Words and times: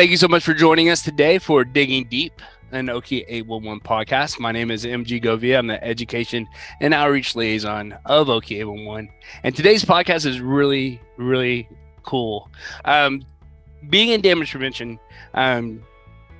Thank 0.00 0.12
you 0.12 0.16
so 0.16 0.28
much 0.28 0.44
for 0.44 0.54
joining 0.54 0.88
us 0.88 1.02
today 1.02 1.36
for 1.36 1.62
Digging 1.62 2.06
Deep, 2.08 2.40
an 2.72 2.86
Okie 2.86 3.22
811 3.28 3.80
podcast. 3.80 4.40
My 4.40 4.50
name 4.50 4.70
is 4.70 4.86
MG 4.86 5.22
Govia. 5.22 5.58
I'm 5.58 5.66
the 5.66 5.84
Education 5.84 6.48
and 6.80 6.94
Outreach 6.94 7.36
Liaison 7.36 7.94
of 8.06 8.28
Okie 8.28 8.60
811. 8.60 9.10
And 9.42 9.54
today's 9.54 9.84
podcast 9.84 10.24
is 10.24 10.40
really, 10.40 11.02
really 11.18 11.68
cool. 12.02 12.48
Um, 12.86 13.22
being 13.90 14.08
in 14.08 14.22
damage 14.22 14.52
prevention 14.52 14.98
um, 15.34 15.82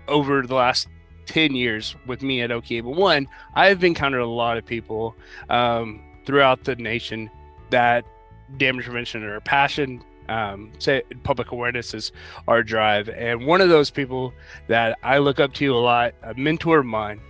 over 0.09 0.41
the 0.41 0.55
last 0.55 0.89
10 1.27 1.55
years 1.55 1.95
with 2.07 2.23
me 2.23 2.41
at 2.41 2.51
Oki 2.51 2.79
811, 2.79 3.29
I've 3.57 3.85
encountered 3.85 4.23
a 4.23 4.27
lot 4.27 4.57
of 4.57 4.65
people 4.65 5.15
um, 5.51 6.03
throughout 6.25 6.65
the 6.65 6.77
nation 6.77 7.29
that 7.69 8.07
damage 8.57 8.87
prevention 8.87 9.23
are 9.23 9.37
a 9.37 9.43
passion, 9.43 10.03
um, 10.31 10.71
say 10.79 11.03
public 11.25 11.51
awareness 11.51 11.93
is 11.93 12.13
our 12.49 12.63
drive. 12.63 13.09
And 13.09 13.47
one 13.47 13.61
of 13.61 13.69
those 13.69 13.91
people 13.91 14.33
that 14.69 14.97
I 15.03 15.19
look 15.19 15.41
up 15.41 15.53
to 15.55 15.75
a 15.75 15.79
lot, 15.79 16.15
a 16.23 16.35
mentor 16.35 16.79
of 16.79 16.87
mine, 16.87 17.21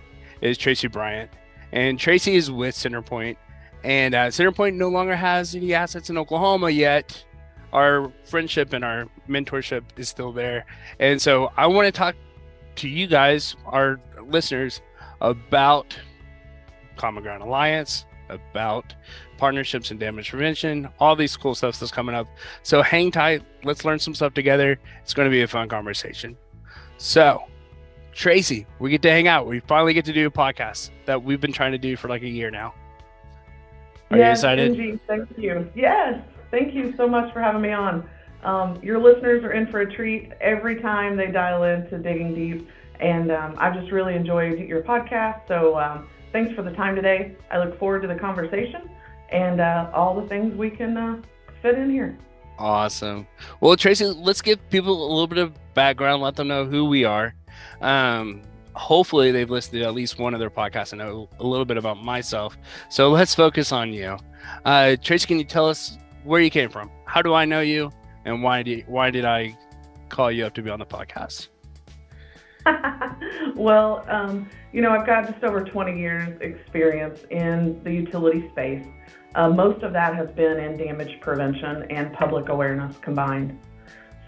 is 0.41 0.57
Tracy 0.57 0.87
Bryant. 0.87 1.31
And 1.71 1.99
Tracy 1.99 2.35
is 2.35 2.51
with 2.51 2.75
Centerpoint. 2.75 3.37
And 3.83 4.13
uh, 4.13 4.27
Centerpoint 4.27 4.75
no 4.75 4.89
longer 4.89 5.15
has 5.15 5.55
any 5.55 5.73
assets 5.73 6.09
in 6.09 6.17
Oklahoma 6.17 6.69
yet. 6.69 7.25
Our 7.73 8.11
friendship 8.25 8.73
and 8.73 8.85
our 8.85 9.07
mentorship 9.27 9.83
is 9.97 10.07
still 10.07 10.31
there. 10.31 10.65
And 10.99 11.19
so 11.21 11.51
I 11.57 11.67
want 11.67 11.87
to 11.87 11.91
talk 11.91 12.15
to 12.75 12.87
you 12.87 13.07
guys, 13.07 13.55
our 13.65 13.99
listeners, 14.23 14.81
about 15.21 15.97
Common 16.97 17.23
Ground 17.23 17.41
Alliance, 17.41 18.05
about 18.29 18.93
partnerships 19.41 19.89
and 19.89 19.99
damage 19.99 20.29
prevention, 20.29 20.87
all 20.99 21.15
these 21.15 21.35
cool 21.35 21.55
stuff 21.55 21.79
that's 21.79 21.91
coming 21.91 22.13
up. 22.13 22.27
So 22.61 22.83
hang 22.83 23.09
tight. 23.09 23.41
Let's 23.63 23.83
learn 23.83 23.97
some 23.97 24.13
stuff 24.13 24.35
together. 24.35 24.79
It's 25.01 25.15
going 25.15 25.25
to 25.25 25.31
be 25.31 25.41
a 25.41 25.47
fun 25.47 25.67
conversation. 25.67 26.37
So, 26.99 27.45
Tracy, 28.13 28.67
we 28.77 28.91
get 28.91 29.01
to 29.01 29.09
hang 29.09 29.27
out. 29.27 29.47
We 29.47 29.59
finally 29.61 29.95
get 29.95 30.05
to 30.05 30.13
do 30.13 30.27
a 30.27 30.29
podcast 30.29 30.91
that 31.07 31.23
we've 31.23 31.41
been 31.41 31.51
trying 31.51 31.71
to 31.71 31.79
do 31.79 31.97
for 31.97 32.07
like 32.07 32.21
a 32.21 32.29
year 32.29 32.51
now. 32.51 32.75
Are 34.11 34.17
yes, 34.17 34.27
you 34.27 34.31
excited? 34.31 34.71
Angie, 34.73 34.99
thank 35.07 35.27
you. 35.39 35.67
Yes, 35.73 36.21
thank 36.51 36.75
you 36.75 36.93
so 36.95 37.07
much 37.07 37.33
for 37.33 37.41
having 37.41 37.63
me 37.63 37.71
on. 37.71 38.07
Um, 38.43 38.79
your 38.83 38.99
listeners 38.99 39.43
are 39.43 39.53
in 39.53 39.65
for 39.71 39.81
a 39.81 39.91
treat 39.91 40.33
every 40.39 40.79
time 40.79 41.17
they 41.17 41.31
dial 41.31 41.63
in 41.63 41.89
to 41.89 41.97
Digging 41.97 42.35
Deep. 42.35 42.69
And 42.99 43.31
um, 43.31 43.55
I've 43.57 43.73
just 43.73 43.91
really 43.91 44.13
enjoyed 44.13 44.59
your 44.59 44.83
podcast. 44.83 45.47
So 45.47 45.79
um, 45.79 46.07
thanks 46.31 46.53
for 46.53 46.61
the 46.61 46.73
time 46.73 46.95
today. 46.95 47.35
I 47.49 47.57
look 47.57 47.79
forward 47.79 48.03
to 48.03 48.07
the 48.07 48.19
conversation 48.19 48.87
and 49.31 49.61
uh, 49.61 49.89
all 49.93 50.19
the 50.19 50.27
things 50.27 50.55
we 50.55 50.69
can 50.69 50.97
uh, 50.97 51.21
fit 51.61 51.77
in 51.77 51.89
here. 51.89 52.17
Awesome. 52.57 53.25
Well, 53.59 53.75
Tracy, 53.75 54.05
let's 54.05 54.41
give 54.41 54.69
people 54.69 55.05
a 55.05 55.09
little 55.09 55.27
bit 55.27 55.39
of 55.39 55.53
background, 55.73 56.21
let 56.21 56.35
them 56.35 56.47
know 56.47 56.65
who 56.65 56.85
we 56.85 57.05
are. 57.05 57.33
Um, 57.81 58.43
hopefully, 58.73 59.31
they've 59.31 59.49
listened 59.49 59.81
to 59.81 59.85
at 59.85 59.93
least 59.93 60.19
one 60.19 60.33
of 60.33 60.39
their 60.39 60.49
podcasts 60.49 60.91
and 60.91 60.99
know 60.99 61.29
a 61.39 61.45
little 61.45 61.65
bit 61.65 61.77
about 61.77 62.03
myself. 62.03 62.57
So 62.89 63.09
let's 63.09 63.33
focus 63.33 63.71
on 63.71 63.93
you. 63.93 64.17
Uh, 64.65 64.95
Tracy, 65.01 65.27
can 65.27 65.37
you 65.39 65.43
tell 65.43 65.67
us 65.67 65.97
where 66.23 66.41
you 66.41 66.49
came 66.49 66.69
from? 66.69 66.91
How 67.05 67.21
do 67.21 67.33
I 67.33 67.45
know 67.45 67.61
you? 67.61 67.91
And 68.25 68.43
why 68.43 68.61
did, 68.61 68.87
why 68.87 69.09
did 69.09 69.25
I 69.25 69.57
call 70.09 70.31
you 70.31 70.45
up 70.45 70.53
to 70.55 70.61
be 70.61 70.69
on 70.69 70.79
the 70.79 70.85
podcast? 70.85 71.47
well, 73.55 74.05
um, 74.07 74.47
you 74.71 74.81
know, 74.81 74.91
I've 74.91 75.05
got 75.05 75.27
just 75.27 75.43
over 75.43 75.63
20 75.63 75.99
years 75.99 76.39
experience 76.41 77.21
in 77.31 77.83
the 77.83 77.91
utility 77.91 78.47
space. 78.51 78.85
Uh, 79.35 79.49
most 79.49 79.81
of 79.83 79.93
that 79.93 80.15
has 80.15 80.29
been 80.31 80.59
in 80.59 80.77
damage 80.77 81.19
prevention 81.21 81.83
and 81.89 82.13
public 82.13 82.49
awareness 82.49 82.97
combined. 82.97 83.57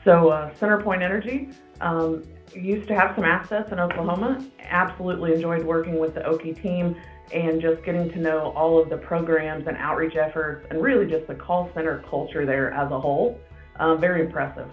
So, 0.04 0.30
uh, 0.30 0.54
Centerpoint 0.56 1.02
Energy 1.02 1.50
um, 1.82 2.24
used 2.54 2.88
to 2.88 2.96
have 2.96 3.16
some 3.16 3.24
assets 3.24 3.72
in 3.72 3.80
Oklahoma. 3.80 4.46
Absolutely 4.62 5.34
enjoyed 5.34 5.64
working 5.64 6.00
with 6.00 6.14
the 6.14 6.22
Okie 6.22 6.62
team 6.62 6.96
and 7.32 7.62
just 7.62 7.84
getting 7.84 8.10
to 8.12 8.20
know 8.20 8.54
all 8.56 8.80
of 8.80 8.90
the 8.90 8.98
programs 8.98 9.68
and 9.68 9.78
outreach 9.78 10.16
efforts 10.16 10.68
and 10.70 10.82
really 10.82 11.06
just 11.06 11.28
the 11.28 11.36
call 11.36 11.70
center 11.74 12.04
culture 12.10 12.46
there 12.46 12.72
as 12.72 12.92
a 12.92 13.00
whole. 13.00 13.40
Um, 13.80 14.00
very 14.00 14.22
impressive. 14.22 14.70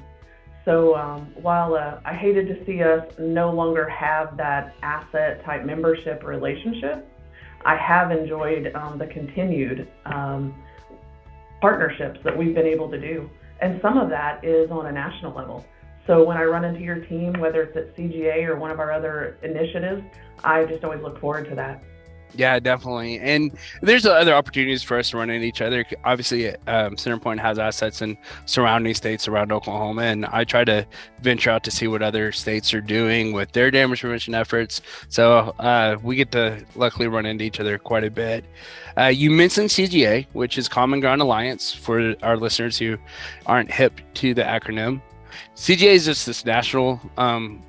So 0.65 0.95
um, 0.95 1.33
while 1.41 1.75
uh, 1.75 2.01
I 2.05 2.15
hated 2.15 2.47
to 2.49 2.65
see 2.67 2.83
us 2.83 3.05
no 3.19 3.51
longer 3.51 3.89
have 3.89 4.37
that 4.37 4.75
asset 4.83 5.43
type 5.45 5.65
membership 5.65 6.23
relationship, 6.23 7.09
I 7.65 7.77
have 7.77 8.11
enjoyed 8.11 8.75
um, 8.75 8.99
the 8.99 9.07
continued 9.07 9.89
um, 10.07 10.55
partnerships 11.61 12.19
that 12.25 12.37
we've 12.37 12.55
been 12.55 12.67
able 12.67 12.91
to 12.91 13.01
do. 13.01 13.29
And 13.61 13.81
some 13.83 13.99
of 13.99 14.09
that 14.09 14.45
is 14.45 14.71
on 14.71 14.87
a 14.87 14.93
national 14.93 15.35
level. 15.35 15.67
So 16.07 16.25
when 16.25 16.37
I 16.37 16.45
run 16.45 16.65
into 16.65 16.81
your 16.81 17.05
team, 17.05 17.35
whether 17.35 17.63
it's 17.63 17.77
at 17.77 17.95
CGA 17.97 18.45
or 18.47 18.57
one 18.57 18.71
of 18.71 18.81
our 18.81 18.91
other 18.91 19.39
initiatives, 19.43 20.03
I 20.43 20.65
just 20.65 20.83
always 20.83 21.03
look 21.03 21.21
forward 21.21 21.49
to 21.51 21.55
that. 21.57 21.83
Yeah, 22.37 22.59
definitely. 22.61 23.19
And 23.19 23.53
there's 23.83 24.07
other 24.07 24.35
opportunities 24.35 24.83
for 24.83 24.99
us 24.99 25.11
to 25.11 25.17
run 25.17 25.31
into 25.31 25.47
each 25.47 25.61
other. 25.61 25.85
Obviously, 26.05 26.49
um, 26.49 26.97
Centerpoint 26.97 27.41
has 27.41 27.59
assets 27.59 28.03
in 28.03 28.17
surrounding 28.47 28.95
states 28.95 29.27
around 29.27 29.53
Oklahoma, 29.53 30.03
and 30.03 30.27
I 30.27 30.45
try 30.45 30.65
to 30.65 30.87
venture 31.23 31.51
out 31.51 31.65
to 31.65 31.71
see 31.71 31.89
what 31.89 32.03
other 32.03 32.33
states 32.33 32.73
are 32.73 32.81
doing 32.81 33.33
with 33.33 33.53
their 33.53 33.71
damage 33.71 34.01
prevention 34.01 34.35
efforts. 34.35 34.81
So 35.09 35.55
uh, 35.59 35.97
we 36.03 36.17
get 36.17 36.31
to 36.33 36.65
luckily 36.77 37.09
run 37.09 37.27
into 37.27 37.45
each 37.45 37.61
other 37.61 37.79
quite 37.79 38.05
a 38.05 38.11
bit. 38.11 38.45
Uh, 38.97 39.07
you 39.07 39.31
mentioned 39.31 39.71
CGA, 39.71 40.27
which 40.33 40.59
is 40.59 40.69
Common 40.69 41.01
Ground 41.01 41.23
Alliance 41.23 41.73
for 41.73 42.15
our 42.23 42.37
listeners 42.37 42.79
who 42.79 42.97
aren't 43.47 43.71
hip 43.71 44.01
to 44.15 44.35
the 44.35 44.43
acronym. 44.43 45.01
CGA 45.57 45.93
is 45.93 46.05
just 46.07 46.27
this 46.27 46.45
national 46.45 47.01
um, 47.17 47.61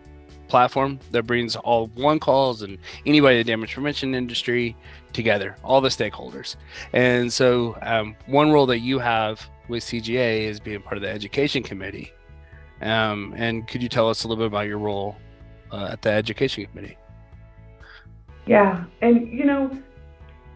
platform 0.52 1.00
that 1.12 1.24
brings 1.24 1.56
all 1.56 1.88
one 1.96 2.20
calls 2.20 2.62
and 2.62 2.78
anybody 3.06 3.40
in 3.40 3.40
the 3.40 3.52
damage 3.52 3.74
prevention 3.74 4.14
industry 4.14 4.76
together, 5.14 5.56
all 5.64 5.80
the 5.80 5.88
stakeholders. 5.90 6.58
And 6.92 7.32
so, 7.32 7.78
um, 7.82 8.18
one 8.28 8.52
role 8.52 8.66
that 8.66 8.80
you 8.80 9.00
have 9.00 9.50
with 9.70 9.82
CGA 9.82 10.44
is 10.44 10.60
being 10.60 10.82
part 10.82 10.98
of 10.98 11.04
the 11.04 11.10
education 11.10 11.64
committee. 11.64 12.12
Um, 12.82 13.34
and 13.38 13.66
could 13.66 13.82
you 13.82 13.88
tell 13.88 14.10
us 14.10 14.26
a 14.26 14.28
little 14.28 14.44
bit 14.44 14.48
about 14.48 14.68
your 14.68 14.78
role 14.78 15.16
uh, 15.72 15.90
at 15.94 16.02
the 16.02 16.12
education 16.12 16.66
committee? 16.66 16.98
Yeah, 18.46 18.84
and 19.02 19.32
you 19.32 19.46
know, 19.46 19.72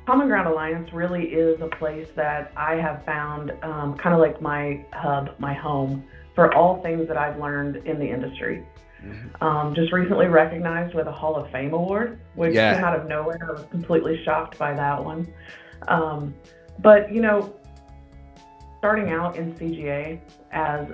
Common 0.06 0.28
Ground 0.28 0.50
Alliance 0.50 0.92
really 0.92 1.24
is 1.24 1.62
a 1.62 1.68
place 1.68 2.10
that 2.18 2.52
I 2.58 2.76
have 2.76 3.06
found 3.06 3.52
um, 3.64 3.96
kind 3.98 4.14
of 4.14 4.20
like 4.20 4.42
my 4.42 4.84
hub, 4.92 5.40
my 5.40 5.54
home 5.54 6.04
for 6.34 6.54
all 6.54 6.82
things 6.84 7.08
that 7.08 7.16
I've 7.16 7.40
learned 7.40 7.78
in 7.88 7.98
the 7.98 8.10
industry. 8.10 8.66
Um, 9.42 9.76
just 9.76 9.92
recently 9.92 10.28
recognized 10.28 10.96
with 10.96 11.08
a 11.08 11.12
Hall 11.12 11.36
of 11.36 11.52
Fame 11.52 11.74
award, 11.74 12.20
which 12.36 12.54
yeah. 12.54 12.76
came 12.76 12.84
out 12.84 12.98
of 13.00 13.08
nowhere. 13.08 13.40
I 13.48 13.52
was 13.52 13.66
completely 13.72 14.24
shocked 14.24 14.58
by 14.58 14.74
that 14.74 15.04
one. 15.04 15.32
Um, 15.88 16.34
but, 16.80 17.14
you 17.14 17.22
know, 17.22 17.56
starting 18.80 19.12
out 19.12 19.38
in 19.38 19.54
CGA 19.54 20.20
as 20.52 20.88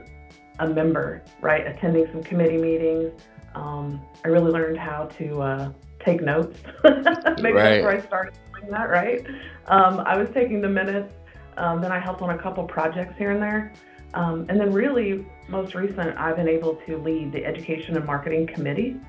a 0.60 0.68
member, 0.68 1.24
right, 1.42 1.66
attending 1.68 2.08
some 2.12 2.24
committee 2.24 2.58
meetings, 2.58 3.12
um, 3.56 4.02
I 4.24 4.30
really 4.30 4.52
learned 4.52 4.78
how 4.78 5.06
to 5.18 5.42
uh, 5.42 5.72
take 6.00 6.22
notes. 6.22 6.58
Maybe 6.84 6.94
right. 6.94 7.54
that's 7.54 7.84
where 7.84 7.92
I 7.92 8.02
started 8.02 8.34
doing 8.56 8.72
that, 8.72 8.90
right? 8.90 9.26
Um, 9.68 10.02
I 10.06 10.18
was 10.18 10.30
taking 10.34 10.62
the 10.62 10.70
minutes. 10.70 11.14
Um, 11.58 11.82
then 11.82 11.92
I 11.92 12.00
helped 12.00 12.22
on 12.22 12.30
a 12.32 12.38
couple 12.38 12.64
projects 12.64 13.16
here 13.18 13.32
and 13.32 13.42
there. 13.42 13.74
Um, 14.14 14.46
and 14.50 14.60
then, 14.60 14.74
really, 14.74 15.26
most 15.48 15.76
recent, 15.76 16.18
I've 16.18 16.36
been 16.36 16.48
able 16.48 16.76
to 16.88 16.98
lead 16.98 17.32
the 17.32 17.46
Education 17.46 17.96
and 17.96 18.06
Marketing 18.06 18.48
Committee. 18.48 19.00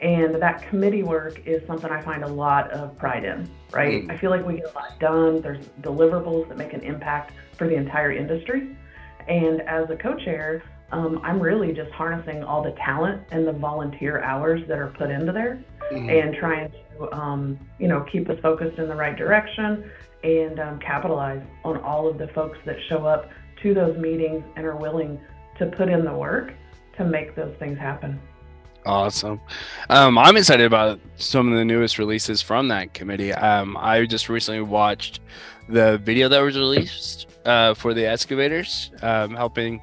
And 0.00 0.34
that 0.34 0.68
committee 0.68 1.02
work 1.02 1.40
is 1.46 1.66
something 1.66 1.90
I 1.90 2.02
find 2.02 2.22
a 2.22 2.28
lot 2.28 2.70
of 2.70 2.98
pride 2.98 3.24
in, 3.24 3.50
right? 3.72 4.06
Mm. 4.06 4.10
I 4.10 4.16
feel 4.18 4.30
like 4.30 4.44
we 4.44 4.56
get 4.56 4.70
a 4.70 4.74
lot 4.74 4.98
done. 5.00 5.40
There's 5.40 5.64
deliverables 5.80 6.48
that 6.48 6.58
make 6.58 6.74
an 6.74 6.82
impact 6.82 7.32
for 7.56 7.66
the 7.66 7.74
entire 7.74 8.12
industry. 8.12 8.76
And 9.26 9.62
as 9.62 9.88
a 9.88 9.96
co 9.96 10.14
chair, 10.14 10.62
um, 10.92 11.20
I'm 11.24 11.40
really 11.40 11.72
just 11.72 11.90
harnessing 11.92 12.44
all 12.44 12.62
the 12.62 12.72
talent 12.72 13.22
and 13.30 13.46
the 13.46 13.52
volunteer 13.52 14.22
hours 14.22 14.62
that 14.68 14.78
are 14.78 14.88
put 14.88 15.10
into 15.10 15.32
there 15.32 15.64
mm. 15.90 16.24
and 16.24 16.34
trying 16.34 16.70
to, 16.70 17.12
um, 17.12 17.58
you 17.78 17.88
know, 17.88 18.04
keep 18.12 18.28
us 18.28 18.38
focused 18.40 18.78
in 18.78 18.88
the 18.88 18.94
right 18.94 19.16
direction 19.16 19.90
and 20.22 20.60
um, 20.60 20.78
capitalize 20.78 21.42
on 21.64 21.78
all 21.78 22.08
of 22.08 22.18
the 22.18 22.28
folks 22.28 22.58
that 22.66 22.76
show 22.88 23.06
up 23.06 23.30
to 23.62 23.74
those 23.74 23.96
meetings 23.96 24.44
and 24.56 24.66
are 24.66 24.76
willing 24.76 25.20
to 25.58 25.66
put 25.66 25.88
in 25.88 26.04
the 26.04 26.12
work 26.12 26.52
to 26.96 27.04
make 27.04 27.34
those 27.34 27.54
things 27.58 27.78
happen. 27.78 28.20
Awesome. 28.84 29.40
Um, 29.90 30.16
I'm 30.16 30.36
excited 30.36 30.64
about 30.64 31.00
some 31.16 31.50
of 31.50 31.58
the 31.58 31.64
newest 31.64 31.98
releases 31.98 32.40
from 32.40 32.68
that 32.68 32.94
committee. 32.94 33.32
Um, 33.32 33.76
I 33.76 34.06
just 34.06 34.28
recently 34.28 34.60
watched 34.60 35.20
the 35.68 35.98
video 35.98 36.28
that 36.28 36.40
was 36.40 36.56
released 36.56 37.26
uh, 37.44 37.74
for 37.74 37.94
the 37.94 38.06
excavators, 38.06 38.92
um, 39.02 39.34
helping. 39.34 39.82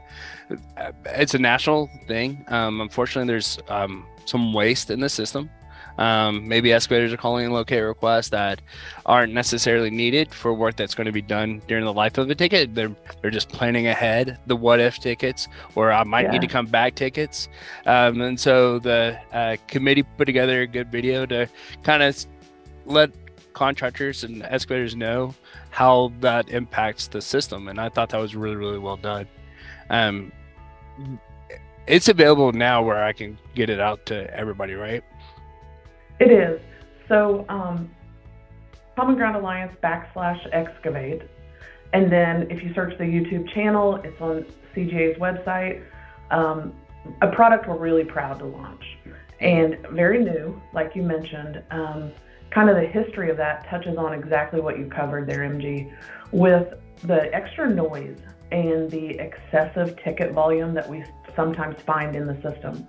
Uh, 0.78 0.92
it's 1.08 1.34
a 1.34 1.40
national 1.40 1.90
thing. 2.08 2.46
Um, 2.48 2.80
unfortunately, 2.80 3.28
there's 3.28 3.60
um, 3.68 4.06
some 4.26 4.54
waste 4.54 4.90
in 4.90 5.02
the 5.02 5.10
system. 5.10 5.50
Um, 5.98 6.48
maybe 6.48 6.74
excavators 6.74 7.14
are 7.14 7.18
calling 7.18 7.46
in 7.46 7.52
locate 7.52 7.84
requests 7.84 8.30
that 8.30 8.62
aren't 9.06 9.34
necessarily 9.34 9.90
needed 9.90 10.34
for 10.34 10.54
work 10.54 10.76
that's 10.76 10.96
going 10.96 11.06
to 11.06 11.12
be 11.12 11.22
done 11.22 11.62
during 11.68 11.86
the 11.86 11.94
life 11.94 12.18
of 12.18 12.30
a 12.30 12.36
ticket. 12.36 12.74
They're 12.74 12.96
they're 13.22 13.32
just 13.32 13.50
planning 13.50 13.88
ahead 13.88 14.40
the 14.48 14.56
what 14.56 14.80
if 14.80 14.98
tickets 14.98 15.48
or 15.76 15.92
I 15.92 16.04
might 16.04 16.26
yeah. 16.26 16.32
need 16.32 16.42
to 16.42 16.48
come 16.48 16.66
back 16.66 16.96
tickets. 16.96 17.48
Um, 17.86 18.22
and 18.22 18.40
so 18.40 18.80
the 18.80 19.20
uh, 19.32 19.58
committee 19.68 20.04
put 20.04 20.26
together 20.26 20.62
a 20.62 20.68
good 20.68 20.92
video 20.92 21.26
to 21.28 21.48
kind 21.84 22.02
of 22.02 22.26
let 22.86 23.12
contractors 23.54 24.24
and 24.24 24.44
excavators 24.44 24.96
know 24.96 25.36
how 25.70 26.12
that 26.20 26.50
impacts 26.50 27.08
the 27.08 27.22
system. 27.22 27.68
And 27.68 27.80
I 27.80 27.90
thought 27.90 28.10
that 28.10 28.20
was 28.20 28.36
really 28.36 28.56
really 28.56 28.80
well 28.80 28.98
done. 28.98 29.28
Um, 29.90 30.32
it's 31.86 32.08
available 32.08 32.52
now 32.52 32.82
where 32.82 33.04
I 33.04 33.14
can 33.14 33.38
get 33.56 33.70
it 33.70 33.80
out 33.80 34.06
to 34.08 34.34
everybody, 34.34 34.74
right? 34.74 35.04
It 36.24 36.32
is. 36.32 36.62
So, 37.10 37.46
um, 37.50 37.92
Common 38.96 39.16
Ground 39.16 39.36
Alliance 39.36 39.76
backslash 39.84 40.40
excavate. 40.54 41.24
And 41.92 42.10
then 42.10 42.50
if 42.50 42.64
you 42.64 42.74
search 42.74 42.98
the 42.98 43.04
YouTube 43.04 43.54
channel, 43.54 43.98
it's 44.06 44.22
on 44.22 44.46
CGA's 44.74 45.20
website. 45.20 45.84
Um, 46.32 46.74
a 47.22 47.28
product 47.28 47.68
we're 47.68 47.76
really 47.76 48.06
proud 48.06 48.40
to 48.40 48.46
launch 48.46 48.86
and 49.42 49.78
very 49.92 50.24
new, 50.24 50.62
like 50.74 50.96
you 50.96 51.02
mentioned. 51.02 51.62
Um, 51.72 52.14
kind 52.52 52.70
of 52.70 52.78
the 52.78 52.88
history 52.88 53.30
of 53.30 53.36
that 53.36 53.68
touches 53.68 53.98
on 53.98 54.14
exactly 54.14 54.62
what 54.62 54.80
you 54.80 54.86
covered 54.86 55.28
there, 55.28 55.40
MG, 55.40 55.94
with 56.32 56.74
the 57.04 57.36
extra 57.36 57.70
noise 57.70 58.18
and 58.54 58.90
the 58.90 59.20
excessive 59.20 59.98
ticket 60.02 60.32
volume 60.32 60.74
that 60.74 60.90
we 60.90 61.04
sometimes 61.36 61.76
find 61.82 62.16
in 62.16 62.28
the 62.28 62.42
system. 62.42 62.88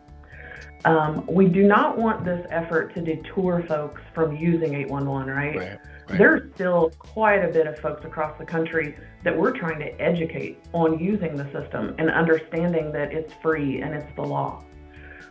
Um, 0.85 1.25
we 1.27 1.47
do 1.47 1.63
not 1.63 1.97
want 1.97 2.25
this 2.25 2.47
effort 2.51 2.95
to 2.95 3.01
detour 3.01 3.65
folks 3.67 4.03
from 4.15 4.37
using 4.37 4.75
811, 4.75 5.33
right? 5.33 5.57
right, 5.57 5.79
right? 6.11 6.19
There's 6.19 6.53
still 6.55 6.91
quite 6.99 7.43
a 7.43 7.49
bit 7.49 7.67
of 7.67 7.79
folks 7.79 8.05
across 8.05 8.37
the 8.39 8.45
country 8.45 8.95
that 9.23 9.37
we're 9.37 9.53
trying 9.53 9.79
to 9.79 10.01
educate 10.01 10.59
on 10.75 10.99
using 10.99 11.37
the 11.37 11.51
system 11.53 11.95
and 11.99 12.11
understanding 12.11 12.93
that 12.93 13.13
it's 13.13 13.33
free 13.43 13.81
and 13.81 13.95
it's 13.95 14.15
the 14.15 14.23
law. 14.23 14.63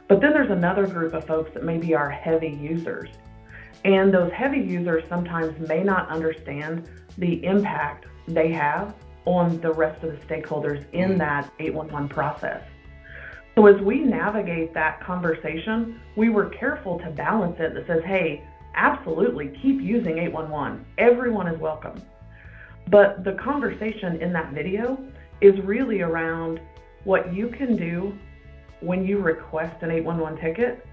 But 0.08 0.22
then 0.22 0.34
there's 0.34 0.52
another 0.52 0.88
group 0.88 1.14
of 1.14 1.26
folks 1.26 1.54
that 1.54 1.64
maybe 1.64 1.94
are 1.94 2.10
heavy 2.10 2.50
users. 2.50 3.10
And 3.86 4.14
those 4.14 4.32
heavy 4.32 4.60
users 4.60 5.04
sometimes 5.08 5.60
may 5.68 5.84
not 5.84 6.10
understand 6.10 6.90
the 7.18 7.44
impact 7.46 8.06
they 8.28 8.52
have 8.52 8.96
on 9.26 9.60
the 9.62 9.72
rest 9.72 10.04
of 10.04 10.12
the 10.12 10.26
stakeholders 10.26 10.86
in 10.94 11.12
mm. 11.12 11.18
that 11.20 11.52
811 11.60 12.10
process. 12.10 12.64
So 13.56 13.68
as 13.68 13.80
we 13.82 14.00
navigate 14.00 14.74
that 14.74 15.00
conversation, 15.02 16.00
we 16.16 16.30
were 16.30 16.50
careful 16.50 16.98
to 17.00 17.10
balance 17.12 17.56
it 17.60 17.76
that 17.76 17.86
says, 17.86 18.02
hey, 18.04 18.44
absolutely 18.76 19.50
keep 19.62 19.80
using 19.80 20.18
811. 20.18 20.84
Everyone 20.98 21.48
is 21.48 21.60
welcome. 21.60 22.02
But 22.90 23.24
the 23.24 23.34
conversation 23.34 24.22
in 24.22 24.34
that 24.34 24.54
video 24.54 24.98
is 25.40 25.60
really 25.62 26.02
around 26.02 26.60
what 27.04 27.34
you 27.34 27.48
can 27.48 27.76
do 27.76 28.18
when 28.80 29.06
you 29.06 29.20
request 29.20 29.84
an 29.84 29.92
811 29.92 30.42
ticket 30.42 30.86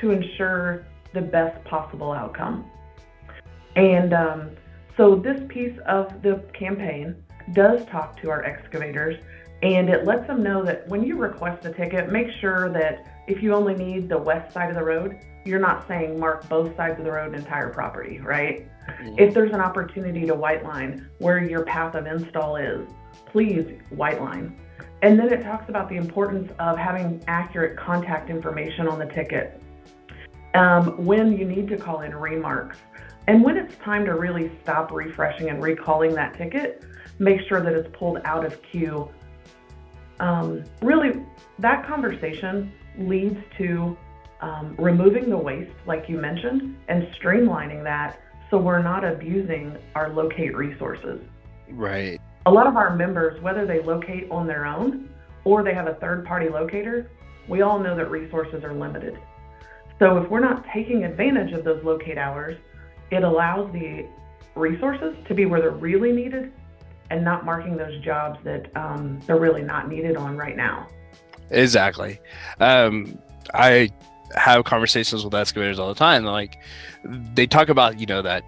to 0.00 0.10
ensure 0.10 0.86
the 1.12 1.20
best 1.20 1.62
possible 1.64 2.12
outcome. 2.12 2.70
And 3.74 4.14
um, 4.14 4.50
so 4.96 5.16
this 5.16 5.40
piece 5.48 5.76
of 5.86 6.22
the 6.22 6.44
campaign 6.52 7.16
does 7.52 7.84
talk 7.86 8.20
to 8.22 8.30
our 8.30 8.44
excavators 8.44 9.16
and 9.74 9.90
it 9.90 10.04
lets 10.04 10.28
them 10.28 10.44
know 10.44 10.62
that 10.62 10.86
when 10.88 11.02
you 11.02 11.16
request 11.16 11.66
a 11.66 11.72
ticket, 11.72 12.12
make 12.12 12.28
sure 12.40 12.68
that 12.70 13.04
if 13.26 13.42
you 13.42 13.52
only 13.52 13.74
need 13.74 14.08
the 14.08 14.16
west 14.16 14.54
side 14.54 14.68
of 14.68 14.76
the 14.76 14.84
road, 14.84 15.18
you're 15.44 15.58
not 15.58 15.88
saying 15.88 16.20
mark 16.20 16.48
both 16.48 16.76
sides 16.76 17.00
of 17.00 17.04
the 17.04 17.10
road 17.10 17.34
and 17.34 17.34
entire 17.34 17.70
property, 17.70 18.20
right? 18.20 18.68
Mm-hmm. 18.88 19.16
If 19.18 19.34
there's 19.34 19.52
an 19.52 19.60
opportunity 19.60 20.24
to 20.24 20.34
white 20.34 20.62
line 20.62 21.08
where 21.18 21.42
your 21.42 21.64
path 21.64 21.96
of 21.96 22.06
install 22.06 22.54
is, 22.54 22.86
please 23.24 23.66
white 23.90 24.20
line. 24.20 24.56
And 25.02 25.18
then 25.18 25.32
it 25.32 25.42
talks 25.42 25.68
about 25.68 25.88
the 25.88 25.96
importance 25.96 26.52
of 26.60 26.78
having 26.78 27.20
accurate 27.26 27.76
contact 27.76 28.30
information 28.30 28.86
on 28.86 29.00
the 29.00 29.06
ticket. 29.06 29.60
Um, 30.54 31.04
when 31.04 31.36
you 31.36 31.44
need 31.44 31.66
to 31.68 31.76
call 31.76 32.02
in 32.02 32.14
remarks. 32.14 32.78
And 33.26 33.42
when 33.42 33.56
it's 33.56 33.74
time 33.78 34.04
to 34.04 34.14
really 34.14 34.52
stop 34.62 34.92
refreshing 34.92 35.50
and 35.50 35.60
recalling 35.60 36.14
that 36.14 36.38
ticket, 36.38 36.84
make 37.18 37.40
sure 37.48 37.60
that 37.60 37.72
it's 37.72 37.88
pulled 37.96 38.20
out 38.24 38.44
of 38.44 38.62
queue 38.62 39.10
um, 40.20 40.64
really 40.82 41.22
that 41.58 41.86
conversation 41.86 42.72
leads 42.98 43.38
to 43.58 43.96
um, 44.40 44.74
removing 44.78 45.30
the 45.30 45.36
waste, 45.36 45.72
like 45.86 46.08
you 46.08 46.18
mentioned, 46.18 46.76
and 46.88 47.04
streamlining 47.14 47.82
that 47.84 48.20
so 48.50 48.58
we're 48.58 48.82
not 48.82 49.04
abusing 49.04 49.76
our 49.94 50.10
locate 50.10 50.56
resources. 50.56 51.20
Right. 51.70 52.20
A 52.46 52.50
lot 52.50 52.66
of 52.66 52.76
our 52.76 52.94
members, 52.94 53.40
whether 53.42 53.66
they 53.66 53.80
locate 53.80 54.30
on 54.30 54.46
their 54.46 54.66
own 54.66 55.08
or 55.44 55.64
they 55.64 55.74
have 55.74 55.88
a 55.88 55.94
third 55.94 56.24
party 56.24 56.48
locator, 56.48 57.10
we 57.48 57.62
all 57.62 57.78
know 57.78 57.96
that 57.96 58.10
resources 58.10 58.62
are 58.62 58.72
limited. 58.72 59.18
So 59.98 60.18
if 60.18 60.30
we're 60.30 60.40
not 60.40 60.64
taking 60.72 61.04
advantage 61.04 61.52
of 61.52 61.64
those 61.64 61.82
locate 61.82 62.18
hours, 62.18 62.56
it 63.10 63.24
allows 63.24 63.72
the 63.72 64.06
resources 64.54 65.16
to 65.26 65.34
be 65.34 65.46
where 65.46 65.60
they're 65.60 65.70
really 65.70 66.12
needed 66.12 66.52
and 67.10 67.24
not 67.24 67.44
marking 67.44 67.76
those 67.76 67.98
jobs 68.02 68.38
that 68.44 68.74
um, 68.76 69.20
they're 69.26 69.38
really 69.38 69.62
not 69.62 69.88
needed 69.88 70.16
on 70.16 70.36
right 70.36 70.56
now. 70.56 70.88
Exactly. 71.50 72.20
Um, 72.60 73.18
I 73.54 73.90
have 74.34 74.64
conversations 74.64 75.24
with 75.24 75.34
excavators 75.34 75.78
all 75.78 75.88
the 75.88 75.94
time. 75.94 76.24
Like 76.24 76.58
they 77.34 77.46
talk 77.46 77.68
about, 77.68 78.00
you 78.00 78.06
know, 78.06 78.22
that 78.22 78.44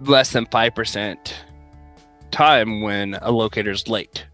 less 0.00 0.32
than 0.32 0.46
5% 0.46 1.32
time 2.30 2.82
when 2.82 3.14
a 3.22 3.30
locator's 3.30 3.88
late, 3.88 4.26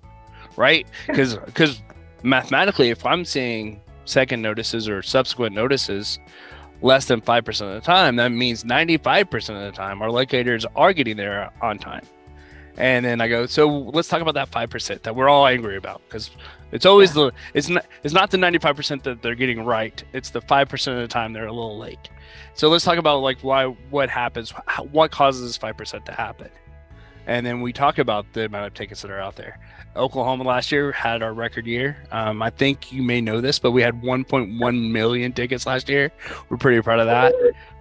right? 0.56 0.86
Because 1.06 1.36
because 1.36 1.82
mathematically, 2.22 2.90
if 2.90 3.04
I'm 3.06 3.24
seeing 3.24 3.80
second 4.04 4.42
notices 4.42 4.88
or 4.88 5.02
subsequent 5.02 5.54
notices 5.54 6.18
less 6.82 7.06
than 7.06 7.20
5% 7.20 7.48
of 7.60 7.74
the 7.74 7.80
time, 7.80 8.16
that 8.16 8.32
means 8.32 8.64
95% 8.64 9.50
of 9.50 9.72
the 9.72 9.72
time 9.72 10.00
our 10.00 10.10
locators 10.10 10.64
are 10.74 10.92
getting 10.92 11.16
there 11.16 11.50
on 11.60 11.78
time. 11.78 12.06
And 12.80 13.04
then 13.04 13.20
I 13.20 13.28
go, 13.28 13.44
so 13.44 13.68
let's 13.68 14.08
talk 14.08 14.22
about 14.22 14.32
that 14.34 14.48
five 14.48 14.70
percent 14.70 15.02
that 15.02 15.14
we're 15.14 15.28
all 15.28 15.46
angry 15.46 15.76
about 15.76 16.00
because 16.08 16.30
it's 16.72 16.86
always 16.86 17.10
yeah. 17.14 17.24
the 17.24 17.32
it's 17.52 17.68
not 17.68 17.84
it's 18.02 18.14
not 18.14 18.30
the 18.30 18.38
ninety 18.38 18.58
five 18.58 18.74
percent 18.74 19.04
that 19.04 19.20
they're 19.20 19.34
getting 19.34 19.66
right. 19.66 20.02
It's 20.14 20.30
the 20.30 20.40
five 20.40 20.70
percent 20.70 20.96
of 20.96 21.02
the 21.02 21.12
time 21.12 21.34
they're 21.34 21.46
a 21.46 21.52
little 21.52 21.76
late. 21.76 22.08
So 22.54 22.70
let's 22.70 22.82
talk 22.82 22.96
about 22.96 23.18
like 23.18 23.40
why 23.42 23.66
what 23.66 24.08
happens, 24.08 24.54
how, 24.64 24.84
what 24.84 25.10
causes 25.10 25.42
this 25.42 25.58
five 25.58 25.76
percent 25.76 26.06
to 26.06 26.12
happen, 26.12 26.48
and 27.26 27.44
then 27.44 27.60
we 27.60 27.74
talk 27.74 27.98
about 27.98 28.32
the 28.32 28.46
amount 28.46 28.68
of 28.68 28.72
tickets 28.72 29.02
that 29.02 29.10
are 29.10 29.20
out 29.20 29.36
there. 29.36 29.60
Oklahoma 29.94 30.44
last 30.44 30.72
year 30.72 30.90
had 30.90 31.22
our 31.22 31.34
record 31.34 31.66
year. 31.66 32.02
Um, 32.12 32.40
I 32.40 32.48
think 32.48 32.90
you 32.90 33.02
may 33.02 33.20
know 33.20 33.42
this, 33.42 33.58
but 33.58 33.72
we 33.72 33.82
had 33.82 34.00
1.1 34.00 34.90
million 34.90 35.32
tickets 35.34 35.66
last 35.66 35.88
year. 35.90 36.12
We're 36.48 36.56
pretty 36.56 36.80
proud 36.80 37.00
of 37.00 37.06
that. 37.08 37.34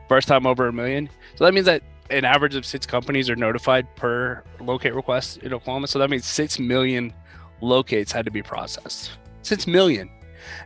First 0.10 0.28
time 0.28 0.46
over 0.46 0.68
a 0.68 0.74
million. 0.74 1.08
So 1.36 1.46
that 1.46 1.54
means 1.54 1.68
that 1.68 1.84
an 2.10 2.26
average 2.26 2.56
of 2.56 2.66
six 2.66 2.86
companies 2.86 3.30
are 3.30 3.36
notified 3.36 3.96
per 3.96 4.44
locate 4.60 4.96
request 4.96 5.38
in 5.38 5.54
Oklahoma. 5.54 5.88
So 5.88 6.00
that 6.00 6.10
means 6.10 6.26
six 6.26 6.60
million 6.60 7.14
locates 7.62 8.12
had 8.12 8.26
to 8.26 8.32
be 8.32 8.42
processed. 8.42 9.12
Six 9.42 9.68
million. 9.68 10.10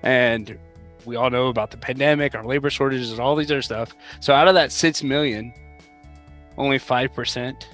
And 0.03 0.57
we 1.05 1.15
all 1.15 1.29
know 1.29 1.47
about 1.47 1.71
the 1.71 1.77
pandemic, 1.77 2.35
our 2.35 2.45
labor 2.45 2.69
shortages, 2.69 3.11
and 3.11 3.19
all 3.19 3.35
these 3.35 3.51
other 3.51 3.61
stuff. 3.61 3.93
So 4.19 4.33
out 4.33 4.47
of 4.47 4.53
that 4.53 4.71
six 4.71 5.03
million, 5.03 5.53
only 6.57 6.79
five 6.79 7.13
percent 7.13 7.67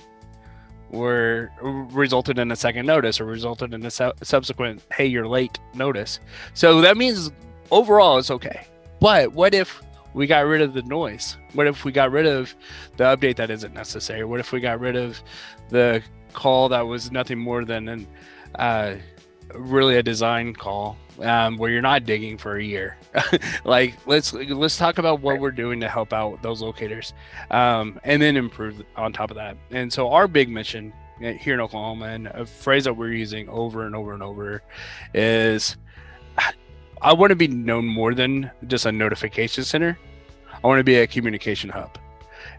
were 0.90 1.52
resulted 1.62 2.40
in 2.40 2.52
a 2.52 2.56
second 2.56 2.88
notice 2.88 3.22
or 3.22 3.26
resulted 3.26 3.74
in 3.76 3.86
a 3.86 3.92
su- 3.92 4.12
subsequent 4.24 4.84
hey 4.92 5.06
you're 5.06 5.28
late 5.28 5.60
notice. 5.76 6.20
So 6.56 6.82
that 6.82 6.98
means 6.98 7.30
overall 7.70 8.18
it's 8.18 8.32
okay. 8.32 8.66
But 9.00 9.34
what 9.34 9.54
if 9.54 9.84
we 10.14 10.28
got 10.28 10.46
rid 10.46 10.62
of 10.62 10.74
the 10.74 10.82
noise? 10.84 11.38
What 11.54 11.68
if 11.68 11.86
we 11.86 11.92
got 11.92 12.12
rid 12.12 12.26
of 12.26 12.54
the 12.98 13.04
update 13.04 13.36
that 13.38 13.50
isn't 13.50 13.74
necessary? 13.74 14.24
What 14.24 14.40
if 14.40 14.52
we 14.52 14.60
got 14.60 14.80
rid 14.80 14.96
of 14.96 15.22
the 15.70 16.02
call 16.34 16.70
that 16.70 16.82
was 16.82 17.12
nothing 17.12 17.40
more 17.40 17.66
than 17.66 17.88
an 17.88 18.08
uh, 18.56 18.96
really 19.54 19.98
a 19.98 20.04
design 20.04 20.54
call 20.54 20.98
um, 21.20 21.58
where 21.58 21.72
you're 21.72 21.82
not 21.82 22.06
digging 22.06 22.38
for 22.38 22.58
a 22.58 22.64
year? 22.64 22.98
like 23.64 23.96
let's 24.06 24.34
let's 24.34 24.78
talk 24.78 24.98
about 24.98 25.22
what 25.22 25.40
we're 25.40 25.52
doing 25.52 25.80
to 25.80 25.90
help 25.90 26.14
out 26.14 26.42
those 26.42 26.62
locators, 26.62 27.14
um, 27.52 28.00
and 28.04 28.22
then 28.22 28.38
improve 28.38 28.82
on 28.96 29.14
top 29.14 29.32
of 29.32 29.36
that. 29.36 29.58
And 29.72 29.92
so 29.92 30.10
our 30.12 30.28
big 30.28 30.50
mission 30.50 30.94
here 31.20 31.54
in 31.54 31.60
Oklahoma, 31.60 32.06
and 32.06 32.28
a 32.28 32.46
phrase 32.46 32.86
that 32.86 32.94
we're 32.94 33.14
using 33.14 33.50
over 33.50 33.86
and 33.86 33.96
over 33.96 34.14
and 34.14 34.24
over, 34.24 34.64
is 35.14 35.76
I 37.02 37.14
want 37.14 37.30
to 37.30 37.36
be 37.36 37.48
known 37.48 37.86
more 37.86 38.14
than 38.14 38.52
just 38.68 38.86
a 38.86 38.92
notification 38.92 39.64
center. 39.64 39.98
I 40.64 40.68
want 40.68 40.80
to 40.80 40.84
be 40.84 40.96
a 40.96 41.08
communication 41.08 41.70
hub. 41.70 41.98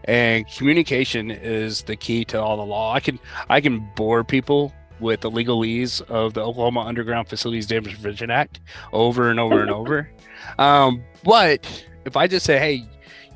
And 0.05 0.47
communication 0.47 1.29
is 1.29 1.83
the 1.83 1.95
key 1.95 2.25
to 2.25 2.41
all 2.41 2.57
the 2.57 2.65
law. 2.65 2.93
I 2.93 2.99
can 2.99 3.19
I 3.49 3.61
can 3.61 3.87
bore 3.95 4.23
people 4.23 4.73
with 4.99 5.21
the 5.21 5.31
legalese 5.31 6.01
of 6.09 6.33
the 6.33 6.41
Oklahoma 6.41 6.81
Underground 6.81 7.27
Facilities 7.27 7.67
Damage 7.67 7.93
Prevention 7.93 8.29
Act 8.29 8.59
over 8.93 9.29
and 9.29 9.39
over 9.39 9.61
and 9.61 9.71
over. 9.71 10.09
Um, 10.57 11.03
but 11.23 11.85
if 12.03 12.17
I 12.17 12.25
just 12.25 12.47
say, 12.47 12.57
hey, 12.57 12.83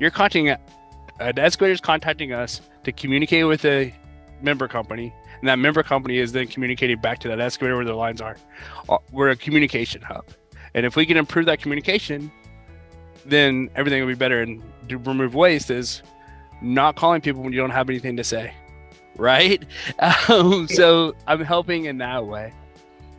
you're 0.00 0.10
contacting 0.10 0.50
uh, 0.50 1.32
the 1.32 1.64
is 1.66 1.80
contacting 1.80 2.32
us 2.32 2.60
to 2.82 2.90
communicate 2.90 3.46
with 3.46 3.64
a 3.64 3.94
member 4.42 4.66
company, 4.68 5.14
and 5.40 5.48
that 5.48 5.58
member 5.58 5.82
company 5.82 6.18
is 6.18 6.32
then 6.32 6.46
communicating 6.46 6.98
back 6.98 7.20
to 7.20 7.28
that 7.28 7.40
excavator 7.40 7.76
where 7.76 7.84
the 7.84 7.94
lines 7.94 8.20
are. 8.20 8.36
Uh, 8.88 8.98
we're 9.12 9.30
a 9.30 9.36
communication 9.36 10.02
hub, 10.02 10.24
and 10.76 10.84
if 10.84 10.94
we 10.94 11.06
can 11.06 11.16
improve 11.16 11.46
that 11.46 11.60
communication, 11.60 12.30
then 13.24 13.70
everything 13.74 14.00
will 14.02 14.08
be 14.08 14.14
better. 14.14 14.42
And 14.42 14.62
to 14.88 14.98
remove 14.98 15.34
waste 15.34 15.70
is 15.70 16.02
not 16.60 16.96
calling 16.96 17.22
people 17.22 17.42
when 17.42 17.52
you 17.52 17.58
don't 17.58 17.70
have 17.70 17.88
anything 17.88 18.16
to 18.18 18.24
say, 18.24 18.52
right? 19.16 19.64
Um, 20.28 20.68
so 20.68 21.14
I'm 21.26 21.42
helping 21.42 21.86
in 21.86 21.98
that 21.98 22.26
way 22.26 22.52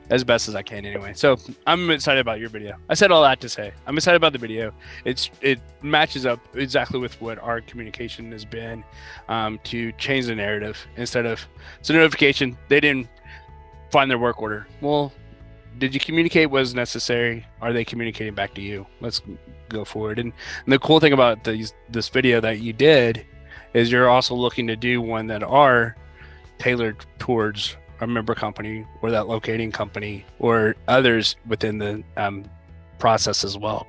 as 0.10 0.24
best 0.24 0.48
as 0.48 0.56
I 0.56 0.62
can 0.62 0.86
anyway. 0.86 1.14
So 1.16 1.38
I'm 1.66 1.90
excited 1.90 2.20
about 2.20 2.40
your 2.40 2.50
video. 2.50 2.76
I 2.90 2.94
said 2.94 3.12
all 3.12 3.24
that 3.24 3.40
to 3.42 3.50
say 3.50 3.72
I'm 3.88 3.98
excited 3.98 4.18
about 4.18 4.34
the 4.34 4.40
video. 4.40 4.72
It's 5.04 5.32
it 5.42 5.60
matches 5.82 6.26
up 6.26 6.40
exactly 6.54 7.00
with 7.00 7.20
what 7.22 7.40
our 7.40 7.62
communication 7.62 8.32
has 8.34 8.46
been 8.46 8.84
um, 9.30 9.60
to 9.66 9.92
change 9.94 10.28
the 10.28 10.36
narrative 10.36 10.78
instead 10.96 11.26
of 11.26 11.46
it's 11.80 11.90
a 11.90 11.94
notification 11.94 12.56
they 12.70 12.80
didn't 12.80 13.08
find 13.92 14.12
their 14.12 14.20
work 14.20 14.42
order. 14.42 14.68
Well, 14.82 15.12
did 15.78 15.94
you 15.94 16.00
communicate 16.00 16.50
what 16.50 16.60
was 16.60 16.74
necessary? 16.74 17.46
Are 17.62 17.74
they 17.74 17.86
communicating 17.86 18.34
back 18.34 18.54
to 18.56 18.62
you? 18.62 18.86
Let's 19.02 19.22
go 19.70 19.86
forward. 19.86 20.20
And, 20.20 20.34
and 20.64 20.74
the 20.74 20.80
cool 20.80 21.00
thing 21.00 21.14
about 21.14 21.44
these 21.44 21.74
this 21.90 22.10
video 22.10 22.42
that 22.42 22.60
you 22.60 22.74
did 22.74 23.26
is 23.74 23.92
you're 23.92 24.10
also 24.10 24.36
looking 24.36 24.68
to 24.68 24.76
do 24.76 25.02
one 25.02 25.28
that 25.28 25.44
are 25.44 25.96
tailored 26.58 27.06
towards 27.20 27.78
a 28.02 28.08
member 28.08 28.36
company 28.36 28.86
or 29.02 29.12
that 29.12 29.28
locating 29.28 29.72
company 29.72 30.26
or 30.40 30.76
others 30.88 31.36
within 31.48 31.78
the 31.78 32.04
um, 32.16 32.44
process 33.00 33.44
as 33.44 33.58
well. 33.58 33.88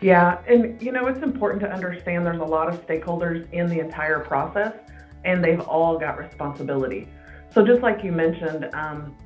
Yeah, 0.00 0.40
and 0.48 0.80
you 0.82 0.90
know, 0.90 1.06
it's 1.06 1.22
important 1.22 1.62
to 1.62 1.72
understand 1.72 2.26
there's 2.26 2.40
a 2.40 2.44
lot 2.44 2.68
of 2.68 2.84
stakeholders 2.86 3.50
in 3.52 3.68
the 3.68 3.78
entire 3.78 4.18
process 4.18 4.74
and 5.24 5.44
they've 5.44 5.60
all 5.60 5.98
got 5.98 6.18
responsibility. 6.18 7.08
So, 7.54 7.64
just 7.64 7.82
like 7.82 8.02
you 8.02 8.10
mentioned, 8.12 8.68
um, 8.72 9.16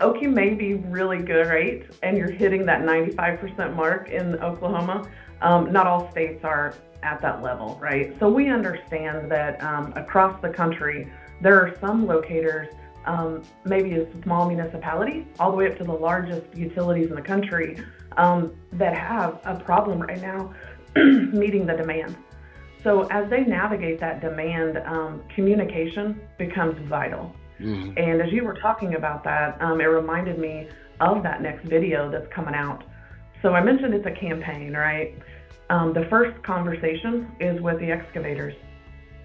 Okie 0.00 0.32
may 0.32 0.54
be 0.54 0.74
really 0.74 1.18
right? 1.18 1.84
And 2.02 2.16
you're 2.16 2.30
hitting 2.30 2.66
that 2.66 2.82
95% 2.82 3.74
mark 3.74 4.08
in 4.08 4.36
Oklahoma. 4.36 5.08
Um, 5.40 5.72
not 5.72 5.86
all 5.86 6.10
states 6.10 6.44
are 6.44 6.74
at 7.02 7.20
that 7.20 7.42
level, 7.42 7.78
right? 7.80 8.16
So, 8.18 8.28
we 8.28 8.48
understand 8.48 9.30
that 9.30 9.62
um, 9.62 9.92
across 9.96 10.40
the 10.40 10.48
country, 10.48 11.12
there 11.40 11.60
are 11.60 11.76
some 11.80 12.06
locators, 12.06 12.68
um, 13.06 13.42
maybe 13.64 13.94
a 13.94 14.22
small 14.22 14.48
municipality, 14.48 15.26
all 15.40 15.50
the 15.50 15.56
way 15.56 15.68
up 15.68 15.76
to 15.78 15.84
the 15.84 15.92
largest 15.92 16.46
utilities 16.54 17.08
in 17.08 17.16
the 17.16 17.22
country, 17.22 17.82
um, 18.16 18.54
that 18.72 18.96
have 18.96 19.40
a 19.44 19.56
problem 19.56 20.00
right 20.00 20.20
now 20.20 20.54
meeting 20.96 21.66
the 21.66 21.74
demand. 21.74 22.16
So 22.82 23.02
as 23.10 23.30
they 23.30 23.44
navigate 23.44 24.00
that 24.00 24.20
demand, 24.20 24.78
um, 24.78 25.22
communication 25.34 26.20
becomes 26.38 26.78
vital. 26.88 27.34
Mm-hmm. 27.62 27.92
And 27.96 28.20
as 28.20 28.32
you 28.32 28.44
were 28.44 28.54
talking 28.54 28.94
about 28.94 29.24
that, 29.24 29.60
um, 29.62 29.80
it 29.80 29.84
reminded 29.84 30.38
me 30.38 30.68
of 31.00 31.22
that 31.22 31.42
next 31.42 31.64
video 31.64 32.10
that's 32.10 32.30
coming 32.32 32.54
out. 32.54 32.84
So 33.40 33.54
I 33.54 33.62
mentioned 33.62 33.94
it's 33.94 34.06
a 34.06 34.10
campaign, 34.10 34.72
right? 34.72 35.14
Um, 35.70 35.92
the 35.92 36.06
first 36.10 36.40
conversation 36.42 37.30
is 37.40 37.60
with 37.60 37.78
the 37.80 37.90
excavators. 37.90 38.54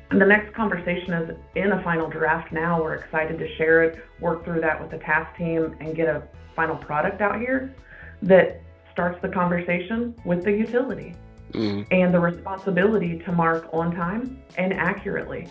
And 0.10 0.22
the 0.22 0.26
next 0.26 0.56
conversation 0.56 1.14
is 1.14 1.38
in 1.56 1.74
a 1.74 1.84
final 1.84 2.10
draft 2.10 2.54
now. 2.54 2.82
We're 2.82 2.96
excited 2.96 3.38
to 3.40 3.56
share 3.58 3.84
it, 3.84 4.04
work 4.22 4.46
through 4.46 4.62
that 4.62 4.82
with 4.82 4.92
the 4.92 5.00
task 5.00 5.36
team, 5.38 5.76
and 5.82 5.96
get 5.96 6.08
a 6.08 6.24
final 6.56 6.78
product 6.78 7.22
out 7.22 7.40
here 7.40 7.76
that 8.22 8.62
starts 8.94 9.22
the 9.22 9.30
conversation 9.30 10.16
with 10.26 10.44
the 10.44 10.52
utility 10.52 11.14
mm. 11.52 11.86
and 11.92 12.14
the 12.14 12.20
responsibility 12.20 13.20
to 13.20 13.32
mark 13.32 13.68
on 13.74 13.94
time 13.96 14.42
and 14.58 14.74
accurately. 14.74 15.48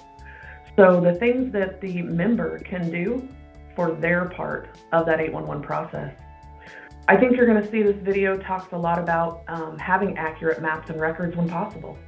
So, 0.77 1.01
the 1.01 1.15
things 1.15 1.53
that 1.53 1.81
the 1.81 2.03
member 2.03 2.59
can 2.61 2.91
do 2.91 3.27
for 3.75 3.93
their 3.93 4.27
part 4.27 4.77
of 4.93 5.07
that 5.07 5.21
811 5.21 5.63
process. 5.63 6.15
I 7.09 7.17
think 7.17 7.37
you're 7.37 7.47
going 7.47 7.63
to 7.63 7.71
see 7.71 7.83
this 7.83 7.97
video 8.03 8.37
talks 8.37 8.73
a 8.73 8.79
lot 8.79 8.99
about 8.99 9.43
um, 9.49 9.79
having 9.79 10.19
accurate 10.19 10.61
maps 10.61 10.91
and 10.91 11.01
records 11.01 11.37
when 11.37 11.49
possible 11.49 11.99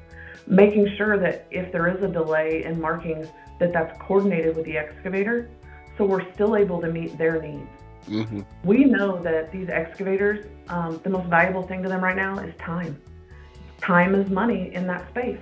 making 0.50 0.88
sure 0.96 1.18
that 1.18 1.46
if 1.50 1.70
there 1.70 1.88
is 1.88 2.02
a 2.02 2.08
delay 2.08 2.64
in 2.64 2.80
markings, 2.80 3.28
that 3.58 3.70
that's 3.72 3.96
coordinated 4.00 4.56
with 4.56 4.64
the 4.64 4.78
excavator 4.78 5.50
so 5.98 6.04
we're 6.04 6.32
still 6.32 6.56
able 6.56 6.80
to 6.80 6.86
meet 6.86 7.18
their 7.18 7.42
needs. 7.42 7.68
Mm-hmm. 8.06 8.40
We 8.62 8.84
know 8.84 9.20
that 9.20 9.50
these 9.50 9.68
excavators, 9.68 10.46
um, 10.68 11.00
the 11.02 11.10
most 11.10 11.28
valuable 11.28 11.66
thing 11.66 11.82
to 11.82 11.88
them 11.88 12.02
right 12.02 12.16
now 12.16 12.38
is 12.38 12.54
time. 12.56 13.02
Time 13.80 14.14
is 14.14 14.30
money 14.30 14.72
in 14.72 14.86
that 14.86 15.08
space. 15.10 15.40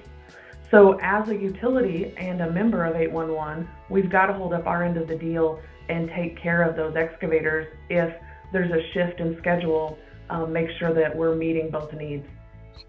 So, 0.71 0.99
as 1.01 1.29
a 1.29 1.37
utility 1.37 2.13
and 2.17 2.41
a 2.41 2.51
member 2.51 2.85
of 2.85 2.97
811, 2.97 3.69
we've 3.89 4.11
got 4.11 4.27
to 4.27 4.33
hold 4.33 4.53
up 4.53 4.67
our 4.67 4.83
end 4.83 4.97
of 4.97 5.07
the 5.07 5.17
deal 5.17 5.61
and 5.89 6.11
take 6.11 6.37
care 6.37 6.63
of 6.63 6.75
those 6.75 6.97
excavators 6.97 7.69
if 7.89 8.13
there's 8.53 8.73
a 8.73 8.93
shift 8.93 9.21
in 9.21 9.37
schedule, 9.39 9.99
um, 10.31 10.53
make 10.53 10.69
sure 10.79 10.93
that 10.93 11.15
we're 11.15 11.35
meeting 11.37 11.71
both 11.71 11.93
needs 11.93 12.27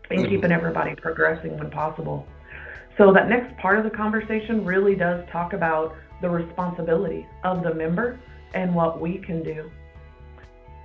and 0.10 0.28
keeping 0.28 0.52
everybody 0.52 0.96
progressing 0.96 1.58
when 1.58 1.70
possible. 1.70 2.28
So 2.98 3.14
that 3.14 3.30
next 3.30 3.56
part 3.58 3.78
of 3.78 3.84
the 3.84 3.96
conversation 3.96 4.66
really 4.66 4.96
does 4.96 5.24
talk 5.32 5.54
about 5.54 5.96
the 6.22 6.30
responsibility 6.30 7.28
of 7.44 7.62
the 7.62 7.74
member 7.74 8.20
and 8.54 8.74
what 8.74 9.00
we 9.00 9.20
can 9.20 9.44
do. 9.44 9.70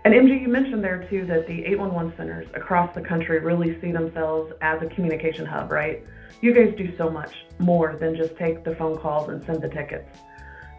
And 0.05 0.13
MG, 0.13 0.43
you 0.43 0.49
mentioned 0.49 0.83
there 0.83 1.07
too 1.09 1.25
that 1.27 1.47
the 1.47 1.65
811 1.65 2.15
centers 2.17 2.49
across 2.55 2.93
the 2.95 3.01
country 3.01 3.39
really 3.39 3.81
see 3.81 3.93
themselves 3.93 4.53
as 4.61 4.83
a 4.83 4.87
communication 4.87 5.47
hub, 5.47 5.71
right? 5.71 6.03
You 6.41 6.55
guys 6.55 6.75
do 6.77 6.97
so 6.97 7.11
much 7.11 7.35
more 7.59 7.97
than 7.97 8.17
just 8.17 8.37
take 8.37 8.65
the 8.65 8.75
phone 8.77 8.99
calls 8.99 9.29
and 9.29 9.45
send 9.45 9.63
the 9.63 9.69
tickets. 9.69 10.09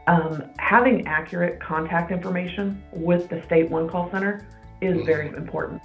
Um, 0.07 0.43
having 0.59 1.07
accurate 1.07 1.61
contact 1.61 2.11
information 2.11 2.83
with 2.91 3.29
the 3.29 3.41
state 3.43 3.69
one 3.69 3.89
call 3.89 4.11
center 4.11 4.47
is 4.81 4.97
mm-hmm. 4.97 5.05
very 5.05 5.29
important. 5.29 5.81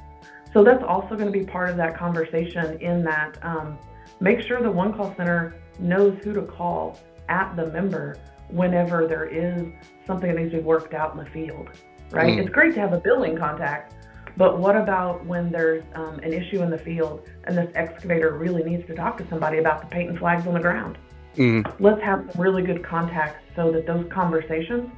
So 0.52 0.64
that's 0.64 0.82
also 0.82 1.14
going 1.14 1.32
to 1.32 1.38
be 1.38 1.44
part 1.44 1.70
of 1.70 1.76
that 1.76 1.96
conversation 1.96 2.80
in 2.80 3.04
that 3.04 3.38
um, 3.42 3.78
make 4.20 4.40
sure 4.40 4.60
the 4.62 4.70
one 4.70 4.94
call 4.94 5.14
center 5.16 5.54
knows 5.78 6.18
who 6.24 6.32
to 6.32 6.42
call 6.42 6.98
at 7.28 7.54
the 7.54 7.66
member 7.66 8.16
whenever 8.48 9.06
there 9.06 9.26
is 9.26 9.66
something 10.06 10.34
that 10.34 10.40
needs 10.40 10.52
to 10.52 10.58
be 10.58 10.62
worked 10.62 10.94
out 10.94 11.12
in 11.12 11.18
the 11.18 11.30
field, 11.30 11.68
right? 12.10 12.38
Mm. 12.38 12.40
It's 12.40 12.50
great 12.50 12.74
to 12.74 12.80
have 12.80 12.92
a 12.92 12.98
billing 12.98 13.36
contact, 13.36 13.94
but 14.38 14.58
what 14.58 14.76
about 14.76 15.26
when 15.26 15.50
there's 15.50 15.82
um, 15.94 16.20
an 16.20 16.32
issue 16.32 16.62
in 16.62 16.70
the 16.70 16.78
field 16.78 17.28
and 17.44 17.58
this 17.58 17.70
excavator 17.74 18.38
really 18.38 18.62
needs 18.62 18.86
to 18.86 18.94
talk 18.94 19.18
to 19.18 19.28
somebody 19.28 19.58
about 19.58 19.80
the 19.82 19.88
paint 19.88 20.16
flags 20.16 20.46
on 20.46 20.54
the 20.54 20.60
ground? 20.60 20.96
Mm. 21.36 21.70
Let's 21.80 22.00
have 22.02 22.30
some 22.32 22.40
really 22.40 22.62
good 22.62 22.84
contacts 22.84 23.42
so 23.56 23.72
that 23.72 23.84
those 23.86 24.06
conversations 24.10 24.90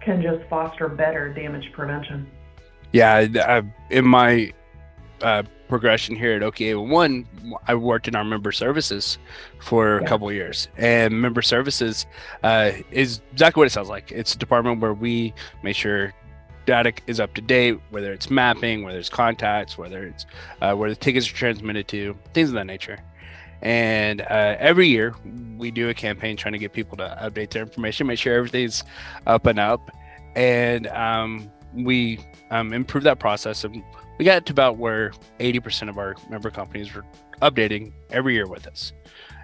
can 0.00 0.20
just 0.20 0.46
foster 0.50 0.88
better 0.88 1.32
damage 1.32 1.70
prevention. 1.72 2.28
Yeah, 2.92 3.26
I, 3.36 3.62
in 3.90 4.04
my 4.04 4.52
uh, 5.22 5.44
progression 5.68 6.16
here 6.16 6.34
at 6.34 6.42
OKA. 6.42 6.78
One, 6.78 7.26
I 7.66 7.74
worked 7.74 8.08
in 8.08 8.16
our 8.16 8.24
member 8.24 8.52
services 8.52 9.18
for 9.60 9.98
a 9.98 10.04
couple 10.04 10.30
years, 10.32 10.68
and 10.76 11.18
member 11.18 11.42
services 11.42 12.06
uh, 12.42 12.72
is 12.90 13.20
exactly 13.32 13.60
what 13.60 13.66
it 13.68 13.70
sounds 13.70 13.88
like. 13.88 14.10
It's 14.12 14.34
a 14.34 14.38
department 14.38 14.80
where 14.80 14.92
we 14.92 15.32
make 15.62 15.76
sure 15.76 16.12
is 17.06 17.20
up 17.20 17.34
to 17.34 17.40
date, 17.40 17.78
whether 17.90 18.12
it's 18.12 18.30
mapping, 18.30 18.82
whether 18.82 18.98
it's 18.98 19.08
contacts, 19.08 19.76
whether 19.76 20.04
it's 20.06 20.26
uh, 20.60 20.74
where 20.74 20.90
the 20.90 20.96
tickets 20.96 21.28
are 21.30 21.34
transmitted 21.34 21.88
to, 21.88 22.16
things 22.34 22.50
of 22.50 22.54
that 22.54 22.66
nature. 22.66 22.98
And 23.62 24.22
uh, 24.22 24.56
every 24.58 24.88
year 24.88 25.14
we 25.58 25.70
do 25.70 25.88
a 25.88 25.94
campaign 25.94 26.36
trying 26.36 26.52
to 26.52 26.58
get 26.58 26.72
people 26.72 26.96
to 26.98 27.18
update 27.22 27.50
their 27.50 27.62
information, 27.62 28.06
make 28.06 28.18
sure 28.18 28.34
everything's 28.34 28.84
up 29.26 29.46
and 29.46 29.58
up, 29.58 29.90
and 30.34 30.86
um, 30.88 31.50
we 31.74 32.20
um, 32.50 32.72
improve 32.72 33.04
that 33.04 33.18
process. 33.18 33.64
And 33.64 33.82
we 34.18 34.24
got 34.24 34.46
to 34.46 34.52
about 34.52 34.76
where 34.76 35.12
80% 35.38 35.88
of 35.88 35.98
our 35.98 36.14
member 36.28 36.50
companies 36.50 36.94
were 36.94 37.04
updating 37.42 37.92
every 38.10 38.34
year 38.34 38.46
with 38.46 38.66
us. 38.66 38.92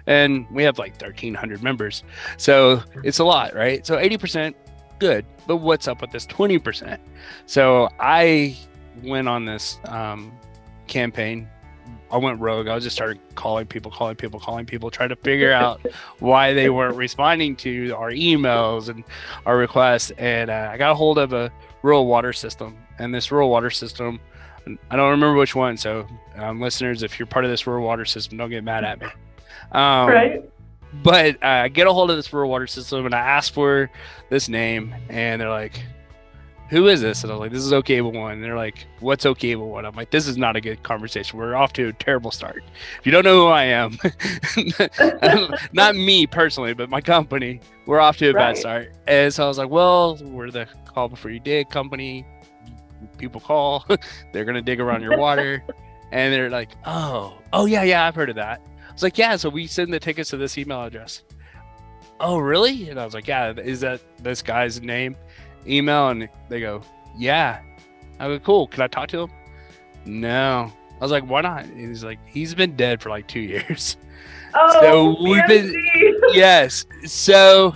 And 0.07 0.47
we 0.51 0.63
have 0.63 0.79
like 0.79 0.93
1,300 1.01 1.61
members. 1.61 2.03
So 2.37 2.81
it's 3.03 3.19
a 3.19 3.25
lot, 3.25 3.53
right? 3.53 3.85
So 3.85 3.97
80%, 3.97 4.53
good. 4.99 5.25
But 5.45 5.57
what's 5.57 5.87
up 5.87 6.01
with 6.01 6.11
this 6.11 6.25
20%? 6.27 6.99
So 7.45 7.89
I 7.99 8.57
went 9.03 9.27
on 9.27 9.45
this 9.45 9.79
um, 9.85 10.31
campaign. 10.87 11.47
I 12.09 12.17
went 12.17 12.39
rogue. 12.39 12.67
I 12.67 12.79
just 12.79 12.95
started 12.95 13.19
calling 13.35 13.65
people, 13.65 13.91
calling 13.91 14.15
people, 14.15 14.39
calling 14.39 14.65
people, 14.65 14.89
trying 14.89 15.09
to 15.09 15.15
figure 15.17 15.51
out 15.63 15.85
why 16.19 16.53
they 16.53 16.69
weren't 16.69 16.95
responding 16.95 17.55
to 17.57 17.91
our 17.91 18.11
emails 18.11 18.89
and 18.89 19.03
our 19.45 19.57
requests. 19.57 20.11
And 20.11 20.49
uh, 20.49 20.69
I 20.71 20.77
got 20.77 20.91
a 20.91 20.95
hold 20.95 21.17
of 21.17 21.33
a 21.33 21.51
rural 21.81 22.07
water 22.07 22.33
system. 22.33 22.77
And 22.99 23.13
this 23.13 23.31
rural 23.31 23.49
water 23.49 23.69
system 23.69 24.19
I 24.89 24.95
don't 24.95 25.11
remember 25.11 25.37
which 25.37 25.55
one. 25.55 25.77
So, 25.77 26.05
um, 26.35 26.59
listeners, 26.59 27.03
if 27.03 27.19
you're 27.19 27.25
part 27.25 27.45
of 27.45 27.51
this 27.51 27.67
rural 27.67 27.85
water 27.85 28.05
system, 28.05 28.37
don't 28.37 28.49
get 28.49 28.63
mad 28.63 28.83
at 28.83 28.99
me. 28.99 29.07
Um, 29.71 30.09
right. 30.09 30.49
But 31.03 31.43
uh, 31.43 31.67
get 31.67 31.87
a 31.87 31.93
hold 31.93 32.09
of 32.11 32.17
this 32.17 32.31
rural 32.31 32.49
water 32.49 32.67
system, 32.67 33.05
and 33.05 33.13
I 33.13 33.19
ask 33.19 33.53
for 33.53 33.89
this 34.29 34.49
name, 34.49 34.95
and 35.09 35.41
they're 35.41 35.49
like, 35.49 35.83
who 36.69 36.87
is 36.87 36.99
this? 36.99 37.23
And 37.23 37.31
I'm 37.31 37.39
like, 37.39 37.51
this 37.51 37.63
is 37.63 37.71
OK 37.71 38.01
One. 38.01 38.33
And 38.33 38.43
they're 38.43 38.57
like, 38.57 38.85
what's 38.99 39.25
OK 39.25 39.55
One? 39.55 39.85
I'm 39.85 39.95
like, 39.95 40.11
this 40.11 40.27
is 40.27 40.37
not 40.37 40.55
a 40.55 40.61
good 40.61 40.83
conversation. 40.83 41.39
We're 41.39 41.55
off 41.55 41.73
to 41.73 41.89
a 41.89 41.93
terrible 41.93 42.31
start. 42.31 42.63
If 42.99 43.05
you 43.05 43.11
don't 43.11 43.23
know 43.23 43.45
who 43.45 43.47
I 43.47 43.63
am, 43.63 43.97
not 45.73 45.95
me 45.95 46.27
personally, 46.27 46.73
but 46.73 46.89
my 46.89 47.01
company, 47.01 47.61
we're 47.85 47.99
off 47.99 48.17
to 48.17 48.29
a 48.29 48.33
right. 48.33 48.53
bad 48.53 48.57
start. 48.57 48.93
And 49.07 49.33
so 49.33 49.45
I 49.45 49.47
was 49.47 49.57
like, 49.57 49.69
well, 49.69 50.17
we're 50.23 50.51
the 50.51 50.67
call 50.85 51.07
before 51.07 51.31
you 51.31 51.39
dig 51.39 51.69
company. 51.69 52.25
People 53.17 53.39
call, 53.39 53.85
they're 54.33 54.45
gonna 54.45 54.61
dig 54.61 54.81
around 54.81 55.03
your 55.03 55.17
water, 55.17 55.63
and 56.11 56.33
they're 56.33 56.49
like, 56.49 56.71
oh, 56.85 57.37
oh 57.53 57.65
yeah, 57.65 57.83
yeah, 57.83 58.05
I've 58.05 58.15
heard 58.15 58.29
of 58.29 58.35
that. 58.35 58.61
I 58.97 58.99
was 58.99 59.03
like, 59.03 59.17
yeah, 59.17 59.35
so 59.35 59.49
we 59.49 59.67
send 59.67 59.93
the 59.93 59.99
tickets 59.99 60.31
to 60.31 60.37
this 60.37 60.57
email 60.57 60.81
address. 60.83 61.21
Oh, 62.19 62.39
really? 62.39 62.89
And 62.89 62.99
I 62.99 63.05
was 63.05 63.13
like, 63.13 63.27
yeah, 63.27 63.51
is 63.51 63.81
that 63.81 64.01
this 64.23 64.41
guy's 64.41 64.81
name? 64.81 65.15
email 65.67 66.09
and 66.09 66.29
they 66.49 66.59
go, 66.59 66.81
yeah. 67.17 67.61
I 68.19 68.27
go, 68.27 68.39
cool. 68.39 68.67
Can 68.67 68.81
I 68.83 68.87
talk 68.87 69.09
to 69.09 69.23
him? 69.23 69.31
No. 70.05 70.71
I 70.95 70.99
was 70.99 71.11
like, 71.11 71.25
why 71.25 71.41
not? 71.41 71.65
And 71.65 71.89
he's 71.89 72.03
like, 72.03 72.19
he's 72.25 72.55
been 72.55 72.75
dead 72.75 73.01
for 73.01 73.09
like 73.09 73.27
two 73.27 73.39
years. 73.41 73.97
Oh, 74.55 74.81
so 74.81 75.23
we've 75.23 75.45
been, 75.47 75.73
yes. 76.33 76.85
So 77.05 77.75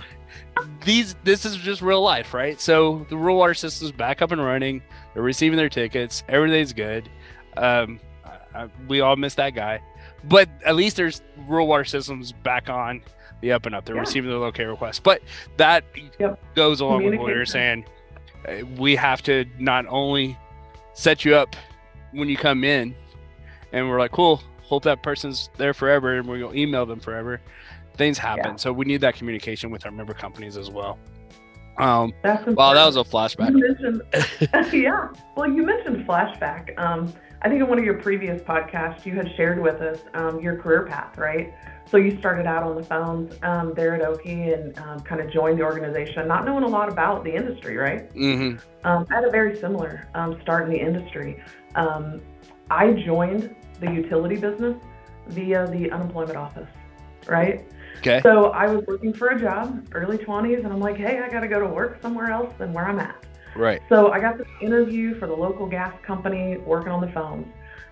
these, 0.84 1.14
this 1.22 1.44
is 1.44 1.56
just 1.56 1.82
real 1.82 2.02
life, 2.02 2.34
right? 2.34 2.60
So 2.60 3.06
the 3.10 3.16
rural 3.16 3.36
water 3.36 3.54
system's 3.54 3.92
back 3.92 4.22
up 4.22 4.32
and 4.32 4.42
running. 4.42 4.82
They're 5.14 5.22
receiving 5.22 5.56
their 5.56 5.68
tickets. 5.68 6.24
Everything's 6.28 6.72
good. 6.72 7.08
Um, 7.56 8.00
I, 8.54 8.68
we 8.88 9.00
all 9.00 9.16
miss 9.16 9.34
that 9.36 9.50
guy, 9.50 9.80
but 10.24 10.48
at 10.64 10.76
least 10.76 10.96
there's 10.96 11.22
rural 11.48 11.66
water 11.66 11.84
systems 11.84 12.32
back 12.32 12.68
on 12.68 13.02
the 13.40 13.52
up 13.52 13.66
and 13.66 13.74
up. 13.74 13.84
They're 13.84 13.96
yeah. 13.96 14.00
receiving 14.00 14.30
the 14.30 14.38
locate 14.38 14.68
request. 14.68 15.02
But 15.02 15.22
that 15.56 15.84
yep. 16.18 16.40
goes 16.54 16.80
along 16.80 17.04
with 17.04 17.18
what 17.18 17.28
you're 17.28 17.44
saying. 17.44 17.84
Uh, 18.48 18.64
we 18.78 18.96
have 18.96 19.22
to 19.22 19.44
not 19.58 19.86
only 19.88 20.38
set 20.94 21.24
you 21.24 21.34
up 21.36 21.54
when 22.12 22.28
you 22.28 22.36
come 22.36 22.64
in, 22.64 22.94
and 23.72 23.88
we're 23.88 23.98
like, 23.98 24.12
cool, 24.12 24.42
hope 24.62 24.84
that 24.84 25.02
person's 25.02 25.50
there 25.56 25.74
forever, 25.74 26.18
and 26.18 26.28
we'll 26.28 26.54
email 26.54 26.86
them 26.86 27.00
forever. 27.00 27.40
Things 27.96 28.18
happen, 28.18 28.52
yeah. 28.52 28.56
so 28.56 28.72
we 28.72 28.84
need 28.86 29.00
that 29.02 29.14
communication 29.14 29.70
with 29.70 29.84
our 29.84 29.92
member 29.92 30.14
companies 30.14 30.56
as 30.56 30.70
well. 30.70 30.98
Um, 31.78 32.12
wow, 32.22 32.74
that 32.74 32.86
was 32.86 32.96
a 32.96 33.04
flashback. 33.04 33.52
yeah. 34.72 35.08
Well, 35.36 35.50
you 35.50 35.62
mentioned 35.62 36.06
flashback. 36.06 36.78
Um, 36.78 37.12
I 37.42 37.48
think 37.48 37.60
in 37.60 37.68
one 37.68 37.78
of 37.78 37.84
your 37.84 37.94
previous 37.94 38.40
podcasts, 38.40 39.04
you 39.04 39.14
had 39.14 39.34
shared 39.34 39.60
with 39.60 39.80
us 39.80 39.98
um, 40.14 40.40
your 40.40 40.56
career 40.56 40.84
path, 40.86 41.18
right? 41.18 41.52
So 41.90 41.96
you 41.96 42.16
started 42.18 42.46
out 42.46 42.62
on 42.62 42.76
the 42.76 42.84
phones 42.84 43.36
um, 43.42 43.74
there 43.74 43.96
at 43.96 44.02
Okie 44.02 44.54
and 44.54 44.78
um, 44.78 45.00
kind 45.00 45.20
of 45.20 45.28
joined 45.32 45.58
the 45.58 45.64
organization, 45.64 46.28
not 46.28 46.44
knowing 46.44 46.62
a 46.62 46.68
lot 46.68 46.88
about 46.88 47.24
the 47.24 47.34
industry, 47.34 47.76
right? 47.76 48.14
Mm-hmm. 48.14 48.58
Um, 48.86 49.06
I 49.10 49.14
had 49.16 49.24
a 49.24 49.30
very 49.30 49.58
similar 49.58 50.08
um, 50.14 50.40
start 50.40 50.66
in 50.66 50.70
the 50.70 50.80
industry. 50.80 51.42
Um, 51.74 52.22
I 52.70 52.92
joined 52.92 53.54
the 53.80 53.90
utility 53.90 54.36
business 54.36 54.80
via 55.26 55.66
the 55.66 55.90
unemployment 55.90 56.36
office, 56.36 56.68
right? 57.26 57.66
Okay. 57.98 58.20
So 58.22 58.50
I 58.50 58.68
was 58.68 58.84
looking 58.86 59.12
for 59.12 59.28
a 59.28 59.40
job, 59.40 59.88
early 59.92 60.16
20s, 60.16 60.58
and 60.64 60.72
I'm 60.72 60.80
like, 60.80 60.96
hey, 60.96 61.18
I 61.18 61.28
got 61.28 61.40
to 61.40 61.48
go 61.48 61.58
to 61.58 61.66
work 61.66 62.00
somewhere 62.02 62.30
else 62.30 62.54
than 62.56 62.72
where 62.72 62.86
I'm 62.86 63.00
at. 63.00 63.26
Right. 63.54 63.80
So 63.88 64.10
I 64.12 64.20
got 64.20 64.38
this 64.38 64.48
interview 64.60 65.18
for 65.18 65.26
the 65.26 65.34
local 65.34 65.66
gas 65.66 65.94
company 66.02 66.56
working 66.58 66.90
on 66.90 67.00
the 67.00 67.12
phones. 67.12 67.46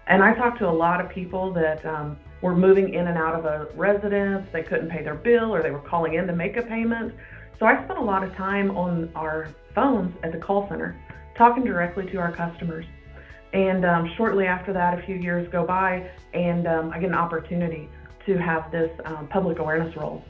And 0.07 0.23
I 0.23 0.35
talked 0.35 0.59
to 0.59 0.69
a 0.69 0.71
lot 0.71 1.01
of 1.01 1.09
people 1.11 1.53
that 1.53 1.85
um, 1.85 2.17
were 2.43 2.55
moving 2.55 2.95
in 2.95 3.07
and 3.07 3.19
out 3.19 3.35
of 3.35 3.45
a 3.45 3.69
residence, 3.75 4.49
they 4.53 4.63
couldn't 4.63 4.89
pay 4.89 5.03
their 5.03 5.15
bill, 5.15 5.55
or 5.55 5.63
they 5.63 5.71
were 5.71 5.81
calling 5.81 6.15
in 6.15 6.27
to 6.27 6.33
make 6.33 6.57
a 6.57 6.63
payment. 6.63 7.15
So 7.59 7.67
I 7.67 7.85
spent 7.85 7.99
a 7.99 8.03
lot 8.03 8.25
of 8.25 8.35
time 8.35 8.71
on 8.77 9.11
our 9.15 9.49
phones 9.75 10.15
at 10.23 10.33
the 10.33 10.39
call 10.39 10.69
center, 10.69 10.97
talking 11.37 11.65
directly 11.65 12.07
to 12.11 12.17
our 12.17 12.33
customers. 12.33 12.87
And 13.53 13.85
um, 13.85 14.11
shortly 14.17 14.47
after 14.47 14.73
that, 14.73 14.99
a 14.99 15.03
few 15.03 15.17
years 15.17 15.47
go 15.49 15.67
by, 15.67 16.09
and 16.33 16.67
um, 16.67 16.91
I 16.91 16.99
get 16.99 17.11
an 17.11 17.17
opportunity 17.17 17.89
to 18.27 18.39
have 18.39 18.71
this 18.71 18.91
um, 19.05 19.29
public 19.29 19.59
awareness 19.59 19.95
role. 19.97 20.25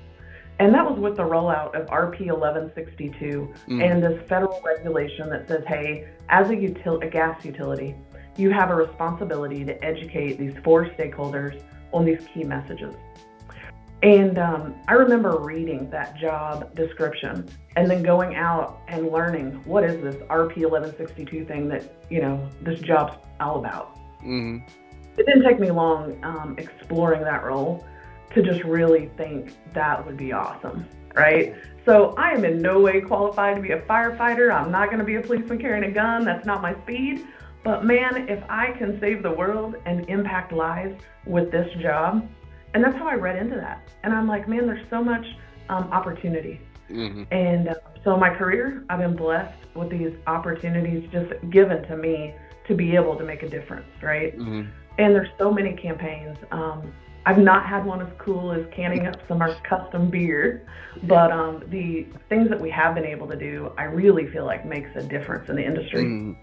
And 0.60 0.74
that 0.74 0.84
was 0.84 0.98
with 1.00 1.16
the 1.16 1.22
rollout 1.22 1.74
of 1.74 1.86
RP 1.86 2.26
1162 2.26 3.54
mm. 3.66 3.82
and 3.82 4.02
this 4.02 4.20
federal 4.28 4.60
regulation 4.62 5.30
that 5.30 5.48
says, 5.48 5.64
hey, 5.66 6.06
as 6.28 6.50
a, 6.50 6.54
util- 6.54 7.02
a 7.02 7.08
gas 7.08 7.42
utility, 7.46 7.94
you 8.36 8.50
have 8.50 8.68
a 8.68 8.74
responsibility 8.74 9.64
to 9.64 9.82
educate 9.82 10.38
these 10.38 10.52
four 10.62 10.84
stakeholders 10.90 11.62
on 11.94 12.04
these 12.04 12.20
key 12.34 12.44
messages. 12.44 12.94
And 14.02 14.38
um, 14.38 14.74
I 14.86 14.94
remember 14.94 15.40
reading 15.40 15.88
that 15.90 16.18
job 16.18 16.74
description 16.74 17.48
and 17.76 17.90
then 17.90 18.02
going 18.02 18.34
out 18.34 18.82
and 18.86 19.10
learning 19.10 19.62
what 19.64 19.82
is 19.84 20.02
this 20.02 20.16
RP 20.28 20.68
1162 20.68 21.46
thing 21.46 21.68
that, 21.68 21.90
you 22.10 22.20
know, 22.20 22.46
this 22.60 22.78
job's 22.80 23.16
all 23.40 23.58
about. 23.58 23.96
Mm-hmm. 24.22 24.58
It 25.16 25.24
didn't 25.24 25.42
take 25.42 25.58
me 25.58 25.70
long 25.70 26.22
um, 26.22 26.54
exploring 26.58 27.22
that 27.22 27.44
role 27.44 27.86
to 28.34 28.42
just 28.42 28.62
really 28.64 29.10
think 29.16 29.56
that 29.72 30.04
would 30.04 30.16
be 30.16 30.32
awesome, 30.32 30.86
right? 31.14 31.54
So 31.84 32.14
I 32.16 32.30
am 32.30 32.44
in 32.44 32.60
no 32.60 32.80
way 32.80 33.00
qualified 33.00 33.56
to 33.56 33.62
be 33.62 33.72
a 33.72 33.80
firefighter. 33.82 34.52
I'm 34.52 34.70
not 34.70 34.86
going 34.86 34.98
to 34.98 35.04
be 35.04 35.16
a 35.16 35.20
policeman 35.20 35.58
carrying 35.58 35.84
a 35.84 35.90
gun. 35.90 36.24
That's 36.24 36.46
not 36.46 36.62
my 36.62 36.74
speed. 36.82 37.26
But 37.64 37.84
man, 37.84 38.28
if 38.28 38.42
I 38.48 38.72
can 38.72 38.98
save 39.00 39.22
the 39.22 39.32
world 39.32 39.76
and 39.84 40.08
impact 40.08 40.52
lives 40.52 41.00
with 41.26 41.50
this 41.50 41.70
job, 41.82 42.28
and 42.74 42.84
that's 42.84 42.96
how 42.96 43.06
I 43.06 43.14
read 43.14 43.36
into 43.36 43.56
that. 43.56 43.88
And 44.02 44.14
I'm 44.14 44.28
like, 44.28 44.48
man, 44.48 44.66
there's 44.66 44.88
so 44.88 45.02
much 45.02 45.26
um, 45.68 45.84
opportunity. 45.92 46.60
Mm-hmm. 46.88 47.24
And 47.32 47.68
uh, 47.68 47.74
so 48.04 48.16
my 48.16 48.30
career, 48.30 48.84
I've 48.88 48.98
been 48.98 49.16
blessed 49.16 49.58
with 49.74 49.90
these 49.90 50.12
opportunities 50.26 51.08
just 51.12 51.32
given 51.50 51.82
to 51.88 51.96
me 51.96 52.34
to 52.66 52.74
be 52.74 52.94
able 52.94 53.16
to 53.16 53.24
make 53.24 53.42
a 53.42 53.48
difference, 53.48 53.88
right? 54.02 54.36
Mm-hmm. 54.38 54.70
And 54.98 55.14
there's 55.14 55.30
so 55.38 55.52
many 55.52 55.74
campaigns. 55.74 56.38
Um, 56.50 56.92
I've 57.26 57.38
not 57.38 57.66
had 57.66 57.84
one 57.84 58.00
as 58.00 58.08
cool 58.18 58.52
as 58.52 58.64
canning 58.74 59.06
up 59.06 59.16
some 59.28 59.42
of 59.42 59.48
our 59.48 59.54
custom 59.62 60.08
beer, 60.08 60.66
but 61.04 61.30
um, 61.30 61.62
the 61.68 62.06
things 62.28 62.48
that 62.48 62.60
we 62.60 62.70
have 62.70 62.94
been 62.94 63.04
able 63.04 63.28
to 63.28 63.36
do, 63.36 63.72
I 63.76 63.84
really 63.84 64.26
feel 64.28 64.46
like 64.46 64.64
makes 64.64 64.90
a 64.96 65.02
difference 65.02 65.48
in 65.48 65.56
the 65.56 65.64
industry. 65.64 66.02
Mm. 66.04 66.36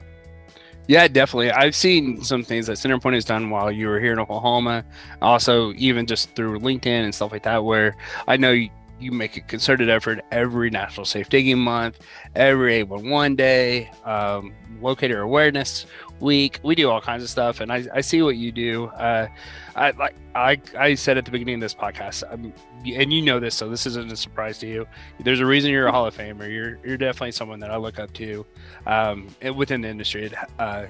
Yeah, 0.87 1.07
definitely. 1.09 1.51
I've 1.51 1.75
seen 1.75 2.23
some 2.23 2.43
things 2.43 2.67
that 2.67 2.77
Centerpoint 2.77 3.13
has 3.13 3.25
done 3.25 3.49
while 3.49 3.69
you 3.69 3.87
were 3.87 3.99
here 3.99 4.13
in 4.13 4.19
Oklahoma. 4.19 4.85
Also, 5.21 5.73
even 5.73 6.05
just 6.05 6.33
through 6.33 6.59
LinkedIn 6.59 7.03
and 7.03 7.13
stuff 7.13 7.31
like 7.31 7.43
that, 7.43 7.63
where 7.65 7.97
I 8.25 8.37
know 8.37 8.55
you, 8.99 9.11
make 9.11 9.37
a 9.37 9.41
concerted 9.41 9.89
effort 9.89 10.23
every 10.31 10.69
National 10.69 11.05
Safe 11.05 11.29
Digging 11.29 11.59
Month, 11.59 11.99
every 12.35 12.75
811 12.75 13.35
day, 13.35 13.91
um, 14.05 14.53
locator 14.81 15.21
awareness 15.21 15.85
week. 16.19 16.59
We 16.63 16.75
do 16.75 16.89
all 16.89 17.01
kinds 17.01 17.23
of 17.23 17.29
stuff, 17.29 17.61
and 17.61 17.71
I, 17.71 17.85
I 17.93 18.01
see 18.01 18.21
what 18.21 18.37
you 18.37 18.51
do. 18.51 18.85
Uh, 18.87 19.27
I 19.75 19.91
like 19.91 20.15
I 20.35 20.59
I 20.77 20.95
said 20.95 21.17
at 21.17 21.25
the 21.25 21.31
beginning 21.31 21.55
of 21.55 21.61
this 21.61 21.73
podcast, 21.73 22.23
I'm, 22.31 22.53
and 22.85 23.13
you 23.13 23.21
know 23.21 23.39
this, 23.39 23.55
so 23.55 23.69
this 23.69 23.85
isn't 23.85 24.11
a 24.11 24.15
surprise 24.15 24.57
to 24.59 24.67
you. 24.67 24.87
There's 25.19 25.39
a 25.39 25.45
reason 25.45 25.71
you're 25.71 25.87
a 25.87 25.91
Hall 25.91 26.05
of 26.05 26.15
Famer. 26.15 26.51
You're 26.51 26.79
you're 26.85 26.97
definitely 26.97 27.31
someone 27.31 27.59
that 27.59 27.71
I 27.71 27.77
look 27.77 27.99
up 27.99 28.13
to, 28.13 28.45
um, 28.85 29.27
within 29.55 29.81
the 29.81 29.89
industry. 29.89 30.25
It, 30.25 30.33
uh, 30.59 30.85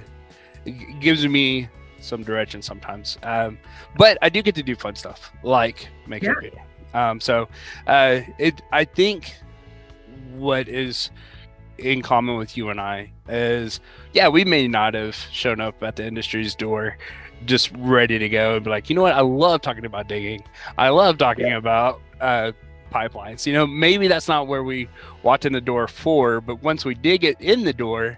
it 0.65 0.99
gives 0.99 1.27
me 1.27 1.69
some 1.99 2.23
direction 2.23 2.61
sometimes, 2.61 3.17
um, 3.23 3.57
but 3.97 4.17
I 4.21 4.29
do 4.29 4.41
get 4.41 4.55
to 4.55 4.63
do 4.63 4.75
fun 4.75 4.95
stuff 4.95 5.31
like 5.43 5.87
make 6.07 6.23
yeah. 6.23 6.31
a 6.31 6.41
video. 6.41 6.66
Um, 6.93 7.19
so 7.19 7.47
uh, 7.86 8.21
it 8.38 8.62
I 8.71 8.86
think 8.86 9.36
what 10.36 10.67
is 10.67 11.12
in 11.78 12.02
common 12.02 12.38
with 12.38 12.58
you 12.58 12.69
and 12.69 12.82
I 12.82 13.12
is 13.30 13.80
yeah, 14.13 14.30
we 14.30 14.45
may 14.45 14.67
not 14.67 14.93
have 14.93 15.15
shown 15.15 15.62
up 15.62 15.82
at 15.84 15.95
the 15.95 16.06
industry's 16.06 16.56
door 16.56 16.97
just 17.45 17.71
ready 17.78 18.17
to 18.17 18.30
go 18.30 18.56
and 18.56 18.63
be 18.63 18.69
like, 18.69 18.89
you 18.89 18.95
know 18.95 19.04
what, 19.04 19.13
I 19.13 19.21
love 19.21 19.62
talking 19.62 19.86
about 19.86 20.08
digging. 20.08 20.43
I 20.78 20.89
love 20.89 21.17
talking 21.17 21.47
yeah. 21.47 21.58
about 21.58 22.02
uh, 22.19 22.52
pipelines. 22.91 23.45
You 23.45 23.54
know, 23.54 23.67
maybe 23.67 24.08
that's 24.08 24.28
not 24.28 24.47
where 24.47 24.63
we 24.63 24.89
walked 25.23 25.45
in 25.45 25.54
the 25.54 25.62
door 25.62 25.88
for, 25.88 26.41
but 26.41 26.63
once 26.63 26.86
we 26.86 26.95
dig 26.95 27.23
it 27.23 27.39
in 27.39 27.63
the 27.63 27.73
door, 27.73 28.17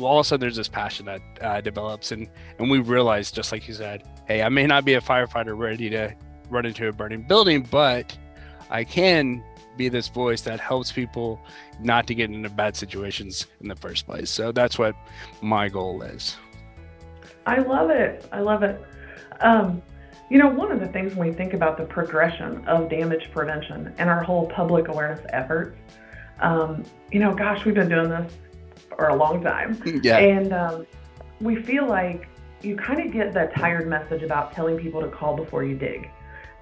all 0.00 0.20
of 0.20 0.26
a 0.26 0.28
sudden 0.28 0.40
there's 0.40 0.56
this 0.56 0.68
passion 0.68 1.06
that 1.06 1.20
uh, 1.42 1.60
develops, 1.60 2.12
and 2.12 2.28
and 2.58 2.70
we 2.70 2.78
realize, 2.78 3.30
just 3.30 3.52
like 3.52 3.68
you 3.68 3.74
said, 3.74 4.02
hey, 4.26 4.42
I 4.42 4.48
may 4.48 4.66
not 4.66 4.84
be 4.84 4.94
a 4.94 5.00
firefighter 5.00 5.56
ready 5.58 5.90
to 5.90 6.14
run 6.50 6.66
into 6.66 6.88
a 6.88 6.92
burning 6.92 7.22
building, 7.22 7.66
but 7.70 8.16
I 8.70 8.84
can 8.84 9.42
be 9.76 9.88
this 9.88 10.08
voice 10.08 10.42
that 10.42 10.60
helps 10.60 10.92
people 10.92 11.40
not 11.80 12.06
to 12.06 12.14
get 12.14 12.30
into 12.30 12.48
bad 12.48 12.76
situations 12.76 13.46
in 13.60 13.68
the 13.68 13.76
first 13.76 14.06
place. 14.06 14.30
So 14.30 14.52
that's 14.52 14.78
what 14.78 14.94
my 15.40 15.68
goal 15.68 16.02
is. 16.02 16.36
I 17.46 17.58
love 17.58 17.90
it. 17.90 18.26
I 18.32 18.40
love 18.40 18.62
it. 18.62 18.82
Um, 19.40 19.82
you 20.30 20.38
know, 20.38 20.48
one 20.48 20.72
of 20.72 20.80
the 20.80 20.86
things 20.88 21.14
when 21.14 21.28
we 21.28 21.34
think 21.34 21.52
about 21.52 21.76
the 21.76 21.84
progression 21.84 22.64
of 22.66 22.88
damage 22.88 23.30
prevention 23.30 23.92
and 23.98 24.08
our 24.08 24.22
whole 24.22 24.46
public 24.46 24.88
awareness 24.88 25.24
efforts, 25.30 25.76
um, 26.40 26.82
you 27.12 27.20
know, 27.20 27.34
gosh, 27.34 27.64
we've 27.64 27.74
been 27.74 27.88
doing 27.88 28.08
this 28.08 28.32
for 28.88 29.08
a 29.08 29.16
long 29.16 29.42
time. 29.42 29.80
Yeah. 30.02 30.18
And 30.18 30.52
um, 30.52 30.86
we 31.40 31.56
feel 31.56 31.86
like 31.86 32.28
you 32.62 32.76
kind 32.76 33.00
of 33.00 33.12
get 33.12 33.32
that 33.34 33.54
tired 33.54 33.86
message 33.86 34.22
about 34.22 34.52
telling 34.52 34.78
people 34.78 35.00
to 35.00 35.08
call 35.08 35.36
before 35.36 35.64
you 35.64 35.76
dig. 35.76 36.10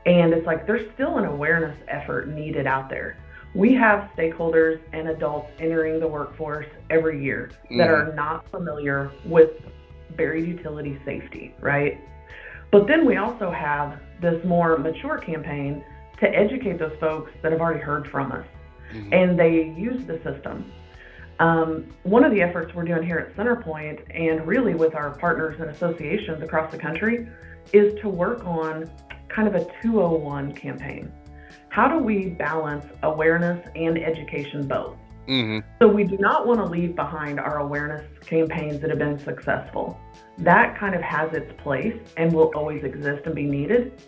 And 0.07 0.33
it's 0.33 0.47
like 0.47 0.67
there's 0.67 0.91
still 0.95 1.19
an 1.19 1.25
awareness 1.25 1.77
effort 1.89 2.29
needed 2.29 2.67
out 2.67 2.89
there. 2.89 3.17
we 3.55 3.75
have 3.75 4.09
stakeholders 4.17 4.81
and 4.95 5.09
adults 5.09 5.51
entering 5.59 6.01
the 6.01 6.09
workforce 6.09 6.67
every 6.89 7.23
year 7.23 7.51
mm. 7.71 7.77
that 7.77 7.91
are 7.91 8.15
not 8.15 8.51
familiar 8.51 9.11
with 9.27 9.51
buried 10.17 10.47
utility 10.47 10.99
safety, 11.05 11.55
right? 11.61 12.01
But 12.71 12.87
then 12.87 13.05
we 13.05 13.17
also 13.19 13.51
have 13.51 14.01
this 14.23 14.43
more 14.45 14.79
mature 14.79 15.19
campaign 15.19 15.85
to 16.21 16.29
educate 16.29 16.79
those 16.79 16.97
folks 16.99 17.31
that 17.43 17.53
have 17.53 17.61
already 17.61 17.81
heard 17.81 18.09
from 18.09 18.33
us 18.33 18.47
mm-hmm. 18.93 19.13
and 19.13 19.39
they 19.39 19.75
use 19.77 20.05
the 20.07 20.17
system. 20.23 20.73
Um, 21.39 21.93
one 22.05 22.25
of 22.25 22.31
the 22.33 22.41
efforts 22.41 22.75
we're 22.75 22.85
doing 22.85 23.03
here 23.03 23.19
at 23.19 23.37
Centerpoint 23.37 24.03
and 24.15 24.47
really 24.47 24.75
with 24.75 24.95
our 24.95 25.11
partners 25.19 25.57
and 25.61 25.71
associations 25.71 26.43
across 26.43 26.71
the 26.71 26.79
country 26.79 27.27
is 27.73 27.99
to 28.01 28.09
work 28.09 28.45
on 28.47 28.91
kind 29.35 29.49
of 29.49 29.55
a 29.55 29.65
201 29.83 30.53
campaign. 30.53 31.13
How 31.69 31.89
do 31.89 31.99
we 31.99 32.27
balance 32.27 32.87
awareness 33.03 33.67
and 33.75 33.99
education 33.99 34.67
both? 34.69 34.97
Mm-hmm. 35.29 35.67
So 35.81 35.89
we 35.89 36.05
do 36.05 36.19
not 36.19 36.47
want 36.47 36.59
to 36.61 36.67
leave 36.67 36.97
behind 36.97 37.39
our 37.39 37.61
awareness 37.61 38.05
campaigns 38.27 38.81
that 38.81 38.91
have 38.91 38.99
been 38.99 39.19
successful. 39.19 39.99
That 40.39 40.79
kind 40.79 40.95
of 40.95 41.03
has 41.03 41.33
its 41.33 41.53
place 41.63 41.97
and 42.17 42.33
will 42.33 42.51
always 42.55 42.83
exist 42.83 43.23
and 43.27 43.35
be 43.35 43.45
needed. 43.45 44.03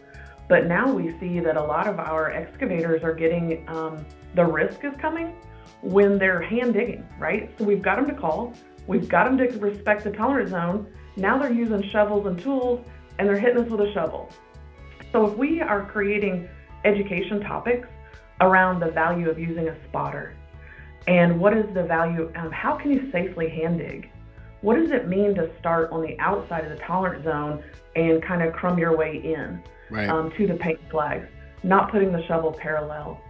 But 0.49 0.67
now 0.67 0.93
we 0.93 1.19
see 1.19 1.41
that 1.41 1.57
a 1.57 1.63
lot 1.63 1.87
of 1.87 1.99
our 1.99 2.31
excavators 2.31 3.03
are 3.03 3.15
getting 3.15 3.67
um, 3.69 4.05
the 4.35 4.45
risk 4.45 4.85
is 4.85 4.93
coming 5.01 5.35
when 5.81 6.19
they're 6.19 6.43
hand 6.43 6.75
digging, 6.75 7.07
right? 7.19 7.57
So 7.59 7.65
we've 7.65 7.83
got 7.83 7.97
them 7.97 8.07
to 8.07 8.15
call, 8.15 8.53
we've 8.87 9.09
got 9.09 9.25
them 9.25 9.39
to 9.39 9.59
respect 9.59 10.05
the 10.05 10.11
tolerance 10.11 10.51
zone. 10.51 10.87
Now 11.17 11.39
they're 11.39 11.53
using 11.53 11.83
shovels 11.91 12.27
and 12.27 12.39
tools 12.39 12.85
and 13.19 13.29
they're 13.29 13.39
hitting 13.39 13.65
us 13.65 13.71
with 13.71 13.81
a 13.81 13.93
shovel. 13.93 14.31
So 15.15 15.25
if 15.31 15.39
we 15.39 15.61
are 15.61 15.87
creating 15.87 16.49
education 16.85 17.39
topics 17.39 17.87
around 18.41 18.81
the 18.81 18.91
value 18.91 19.31
of 19.31 19.39
using 19.39 19.69
a 19.69 19.77
spotter 19.85 20.35
and 21.07 21.39
what 21.39 21.57
is 21.57 21.73
the 21.73 21.85
value, 21.85 22.33
um, 22.35 22.51
how 22.51 22.75
can 22.75 22.91
you 22.91 23.13
safely 23.13 23.49
hand 23.49 23.79
dig? 23.79 24.11
What 24.61 24.75
does 24.75 24.91
it 24.91 25.07
mean 25.07 25.37
to 25.37 25.49
start 25.61 25.93
on 25.93 26.03
the 26.03 26.19
outside 26.19 26.65
of 26.65 26.71
the 26.71 26.85
tolerance 26.85 27.23
zone 27.23 27.63
and 27.95 28.25
kind 28.25 28.43
of 28.43 28.53
crumb 28.55 28.77
your 28.77 28.97
way 28.97 29.19
in 29.23 29.63
right. 29.89 30.09
um, 30.09 30.33
to 30.37 30.49
the 30.49 30.55
paint 30.55 30.81
flags? 30.91 31.29
Not 31.63 31.93
putting 31.93 32.11
the 32.11 32.27
shovel 32.27 32.51
parallel. 32.51 33.21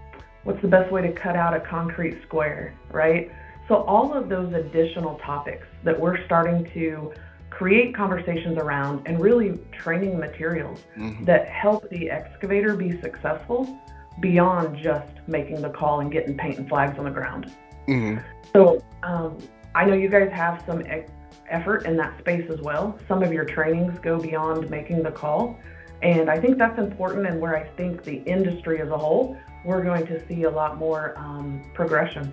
What's 0.44 0.62
the 0.62 0.68
best 0.68 0.90
way 0.90 1.02
to 1.02 1.12
cut 1.12 1.36
out 1.36 1.52
a 1.52 1.60
concrete 1.60 2.22
square, 2.22 2.72
right? 2.90 3.30
So 3.68 3.82
all 3.82 4.14
of 4.14 4.30
those 4.30 4.54
additional 4.54 5.16
topics 5.18 5.66
that 5.82 6.00
we're 6.00 6.24
starting 6.24 6.64
to 6.72 7.12
create 7.56 7.94
conversations 7.94 8.58
around 8.58 9.00
and 9.06 9.20
really 9.20 9.60
training 9.70 10.18
materials 10.18 10.80
mm-hmm. 10.96 11.24
that 11.24 11.48
help 11.48 11.88
the 11.90 12.10
excavator 12.10 12.74
be 12.74 13.00
successful 13.00 13.78
beyond 14.20 14.76
just 14.82 15.12
making 15.28 15.62
the 15.62 15.70
call 15.70 16.00
and 16.00 16.10
getting 16.10 16.36
paint 16.36 16.58
and 16.58 16.68
flags 16.68 16.98
on 16.98 17.04
the 17.04 17.10
ground. 17.10 17.52
Mm-hmm. 17.86 18.18
So 18.52 18.82
um, 19.04 19.38
I 19.74 19.84
know 19.84 19.94
you 19.94 20.08
guys 20.08 20.30
have 20.32 20.64
some 20.66 20.80
e- 20.82 21.04
effort 21.48 21.86
in 21.86 21.96
that 21.96 22.18
space 22.18 22.48
as 22.50 22.60
well. 22.60 22.98
Some 23.06 23.22
of 23.22 23.32
your 23.32 23.44
trainings 23.44 24.00
go 24.00 24.18
beyond 24.18 24.68
making 24.68 25.04
the 25.04 25.12
call. 25.12 25.56
And 26.02 26.28
I 26.28 26.40
think 26.40 26.58
that's 26.58 26.78
important 26.78 27.26
and 27.26 27.40
where 27.40 27.56
I 27.56 27.68
think 27.76 28.02
the 28.02 28.16
industry 28.24 28.80
as 28.80 28.88
a 28.88 28.98
whole, 28.98 29.38
we're 29.64 29.84
going 29.84 30.06
to 30.08 30.26
see 30.26 30.42
a 30.42 30.50
lot 30.50 30.76
more 30.76 31.16
um, 31.16 31.70
progression. 31.72 32.32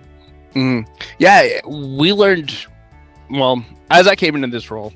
Mm. 0.54 0.86
Yeah, 1.18 1.60
we 1.66 2.12
learned, 2.12 2.66
well, 3.30 3.64
as 3.90 4.08
I 4.08 4.16
came 4.16 4.34
into 4.34 4.48
this 4.48 4.70
role, 4.70 4.92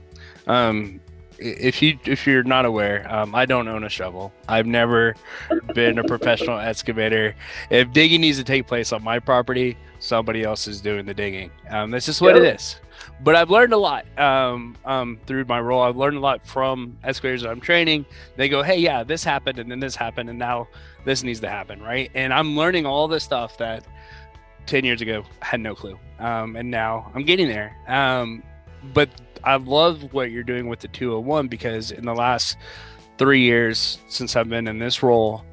um, 0.46 1.00
if 1.38 1.82
you 1.82 1.98
if 2.04 2.26
you're 2.26 2.42
not 2.42 2.64
aware, 2.64 3.06
um, 3.12 3.34
I 3.34 3.46
don't 3.46 3.68
own 3.68 3.84
a 3.84 3.88
shovel. 3.88 4.32
I've 4.48 4.66
never 4.66 5.14
been 5.74 5.98
a 5.98 6.04
professional 6.04 6.58
excavator. 6.58 7.34
If 7.70 7.92
digging 7.92 8.22
needs 8.22 8.38
to 8.38 8.44
take 8.44 8.66
place 8.66 8.92
on 8.92 9.02
my 9.02 9.18
property, 9.18 9.76
somebody 9.98 10.42
else 10.42 10.66
is 10.66 10.80
doing 10.80 11.04
the 11.04 11.14
digging. 11.14 11.50
Um, 11.70 11.90
that's 11.90 12.06
just 12.06 12.20
what 12.20 12.34
yep. 12.36 12.44
it 12.44 12.54
is. 12.56 12.76
But 13.22 13.34
I've 13.34 13.50
learned 13.50 13.72
a 13.72 13.76
lot 13.76 14.06
um, 14.18 14.76
um, 14.84 15.18
through 15.26 15.44
my 15.44 15.60
role. 15.60 15.82
I've 15.82 15.96
learned 15.96 16.16
a 16.16 16.20
lot 16.20 16.46
from 16.46 16.96
excavators 17.04 17.42
that 17.42 17.50
I'm 17.50 17.60
training. 17.60 18.06
They 18.36 18.48
go, 18.48 18.62
"Hey, 18.62 18.78
yeah, 18.78 19.02
this 19.02 19.22
happened, 19.22 19.58
and 19.58 19.70
then 19.70 19.80
this 19.80 19.94
happened, 19.94 20.30
and 20.30 20.38
now 20.38 20.68
this 21.04 21.22
needs 21.22 21.40
to 21.40 21.48
happen," 21.48 21.82
right? 21.82 22.10
And 22.14 22.32
I'm 22.32 22.56
learning 22.56 22.86
all 22.86 23.08
this 23.08 23.24
stuff 23.24 23.58
that 23.58 23.84
10 24.66 24.84
years 24.84 25.00
ago 25.00 25.24
I 25.42 25.46
had 25.46 25.60
no 25.60 25.74
clue, 25.74 25.98
um, 26.18 26.56
and 26.56 26.70
now 26.70 27.10
I'm 27.14 27.24
getting 27.24 27.48
there. 27.48 27.76
Um, 27.88 28.42
but 28.94 29.08
I 29.46 29.56
love 29.56 30.12
what 30.12 30.32
you're 30.32 30.42
doing 30.42 30.68
with 30.68 30.80
the 30.80 30.88
201 30.88 31.46
because 31.46 31.92
in 31.92 32.04
the 32.04 32.14
last 32.14 32.56
three 33.16 33.42
years 33.42 33.98
since 34.08 34.34
I've 34.34 34.48
been 34.48 34.66
in 34.66 34.80
this 34.80 35.02
role, 35.04 35.44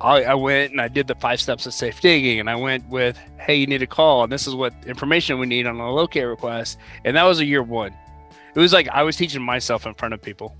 I, 0.00 0.22
I, 0.24 0.34
went 0.34 0.72
and 0.72 0.80
I 0.80 0.88
did 0.88 1.08
the 1.08 1.14
five 1.16 1.40
steps 1.40 1.66
of 1.66 1.74
safe 1.74 2.00
digging, 2.00 2.38
and 2.38 2.50
I 2.50 2.54
went 2.54 2.86
with, 2.88 3.18
"Hey, 3.38 3.56
you 3.56 3.66
need 3.66 3.82
a 3.82 3.86
call, 3.86 4.24
and 4.24 4.32
this 4.32 4.46
is 4.46 4.54
what 4.54 4.74
information 4.86 5.38
we 5.38 5.46
need 5.46 5.66
on 5.66 5.80
a 5.80 5.90
locate 5.90 6.26
request." 6.26 6.78
And 7.04 7.16
that 7.16 7.22
was 7.22 7.40
a 7.40 7.46
year 7.46 7.62
one. 7.62 7.94
It 8.54 8.60
was 8.60 8.72
like 8.72 8.88
I 8.88 9.02
was 9.02 9.16
teaching 9.16 9.42
myself 9.42 9.86
in 9.86 9.94
front 9.94 10.12
of 10.12 10.20
people, 10.20 10.54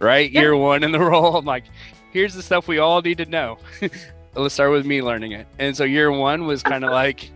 right? 0.00 0.30
Yeah. 0.30 0.42
Year 0.42 0.56
one 0.56 0.84
in 0.84 0.92
the 0.92 1.00
role, 1.10 1.36
I'm 1.36 1.44
like, 1.44 1.64
"Here's 2.12 2.34
the 2.34 2.42
stuff 2.42 2.68
we 2.68 2.78
all 2.78 3.02
need 3.02 3.18
to 3.18 3.26
know." 3.26 3.58
Let's 4.34 4.54
start 4.54 4.70
with 4.70 4.86
me 4.86 5.02
learning 5.02 5.32
it. 5.32 5.48
And 5.58 5.76
so 5.76 5.82
year 5.82 6.12
one 6.12 6.46
was 6.46 6.62
kind 6.62 6.84
of 6.84 6.92
like 6.92 7.32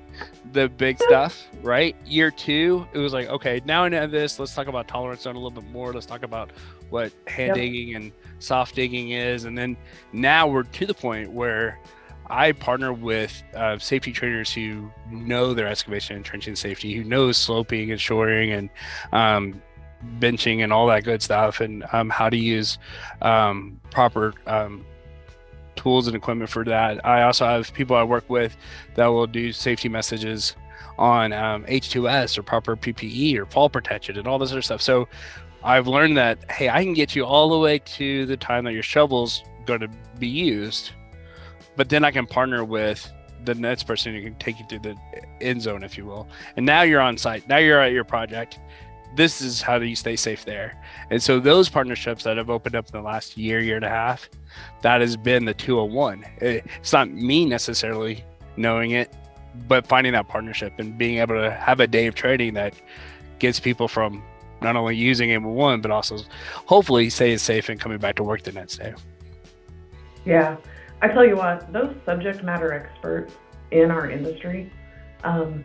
the 0.53 0.69
big 0.69 0.99
stuff, 0.99 1.47
right? 1.63 1.97
Year 2.05 2.31
two, 2.31 2.87
it 2.93 2.99
was 2.99 3.13
like, 3.13 3.29
okay, 3.29 3.61
now 3.65 3.85
I 3.85 3.89
know 3.89 4.07
this. 4.07 4.39
Let's 4.39 4.55
talk 4.55 4.67
about 4.67 4.89
tolerance 4.89 5.23
zone 5.23 5.37
a 5.37 5.39
little 5.39 5.63
bit 5.63 5.71
more. 5.71 5.93
Let's 5.93 6.07
talk 6.07 6.23
about 6.23 6.51
what 6.91 7.13
hand 7.27 7.49
yep. 7.49 7.57
digging 7.57 7.95
and 7.95 8.13
soft 8.39 8.75
digging 8.75 9.11
is. 9.11 9.45
And 9.45 9.57
then 9.57 9.77
now 10.13 10.47
we're 10.47 10.65
to 10.65 10.87
the 10.87 10.95
point 10.95 11.31
where 11.33 11.79
I 12.29 12.53
partner 12.53 12.93
with 12.93 13.43
uh, 13.55 13.79
safety 13.79 14.13
trainers 14.13 14.53
who 14.53 14.91
know 15.11 15.55
their 15.55 15.67
excavation 15.67 16.17
and 16.17 16.25
trenching 16.25 16.57
safety, 16.57 16.95
who 16.95 17.05
knows 17.05 17.37
sloping 17.37 17.91
and 17.91 18.01
shoring 18.01 18.53
and 18.53 18.71
um, 19.13 19.61
benching 20.19 20.63
and 20.63 20.73
all 20.73 20.87
that 20.87 21.05
good 21.05 21.23
stuff, 21.23 21.61
and 21.61 21.85
um, 21.93 22.09
how 22.11 22.29
to 22.29 22.37
use 22.37 22.79
um, 23.21 23.81
proper 23.91 24.35
um, 24.47 24.85
tools 25.83 26.07
and 26.07 26.16
equipment 26.16 26.49
for 26.49 26.64
that. 26.64 27.05
I 27.05 27.23
also 27.23 27.45
have 27.45 27.73
people 27.75 27.97
I 27.97 28.05
work 28.05 28.29
with 28.31 28.57
that 28.95 29.07
will 29.07 29.27
do 29.27 29.53
safety 29.53 29.88
messages 29.88 30.55
on 30.97 31.33
um, 31.33 31.64
H2S 31.64 32.38
or 32.38 32.42
proper 32.42 32.77
PPE 32.77 33.37
or 33.37 33.47
fall 33.47 33.68
protection 33.68 34.16
and 34.16 34.29
all 34.29 34.38
this 34.38 34.53
other 34.53 34.62
stuff. 34.62 34.81
So 34.81 35.09
I've 35.64 35.88
learned 35.88 36.16
that 36.16 36.51
hey, 36.51 36.68
I 36.68 36.85
can 36.85 36.95
get 36.95 37.16
you 37.16 37.25
all 37.25 37.51
the 37.51 37.59
way 37.59 37.81
to 37.81 38.27
the 38.27 38.37
time 38.37 38.64
that 38.64 38.73
your 38.73 38.83
shovel's 38.83 39.42
going 39.66 39.81
to 39.81 39.88
be 40.18 40.29
used, 40.29 40.92
but 41.77 41.88
then 41.88 42.05
I 42.05 42.11
can 42.11 42.27
partner 42.27 42.64
with 42.64 43.11
the 43.45 43.55
next 43.57 43.85
person 43.85 44.14
who 44.14 44.23
can 44.23 44.37
take 44.37 44.61
you 44.61 44.66
through 44.68 44.81
the 44.81 44.97
end 45.40 45.62
zone, 45.62 45.83
if 45.83 45.99
you 45.99 46.07
will. 46.07 46.29
And 46.57 46.64
now 46.64 46.83
you're 46.83 47.01
on 47.01 47.18
site. 47.18 47.49
Now 47.49 47.57
you're 47.57 47.81
at 47.81 47.90
your 47.90 48.05
project 48.05 48.61
this 49.14 49.40
is 49.40 49.61
how 49.61 49.79
do 49.79 49.85
you 49.85 49.96
stay 49.96 50.16
safe 50.16 50.44
there. 50.44 50.81
And 51.11 51.22
so 51.22 51.38
those 51.38 51.68
partnerships 51.68 52.25
that 52.25 52.37
have 52.37 52.51
opened 52.51 52.75
up 52.75 52.87
in 52.87 52.92
the 52.92 53.03
last 53.03 53.37
year, 53.37 53.61
year 53.61 53.77
and 53.77 53.85
a 53.85 53.88
half, 53.88 54.29
that 54.83 55.01
has 55.01 55.16
been 55.16 55.44
the 55.44 55.55
201. 55.55 56.25
It's 56.38 56.92
not 56.92 57.11
me 57.11 57.44
necessarily 57.44 58.25
knowing 58.57 58.92
it, 58.92 59.12
but 59.68 59.87
finding 59.87 60.12
that 60.14 60.29
partnership 60.29 60.72
and 60.79 60.96
being 60.96 61.18
able 61.18 61.35
to 61.35 61.51
have 61.51 61.81
a 61.81 61.87
day 61.87 62.07
of 62.07 62.14
training 62.14 62.55
that 62.55 62.75
gets 63.38 63.61
people 63.61 63.88
from 63.88 64.22
not 64.62 64.77
only 64.77 64.96
using 64.96 65.42
one, 65.42 65.81
but 65.81 65.90
also 65.90 66.18
hopefully 66.66 67.11
staying 67.11 67.38
safe 67.38 67.68
and 67.68 67.81
coming 67.81 67.98
back 67.98 68.14
to 68.16 68.22
work 68.22 68.42
the 68.42 68.53
next 68.53 68.79
day. 68.79 68.94
Yeah. 70.25 70.57
I 71.03 71.09
tell 71.09 71.27
you 71.27 71.37
what, 71.37 71.72
those 71.72 71.94
subject 72.07 72.44
matter 72.44 72.72
experts 72.72 73.35
in 73.72 73.90
our 73.90 74.09
industry 74.09 74.72
um, 75.25 75.64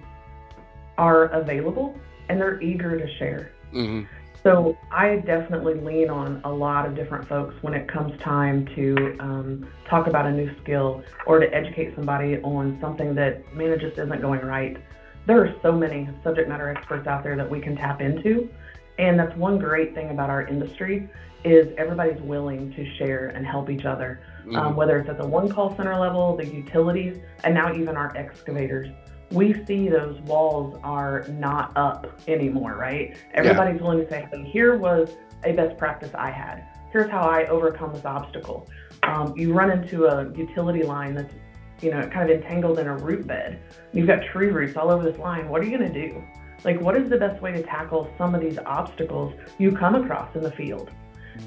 are 0.98 1.26
available 1.26 1.96
and 2.30 2.40
they're 2.40 2.62
eager 2.62 2.98
to 2.98 3.18
share. 3.18 3.52
Mm-hmm. 3.74 4.06
So 4.44 4.78
I 4.92 5.18
definitely 5.18 5.74
lean 5.74 6.10
on 6.10 6.42
a 6.46 6.50
lot 6.50 6.86
of 6.86 6.96
different 6.96 7.28
folks 7.28 7.56
when 7.62 7.74
it 7.74 7.88
comes 7.92 8.18
time 8.22 8.66
to 8.76 9.18
um, 9.20 9.68
talk 9.90 10.08
about 10.08 10.26
a 10.26 10.32
new 10.32 10.50
skill 10.62 11.04
or 11.26 11.40
to 11.40 11.54
educate 11.54 11.96
somebody 11.96 12.38
on 12.44 12.78
something 12.80 13.14
that 13.16 13.54
man 13.54 13.72
it 13.72 13.82
just 13.82 13.98
isn't 13.98 14.22
going 14.22 14.42
right. 14.42 14.78
There 15.26 15.42
are 15.44 15.54
so 15.62 15.74
many 15.74 16.08
subject 16.24 16.48
matter 16.48 16.70
experts 16.70 17.08
out 17.08 17.24
there 17.24 17.36
that 17.36 17.50
we 17.50 17.60
can 17.60 17.76
tap 17.76 18.00
into, 18.00 18.50
and 18.98 19.20
that's 19.20 19.36
one 19.36 19.60
great 19.60 19.94
thing 19.94 20.12
about 20.12 20.30
our 20.30 20.48
industry 20.48 21.10
is 21.44 21.74
everybody's 21.78 22.22
willing 22.22 22.72
to 22.74 22.96
share 22.96 23.28
and 23.36 23.46
help 23.46 23.70
each 23.70 23.86
other, 23.86 24.22
um, 24.46 24.50
mm-hmm. 24.50 24.56
um, 24.56 24.76
whether 24.76 24.98
it's 24.98 25.10
at 25.10 25.18
the 25.18 25.28
one 25.28 25.50
call 25.50 25.76
center 25.76 25.98
level, 25.98 26.38
the 26.38 26.46
utilities, 26.46 27.18
and 27.44 27.54
now 27.54 27.74
even 27.74 27.98
our 27.98 28.16
excavators 28.16 28.88
we 29.32 29.66
see 29.66 29.90
those 29.90 30.20
walls 30.22 30.80
are 30.84 31.26
not 31.30 31.76
up 31.76 32.08
anymore, 32.28 32.76
right? 32.76 33.18
Everybody's 33.34 33.78
yeah. 33.78 33.82
willing 33.84 34.00
to 34.00 34.10
say, 34.10 34.28
hey, 34.32 34.44
here 34.44 34.78
was 34.78 35.10
a 35.44 35.52
best 35.52 35.78
practice 35.78 36.12
I 36.16 36.32
had. 36.32 36.66
Here's 36.92 37.12
how 37.12 37.22
I 37.22 37.46
overcome 37.48 37.94
this 37.94 38.06
obstacle. 38.06 38.70
Um, 39.04 39.34
you 39.38 39.54
run 39.54 39.72
into 39.72 40.06
a 40.06 40.32
utility 40.36 40.84
line 40.84 41.16
that's, 41.16 41.34
you 41.82 41.92
know, 41.92 42.08
kind 42.08 42.30
of 42.30 42.42
entangled 42.42 42.80
in 42.80 42.88
a 42.88 42.96
root 42.98 43.28
bed. 43.28 43.60
You've 43.94 44.08
got 44.08 44.24
tree 44.32 44.48
roots 44.48 44.78
all 44.78 44.90
over 44.90 45.04
this 45.04 45.20
line. 45.20 45.50
What 45.50 45.62
are 45.62 45.66
you 45.66 45.78
going 45.78 45.92
to 45.92 46.08
do? 46.08 46.24
Like, 46.64 46.82
what 46.82 46.98
is 46.98 47.10
the 47.10 47.18
best 47.18 47.42
way 47.42 47.52
to 47.52 47.62
tackle 47.62 48.12
some 48.18 48.34
of 48.34 48.42
these 48.42 48.58
obstacles 48.66 49.34
you 49.58 49.72
come 49.72 49.96
across 49.96 50.34
in 50.36 50.42
the 50.42 50.52
field? 50.52 50.90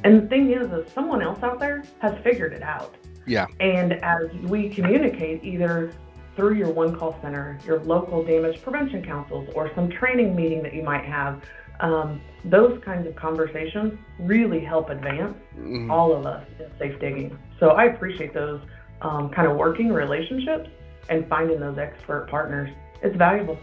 And 0.04 0.22
the 0.22 0.28
thing 0.28 0.52
is, 0.52 0.70
is 0.70 0.92
someone 0.92 1.20
else 1.22 1.42
out 1.42 1.58
there 1.58 1.82
has 2.00 2.14
figured 2.22 2.52
it 2.52 2.62
out. 2.62 2.94
Yeah. 3.26 3.46
And 3.58 3.94
as 4.04 4.30
we 4.44 4.68
communicate, 4.68 5.42
either 5.42 5.92
through 6.36 6.54
your 6.54 6.70
one 6.70 6.96
call 6.96 7.18
center, 7.22 7.58
your 7.66 7.80
local 7.80 8.22
damage 8.24 8.62
prevention 8.62 9.04
councils, 9.04 9.48
or 9.54 9.70
some 9.74 9.90
training 9.90 10.34
meeting 10.34 10.62
that 10.62 10.74
you 10.74 10.82
might 10.82 11.04
have. 11.04 11.42
Um, 11.80 12.20
those 12.44 12.80
kinds 12.84 13.06
of 13.06 13.16
conversations 13.16 13.98
really 14.18 14.60
help 14.60 14.90
advance 14.90 15.36
mm-hmm. 15.56 15.90
all 15.90 16.14
of 16.14 16.26
us 16.26 16.46
in 16.58 16.70
safe 16.78 16.98
digging. 17.00 17.38
So 17.58 17.70
I 17.70 17.84
appreciate 17.84 18.34
those 18.34 18.60
um, 19.02 19.30
kind 19.30 19.48
of 19.48 19.56
working 19.56 19.92
relationships 19.92 20.68
and 21.08 21.26
finding 21.28 21.58
those 21.58 21.78
expert 21.78 22.28
partners. 22.28 22.70
It's 23.02 23.16
valuable. 23.16 23.58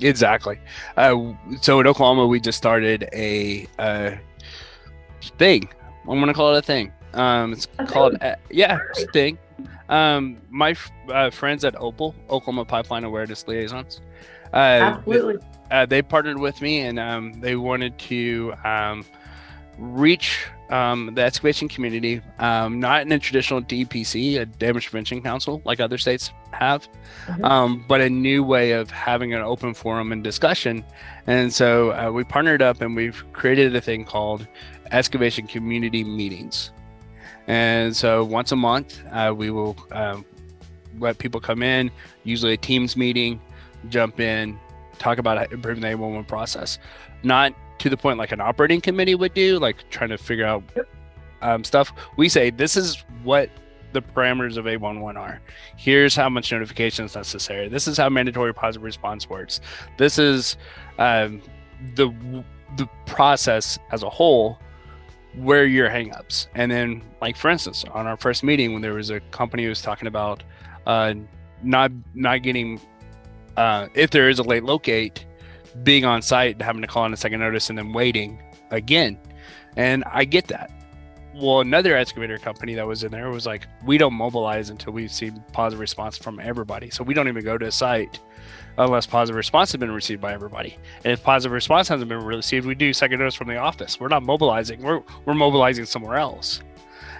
Exactly. 0.00 0.58
Uh, 0.96 1.32
so 1.60 1.80
in 1.80 1.86
Oklahoma, 1.86 2.26
we 2.26 2.40
just 2.40 2.58
started 2.58 3.08
a, 3.12 3.66
a 3.78 4.18
thing. 5.38 5.68
I'm 6.02 6.18
going 6.18 6.26
to 6.26 6.34
call 6.34 6.54
it 6.54 6.58
a 6.58 6.62
thing. 6.62 6.92
Um, 7.12 7.52
it's 7.52 7.68
a 7.78 7.86
called, 7.86 8.18
thing. 8.18 8.30
Uh, 8.30 8.36
yeah, 8.50 8.78
thing. 9.12 9.38
Um, 9.90 10.38
my 10.48 10.74
uh, 11.08 11.30
friends 11.30 11.64
at 11.64 11.74
Opal, 11.78 12.14
Oklahoma 12.30 12.64
Pipeline 12.64 13.04
Awareness 13.04 13.46
Liaisons, 13.46 14.00
uh, 14.52 14.56
absolutely. 14.56 15.36
They, 15.36 15.76
uh, 15.76 15.86
they 15.86 16.00
partnered 16.00 16.38
with 16.38 16.62
me 16.62 16.80
and 16.80 16.98
um, 16.98 17.40
they 17.40 17.56
wanted 17.56 17.98
to 17.98 18.54
um, 18.64 19.04
reach 19.78 20.46
um, 20.70 21.10
the 21.14 21.22
excavation 21.22 21.68
community, 21.68 22.22
um, 22.38 22.78
not 22.78 23.02
in 23.02 23.10
a 23.12 23.18
traditional 23.18 23.60
DPC, 23.60 24.40
a 24.40 24.46
damage 24.46 24.86
prevention 24.86 25.20
council, 25.22 25.60
like 25.64 25.80
other 25.80 25.98
states 25.98 26.30
have, 26.52 26.88
mm-hmm. 27.26 27.44
um, 27.44 27.84
but 27.88 28.00
a 28.00 28.08
new 28.08 28.44
way 28.44 28.72
of 28.72 28.90
having 28.90 29.34
an 29.34 29.42
open 29.42 29.74
forum 29.74 30.12
and 30.12 30.22
discussion. 30.22 30.84
And 31.26 31.52
so 31.52 31.90
uh, 31.92 32.10
we 32.12 32.24
partnered 32.24 32.62
up 32.62 32.80
and 32.80 32.94
we've 32.94 33.24
created 33.32 33.74
a 33.74 33.80
thing 33.80 34.04
called 34.04 34.46
excavation 34.92 35.46
community 35.46 36.04
meetings. 36.04 36.70
And 37.46 37.96
so 37.96 38.24
once 38.24 38.52
a 38.52 38.56
month, 38.56 39.00
uh, 39.10 39.34
we 39.36 39.50
will 39.50 39.76
um, 39.92 40.24
let 40.98 41.18
people 41.18 41.40
come 41.40 41.62
in, 41.62 41.90
usually 42.24 42.54
a 42.54 42.56
Teams 42.56 42.96
meeting, 42.96 43.40
jump 43.88 44.20
in, 44.20 44.58
talk 44.98 45.18
about 45.18 45.52
improving 45.52 45.82
the 45.82 45.88
811 45.88 46.26
process. 46.26 46.78
Not 47.22 47.54
to 47.80 47.88
the 47.88 47.96
point 47.96 48.18
like 48.18 48.32
an 48.32 48.40
operating 48.40 48.80
committee 48.80 49.14
would 49.14 49.34
do, 49.34 49.58
like 49.58 49.88
trying 49.90 50.10
to 50.10 50.18
figure 50.18 50.46
out 50.46 50.62
um, 51.42 51.64
stuff. 51.64 51.92
We 52.16 52.28
say 52.28 52.50
this 52.50 52.76
is 52.76 53.02
what 53.22 53.50
the 53.92 54.02
parameters 54.02 54.56
of 54.56 54.66
811 54.66 55.16
are. 55.16 55.40
Here's 55.76 56.14
how 56.14 56.28
much 56.28 56.52
notification 56.52 57.04
is 57.04 57.14
necessary. 57.14 57.68
This 57.68 57.88
is 57.88 57.96
how 57.96 58.08
mandatory 58.08 58.54
positive 58.54 58.84
response 58.84 59.28
works. 59.28 59.60
This 59.96 60.18
is 60.18 60.56
um, 60.98 61.42
the 61.96 62.44
the 62.76 62.86
process 63.06 63.78
as 63.90 64.04
a 64.04 64.10
whole 64.10 64.58
where 65.36 65.64
your 65.64 65.88
hangups. 65.88 66.46
And 66.54 66.70
then, 66.70 67.02
like 67.20 67.36
for 67.36 67.50
instance, 67.50 67.84
on 67.92 68.06
our 68.06 68.16
first 68.16 68.42
meeting, 68.42 68.72
when 68.72 68.82
there 68.82 68.94
was 68.94 69.10
a 69.10 69.20
company 69.30 69.64
who 69.64 69.68
was 69.68 69.82
talking 69.82 70.08
about 70.08 70.42
uh, 70.86 71.14
not 71.62 71.92
not 72.14 72.42
getting 72.42 72.80
uh, 73.56 73.88
if 73.94 74.10
there 74.10 74.28
is 74.28 74.38
a 74.38 74.42
late 74.42 74.64
locate, 74.64 75.26
being 75.82 76.04
on 76.04 76.22
site 76.22 76.54
and 76.54 76.62
having 76.62 76.82
to 76.82 76.88
call 76.88 77.04
in 77.04 77.12
a 77.12 77.16
second 77.16 77.40
notice 77.40 77.70
and 77.70 77.78
then 77.78 77.92
waiting 77.92 78.42
again. 78.70 79.18
And 79.76 80.04
I 80.04 80.24
get 80.24 80.48
that. 80.48 80.70
Well, 81.34 81.60
another 81.60 81.96
excavator 81.96 82.38
company 82.38 82.74
that 82.74 82.86
was 82.86 83.04
in 83.04 83.12
there 83.12 83.30
was 83.30 83.46
like, 83.46 83.66
we 83.84 83.98
don't 83.98 84.14
mobilize 84.14 84.70
until 84.70 84.92
we 84.92 85.06
see 85.06 85.30
positive 85.52 85.78
response 85.78 86.18
from 86.18 86.40
everybody. 86.40 86.90
So 86.90 87.04
we 87.04 87.14
don't 87.14 87.28
even 87.28 87.44
go 87.44 87.56
to 87.56 87.66
a 87.66 87.72
site 87.72 88.18
unless 88.80 89.06
positive 89.06 89.36
response 89.36 89.72
has 89.72 89.78
been 89.78 89.90
received 89.90 90.20
by 90.20 90.32
everybody. 90.32 90.76
And 91.04 91.12
if 91.12 91.22
positive 91.22 91.52
response 91.52 91.88
hasn't 91.88 92.08
been 92.08 92.24
received, 92.24 92.66
we 92.66 92.74
do 92.74 92.92
second 92.92 93.18
notice 93.18 93.34
from 93.34 93.48
the 93.48 93.56
office. 93.56 94.00
We're 94.00 94.08
not 94.08 94.22
mobilizing. 94.22 94.82
We're 94.82 95.02
we're 95.24 95.34
mobilizing 95.34 95.84
somewhere 95.84 96.16
else. 96.16 96.62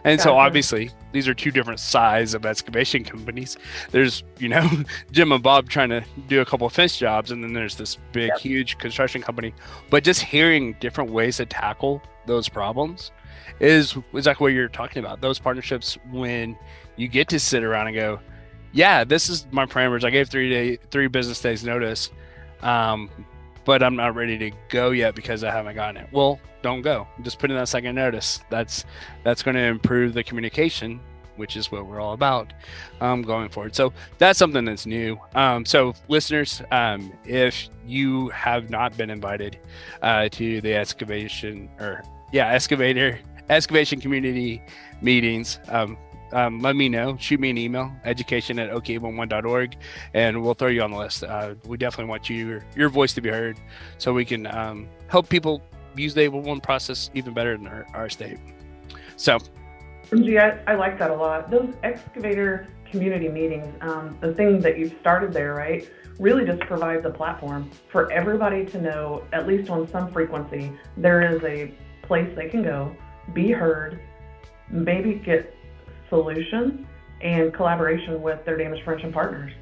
And 0.03 0.19
gotcha. 0.19 0.31
so 0.31 0.39
obviously 0.39 0.91
these 1.13 1.29
are 1.29 1.35
two 1.35 1.51
different 1.51 1.79
size 1.79 2.33
of 2.33 2.47
excavation 2.47 3.05
companies. 3.05 3.59
There's, 3.91 4.25
you 4.39 4.49
know, 4.49 4.67
Jim 5.13 5.31
and 5.33 5.43
Bob 5.43 5.69
trying 5.69 5.91
to 5.91 6.03
do 6.27 6.41
a 6.41 6.45
couple 6.47 6.67
of 6.67 6.73
fence 6.73 6.97
jobs 6.97 7.31
and 7.31 7.45
then 7.45 7.53
there's 7.53 7.77
this 7.77 7.97
big 8.13 8.29
yep. 8.29 8.39
huge 8.39 8.79
construction 8.79 9.21
company. 9.21 9.53
But 9.91 10.03
just 10.03 10.23
hearing 10.23 10.75
different 10.81 11.11
ways 11.11 11.37
to 11.37 11.45
tackle 11.45 12.01
those 12.25 12.49
problems 12.49 13.13
is 13.59 13.95
exactly 14.15 14.45
what 14.45 14.53
you're 14.55 14.69
talking 14.69 15.05
about. 15.05 15.21
Those 15.21 15.39
partnerships 15.39 15.99
when 16.11 16.57
you 16.97 17.07
get 17.07 17.29
to 17.29 17.39
sit 17.39 17.63
around 17.63 17.89
and 17.89 17.97
go, 17.97 18.21
yeah, 18.73 19.05
this 19.05 19.29
is 19.29 19.47
my 19.51 19.67
parameters. 19.67 20.05
I 20.05 20.11
gave 20.11 20.29
three 20.29 20.49
day, 20.49 20.77
three 20.91 21.09
business 21.09 21.41
days 21.41 21.65
notice, 21.65 22.11
um, 22.63 23.11
but 23.65 23.83
I'm 23.83 23.97
not 23.97 24.15
ready 24.15 24.39
to 24.39 24.51
go 24.69 24.91
yet 24.91 25.15
because 25.15 25.45
I 25.45 25.51
haven't 25.51 25.75
gotten 25.75 25.97
it. 26.03 26.09
Well, 26.13 26.39
don't 26.63 26.83
go. 26.83 27.07
Just 27.23 27.39
put 27.39 27.51
in 27.51 27.57
that 27.57 27.69
second 27.69 27.95
notice. 27.95 28.41
That's 28.51 28.85
that's 29.25 29.43
going 29.43 29.57
to 29.57 29.63
improve 29.63 30.15
the 30.15 30.23
communication, 30.23 31.01
which 31.37 31.57
is 31.57 31.73
what 31.73 31.87
we're 31.87 32.01
all 32.01 32.13
about 32.13 32.53
um, 33.01 33.23
going 33.23 33.49
forward. 33.49 33.75
So 33.75 33.93
that's 34.19 34.39
something 34.39 34.65
that's 34.65 34.87
new. 34.87 35.19
Um, 35.35 35.65
so 35.65 35.95
listeners, 36.09 36.63
um, 36.71 37.13
if 37.25 37.69
you 37.87 38.29
have 38.29 38.71
not 38.71 38.97
been 38.97 39.11
invited 39.11 39.59
uh, 40.03 40.29
to 40.31 40.61
the 40.61 40.75
excavation 40.75 41.69
or 41.81 42.03
yeah 42.33 42.49
excavator 42.49 43.19
excavation 43.49 44.01
community 44.01 44.63
meetings 45.03 45.59
um, 46.33 46.61
let 46.61 46.77
me 46.77 46.89
know. 46.89 47.17
Shoot 47.19 47.41
me 47.41 47.51
an 47.51 47.59
email, 47.59 47.93
education 48.05 48.59
at 48.59 48.71
ok11.org, 48.71 49.77
and 50.15 50.43
we'll 50.43 50.55
throw 50.55 50.69
you 50.69 50.83
on 50.83 50.91
the 50.91 50.99
list. 50.99 51.25
Uh, 51.25 51.55
we 51.67 51.77
definitely 51.77 52.11
want 52.11 52.31
you, 52.31 52.61
your 52.77 52.89
voice 52.89 53.13
to 53.15 53.21
be 53.21 53.29
heard 53.29 53.59
so 53.99 54.13
we 54.13 54.25
can 54.25 54.47
um, 54.47 54.89
help 55.09 55.29
people 55.29 55.63
use 55.97 56.15
the 56.15 56.23
811 56.23 56.61
process 56.61 57.11
even 57.15 57.35
better 57.35 57.55
in 57.55 57.67
our, 57.67 57.87
our 57.95 58.09
state. 58.09 58.39
So, 59.17 59.39
I, 60.13 60.59
I, 60.67 60.75
like 60.75 60.99
that 60.99 61.11
a 61.11 61.15
lot. 61.15 61.51
Those 61.51 61.75
excavator 61.83 62.67
community 62.91 63.29
meetings, 63.29 63.73
um, 63.83 64.17
the 64.21 64.35
thing 64.35 64.61
that 64.61 64.79
you've 64.79 64.95
started 65.01 65.33
there, 65.33 65.55
right, 65.55 65.89
really 66.19 66.45
just 66.45 66.61
provides 66.61 67.05
a 67.07 67.11
platform 67.11 67.71
for 67.89 68.11
everybody 68.13 68.65
to 68.67 68.81
know, 68.81 69.25
at 69.33 69.47
least 69.47 69.71
on 69.71 69.89
some 69.89 70.13
frequency, 70.13 70.73
there 70.97 71.35
is 71.35 71.43
a 71.45 71.73
place 72.03 72.29
they 72.35 72.49
can 72.49 72.63
go, 72.63 72.95
be 73.33 73.51
heard, 73.51 74.01
maybe 74.69 75.15
get 75.15 75.55
solutions 76.11 76.87
and 77.23 77.55
collaboration 77.55 78.21
with 78.21 78.45
their 78.45 78.59
damage 78.59 78.85
prevention 78.85 79.13
partners. 79.13 79.53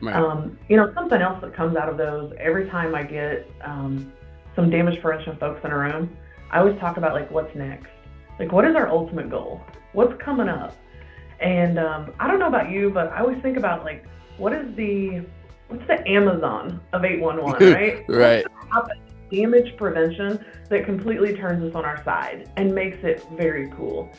Right. 0.00 0.14
Um, 0.14 0.58
you 0.68 0.76
know, 0.76 0.92
something 0.94 1.20
else 1.20 1.40
that 1.40 1.54
comes 1.54 1.76
out 1.76 1.88
of 1.88 1.96
those 1.96 2.32
every 2.38 2.68
time 2.68 2.94
I 2.94 3.02
get 3.02 3.48
um, 3.62 4.12
some 4.54 4.70
damage 4.70 5.00
prevention 5.00 5.36
folks 5.38 5.60
in 5.64 5.70
a 5.72 5.78
room, 5.78 6.16
I 6.50 6.58
always 6.58 6.78
talk 6.78 6.96
about 6.96 7.14
like 7.14 7.30
what's 7.30 7.54
next. 7.56 7.88
Like, 8.38 8.52
what 8.52 8.64
is 8.64 8.74
our 8.76 8.88
ultimate 8.88 9.30
goal? 9.30 9.60
What's 9.92 10.20
coming 10.22 10.48
up? 10.48 10.76
And 11.40 11.78
um, 11.78 12.12
I 12.18 12.26
don't 12.26 12.38
know 12.38 12.48
about 12.48 12.70
you, 12.70 12.90
but 12.90 13.08
I 13.08 13.20
always 13.20 13.40
think 13.42 13.56
about 13.56 13.84
like, 13.84 14.04
what 14.36 14.52
is 14.52 14.74
the 14.76 15.24
what's 15.68 15.86
the 15.86 16.06
Amazon 16.08 16.80
of 16.92 17.04
811, 17.04 17.72
right? 18.08 18.08
right. 18.08 18.46
Damage 19.30 19.76
prevention 19.76 20.44
that 20.68 20.84
completely 20.84 21.34
turns 21.34 21.64
us 21.64 21.74
on 21.74 21.84
our 21.84 22.02
side 22.04 22.50
and 22.56 22.74
makes 22.74 22.98
it 23.02 23.24
very 23.36 23.68
cool. 23.70 24.10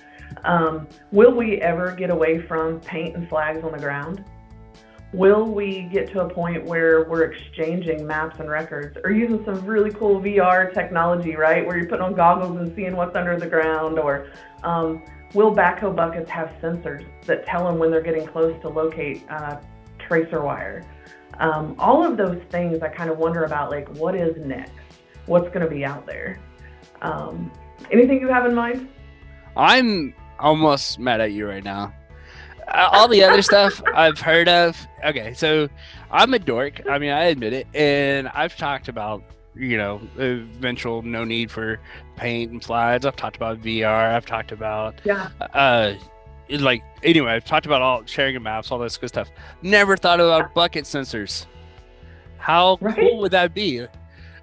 Um, 0.44 0.88
will 1.12 1.34
we 1.34 1.62
ever 1.62 1.92
get 1.92 2.10
away 2.10 2.42
from 2.42 2.80
paint 2.82 3.16
and 3.16 3.28
flags 3.30 3.64
on 3.64 3.72
the 3.72 3.80
ground? 3.80 4.24
Will 5.14 5.46
we 5.46 5.84
get 5.84 6.12
to 6.12 6.22
a 6.22 6.30
point 6.30 6.66
where 6.66 7.06
we're 7.06 7.24
exchanging 7.24 8.06
maps 8.06 8.40
and 8.40 8.50
records 8.50 8.98
or 9.04 9.12
using 9.12 9.44
some 9.46 9.66
really 9.66 9.92
cool 9.92 10.20
VR 10.20 10.74
technology, 10.74 11.36
right? 11.36 11.66
Where 11.66 11.78
you're 11.78 11.88
putting 11.88 12.04
on 12.04 12.16
goggles 12.16 12.58
and 12.58 12.76
seeing 12.76 12.96
what's 12.96 13.16
under 13.16 13.40
the 13.40 13.48
ground? 13.48 13.98
Or 13.98 14.28
um, 14.64 15.04
will 15.34 15.56
backhoe 15.56 15.96
buckets 15.96 16.30
have 16.30 16.50
sensors 16.62 17.06
that 17.26 17.46
tell 17.46 17.66
them 17.66 17.80
when 17.80 17.92
they're 17.92 18.02
getting 18.02 18.28
close 18.28 18.60
to 18.62 18.68
locate 18.68 19.24
uh, 19.30 19.62
tracer 20.00 20.42
wire? 20.42 20.84
Um, 21.40 21.76
all 21.80 22.06
of 22.06 22.18
those 22.18 22.42
things 22.50 22.82
I 22.82 22.90
kind 22.90 23.10
of 23.10 23.18
wonder 23.18 23.46
about, 23.46 23.70
like, 23.72 23.88
what 23.96 24.16
is 24.16 24.36
next? 24.46 24.74
What's 25.28 25.48
going 25.48 25.62
to 25.62 25.70
be 25.70 25.86
out 25.86 26.06
there? 26.06 26.40
Um, 27.02 27.52
anything 27.92 28.20
you 28.20 28.28
have 28.28 28.46
in 28.46 28.56
mind? 28.56 28.90
I'm 29.56 30.14
almost 30.40 31.00
mad 31.00 31.22
at 31.22 31.32
you 31.32 31.48
right 31.48 31.64
now. 31.64 31.94
Uh, 32.68 32.90
all 32.92 33.08
the 33.08 33.24
other 33.24 33.42
stuff 33.42 33.82
I've 33.94 34.20
heard 34.20 34.50
of. 34.50 34.76
Okay, 35.06 35.34
so 35.34 35.70
I'm 36.12 36.34
a 36.34 36.40
dork. 36.40 36.82
I 36.90 36.98
mean, 36.98 37.12
I 37.12 37.26
admit 37.26 37.54
it, 37.54 37.68
and 37.74 38.28
I've 38.30 38.56
talked 38.58 38.88
about 38.88 39.24
you 39.56 39.78
know 39.78 40.02
eventual 40.18 41.02
no 41.02 41.24
need 41.24 41.52
for 41.52 41.80
paint 42.16 42.52
and 42.52 42.64
slides. 42.64 43.06
I've 43.06 43.16
talked 43.16 43.36
about 43.36 43.62
VR. 43.62 44.14
I've 44.14 44.26
talked 44.26 44.52
about 44.52 44.96
yeah. 45.04 45.30
Uh, 45.54 45.94
like 46.50 46.84
anyway, 47.04 47.34
I've 47.34 47.46
talked 47.46 47.66
about 47.66 47.82
all 47.82 48.06
sharing 48.06 48.42
maps, 48.42 48.72
all 48.72 48.80
this 48.80 48.98
good 48.98 49.10
stuff. 49.10 49.30
Never 49.62 49.98
thought 49.98 50.20
about 50.20 50.54
bucket 50.54 50.86
sensors. 50.86 51.46
How 52.38 52.78
right? 52.82 52.96
cool 52.96 53.20
would 53.20 53.32
that 53.32 53.54
be? 53.54 53.86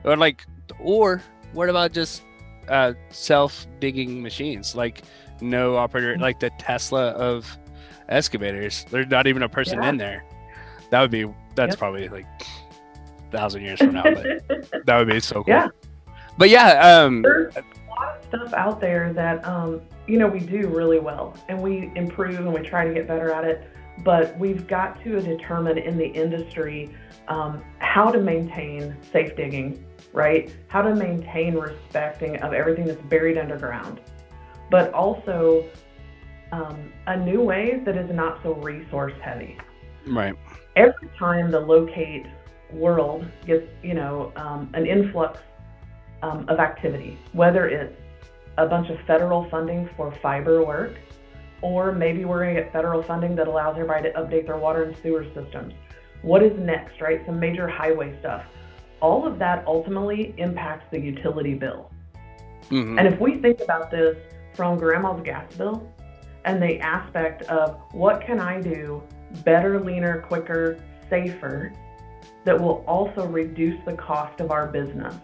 Or 0.04 0.16
like, 0.16 0.44
or 0.80 1.22
what 1.52 1.68
about 1.68 1.92
just 1.92 2.22
uh, 2.68 2.94
self 3.10 3.66
digging 3.80 4.22
machines? 4.22 4.74
Like 4.74 5.02
no 5.42 5.76
operator 5.76 6.16
like 6.18 6.40
the 6.40 6.50
Tesla 6.58 7.10
of 7.10 7.58
excavators. 8.08 8.84
There's 8.90 9.08
not 9.08 9.26
even 9.26 9.42
a 9.42 9.48
person 9.48 9.82
yeah. 9.82 9.88
in 9.88 9.96
there. 9.96 10.24
That 10.90 11.00
would 11.00 11.10
be 11.10 11.24
that's 11.54 11.72
yep. 11.72 11.78
probably 11.78 12.08
like 12.08 12.26
thousand 13.30 13.62
years 13.62 13.78
from 13.78 13.94
now, 13.94 14.02
but 14.02 14.84
that 14.86 14.98
would 14.98 15.08
be 15.08 15.20
so 15.20 15.36
cool. 15.36 15.44
Yeah. 15.48 15.68
But 16.38 16.48
yeah, 16.48 17.02
um 17.04 17.22
there's 17.22 17.56
a 17.56 17.62
lot 17.90 18.16
of 18.18 18.24
stuff 18.24 18.54
out 18.54 18.80
there 18.80 19.12
that 19.12 19.44
um 19.46 19.80
you 20.06 20.18
know 20.18 20.28
we 20.28 20.40
do 20.40 20.68
really 20.68 21.00
well 21.00 21.36
and 21.48 21.60
we 21.60 21.92
improve 21.94 22.38
and 22.38 22.52
we 22.52 22.60
try 22.60 22.86
to 22.86 22.94
get 22.94 23.06
better 23.06 23.30
at 23.30 23.44
it. 23.44 23.68
but 24.04 24.36
we've 24.38 24.66
got 24.66 25.02
to 25.02 25.20
determine 25.20 25.78
in 25.78 25.96
the 25.98 26.06
industry 26.06 26.90
um, 27.28 27.62
how 27.78 28.10
to 28.10 28.20
maintain 28.20 28.96
safe 29.12 29.36
digging, 29.36 29.84
right? 30.12 30.52
How 30.68 30.82
to 30.82 30.94
maintain 30.94 31.54
respecting 31.54 32.36
of 32.38 32.52
everything 32.52 32.86
that's 32.86 33.00
buried 33.02 33.38
underground, 33.38 34.00
but 34.72 34.92
also 34.94 35.68
um, 36.50 36.92
a 37.06 37.16
new 37.16 37.42
way 37.42 37.82
that 37.84 37.96
is 37.96 38.10
not 38.10 38.42
so 38.42 38.54
resource 38.54 39.12
heavy. 39.22 39.58
Right. 40.08 40.34
Every 40.74 41.08
time 41.18 41.50
the 41.50 41.60
locate 41.60 42.26
world 42.72 43.26
gets, 43.46 43.68
you 43.82 43.92
know, 43.92 44.32
um, 44.34 44.70
an 44.72 44.86
influx 44.86 45.38
um, 46.22 46.48
of 46.48 46.58
activity, 46.58 47.18
whether 47.32 47.68
it's 47.68 47.94
a 48.56 48.66
bunch 48.66 48.88
of 48.88 48.98
federal 49.06 49.48
funding 49.50 49.88
for 49.94 50.10
fiber 50.22 50.64
work, 50.64 50.94
or 51.60 51.92
maybe 51.92 52.24
we're 52.24 52.42
going 52.42 52.56
to 52.56 52.62
get 52.62 52.72
federal 52.72 53.02
funding 53.02 53.36
that 53.36 53.46
allows 53.46 53.74
everybody 53.76 54.10
to 54.10 54.18
update 54.18 54.46
their 54.46 54.56
water 54.56 54.84
and 54.84 54.96
sewer 55.02 55.24
systems. 55.34 55.74
What 56.22 56.42
is 56.42 56.58
next, 56.58 57.00
right? 57.00 57.20
Some 57.26 57.38
major 57.38 57.68
highway 57.68 58.18
stuff. 58.20 58.42
All 59.00 59.26
of 59.26 59.38
that 59.38 59.66
ultimately 59.66 60.34
impacts 60.38 60.86
the 60.90 60.98
utility 60.98 61.54
bill. 61.54 61.90
Mm-hmm. 62.70 62.98
And 62.98 63.06
if 63.06 63.20
we 63.20 63.36
think 63.36 63.60
about 63.60 63.90
this 63.90 64.16
from 64.54 64.78
grandma's 64.78 65.22
gas 65.22 65.52
bill 65.54 65.88
and 66.44 66.62
the 66.62 66.78
aspect 66.80 67.42
of 67.42 67.80
what 67.92 68.20
can 68.20 68.40
I 68.40 68.60
do 68.60 69.02
better, 69.44 69.80
leaner, 69.80 70.20
quicker, 70.22 70.78
safer 71.08 71.72
that 72.44 72.60
will 72.60 72.84
also 72.86 73.26
reduce 73.26 73.78
the 73.84 73.94
cost 73.94 74.40
of 74.40 74.50
our 74.50 74.66
business. 74.66 75.14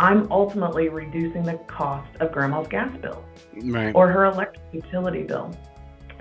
I'm 0.00 0.30
ultimately 0.30 0.88
reducing 0.88 1.42
the 1.42 1.54
cost 1.66 2.14
of 2.20 2.30
grandma's 2.30 2.68
gas 2.68 2.94
bill 2.98 3.24
right. 3.64 3.94
or 3.94 4.08
her 4.08 4.26
electric 4.26 4.62
utility 4.72 5.22
bill. 5.22 5.56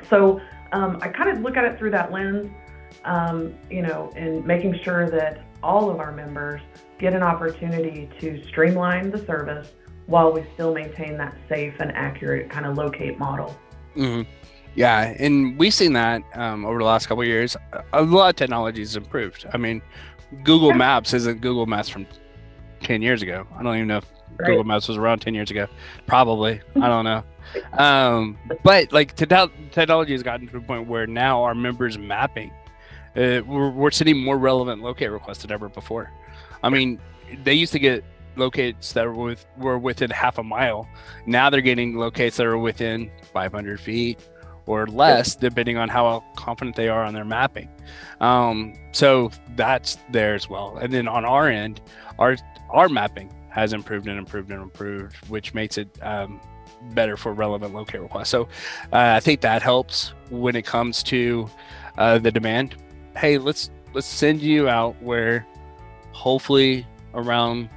So 0.09 0.41
um, 0.71 0.97
I 1.01 1.09
kind 1.09 1.29
of 1.29 1.43
look 1.43 1.57
at 1.57 1.65
it 1.65 1.77
through 1.77 1.91
that 1.91 2.11
lens, 2.11 2.47
um, 3.05 3.53
you 3.69 3.81
know, 3.81 4.11
and 4.15 4.45
making 4.45 4.79
sure 4.83 5.09
that 5.09 5.43
all 5.61 5.91
of 5.91 5.99
our 5.99 6.11
members 6.11 6.61
get 6.97 7.13
an 7.13 7.23
opportunity 7.23 8.09
to 8.19 8.43
streamline 8.47 9.11
the 9.11 9.23
service 9.25 9.73
while 10.07 10.31
we 10.31 10.43
still 10.53 10.73
maintain 10.73 11.17
that 11.17 11.35
safe 11.47 11.75
and 11.79 11.91
accurate 11.91 12.49
kind 12.49 12.65
of 12.65 12.77
locate 12.77 13.19
model. 13.19 13.55
Mm-hmm. 13.95 14.29
Yeah, 14.75 15.15
and 15.19 15.57
we've 15.57 15.73
seen 15.73 15.93
that 15.93 16.23
um, 16.33 16.65
over 16.65 16.77
the 16.77 16.85
last 16.85 17.07
couple 17.07 17.23
years. 17.23 17.57
A 17.93 18.01
lot 18.01 18.29
of 18.29 18.35
technology 18.35 18.81
has 18.81 18.95
improved. 18.95 19.45
I 19.51 19.57
mean, 19.57 19.81
Google 20.43 20.73
Maps 20.73 21.13
isn't 21.13 21.41
Google 21.41 21.65
Maps 21.65 21.89
from 21.89 22.05
ten 22.81 23.01
years 23.01 23.21
ago. 23.21 23.47
I 23.55 23.63
don't 23.63 23.75
even 23.75 23.87
know 23.87 23.97
if 23.97 24.05
right. 24.37 24.47
Google 24.47 24.63
Maps 24.63 24.87
was 24.87 24.97
around 24.97 25.19
ten 25.19 25.33
years 25.33 25.49
ago. 25.49 25.67
Probably, 26.05 26.61
I 26.75 26.87
don't 26.87 27.05
know. 27.05 27.23
Um, 27.73 28.37
but 28.63 28.91
like 28.93 29.15
technology 29.15 30.11
has 30.11 30.21
gotten 30.21 30.47
to 30.47 30.57
a 30.57 30.61
point 30.61 30.87
where 30.87 31.07
now 31.07 31.41
our 31.41 31.55
members 31.55 31.97
mapping, 31.97 32.51
uh, 33.15 33.41
we're, 33.47 33.71
we're 33.71 33.91
sending 33.91 34.23
more 34.23 34.37
relevant 34.37 34.83
locate 34.83 35.11
requests 35.11 35.39
than 35.39 35.51
ever 35.51 35.69
before. 35.69 36.11
I 36.61 36.69
mean, 36.69 36.99
they 37.43 37.53
used 37.53 37.71
to 37.73 37.79
get 37.79 38.03
locates 38.37 38.93
that 38.93 39.05
were, 39.05 39.13
with, 39.13 39.45
were 39.57 39.77
within 39.77 40.09
half 40.09 40.37
a 40.37 40.43
mile. 40.43 40.87
Now 41.25 41.49
they're 41.49 41.61
getting 41.61 41.95
locates 41.95 42.37
that 42.37 42.45
are 42.45 42.57
within 42.57 43.11
500 43.33 43.79
feet, 43.79 44.19
or 44.67 44.85
less, 44.87 45.35
depending 45.35 45.77
on 45.77 45.89
how 45.89 46.23
confident 46.35 46.75
they 46.75 46.89
are 46.89 47.03
on 47.03 47.13
their 47.13 47.25
mapping. 47.25 47.69
Um, 48.19 48.73
so 48.91 49.31
that's 49.55 49.97
there 50.11 50.35
as 50.35 50.49
well. 50.49 50.77
And 50.77 50.93
then 50.93 51.07
on 51.07 51.25
our 51.25 51.47
end, 51.47 51.81
our 52.19 52.37
our 52.69 52.89
mapping 52.89 53.33
has 53.49 53.73
improved 53.73 54.07
and 54.07 54.19
improved 54.19 54.51
and 54.51 54.61
improved, 54.61 55.15
which 55.29 55.53
makes 55.53 55.77
it 55.77 55.87
um, 56.03 56.39
better 56.93 57.15
for 57.15 57.33
relevant 57.33 57.73
locate 57.73 58.01
requests. 58.01 58.29
So 58.29 58.43
uh, 58.91 59.15
I 59.15 59.19
think 59.19 59.41
that 59.41 59.61
helps 59.61 60.13
when 60.29 60.55
it 60.55 60.65
comes 60.65 61.01
to 61.03 61.49
uh, 61.97 62.19
the 62.19 62.31
demand. 62.31 62.75
Hey, 63.15 63.37
let's 63.37 63.71
let's 63.93 64.05
send 64.05 64.41
you 64.41 64.67
out 64.67 65.01
where 65.01 65.47
hopefully 66.11 66.85
around 67.13 67.69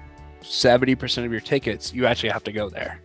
70% 0.43 1.25
of 1.25 1.33
your 1.33 1.41
tickets 1.41 1.93
you 1.93 2.07
actually 2.07 2.31
have 2.31 2.45
to 2.45 2.53
go 2.53 2.69
there 2.69 3.01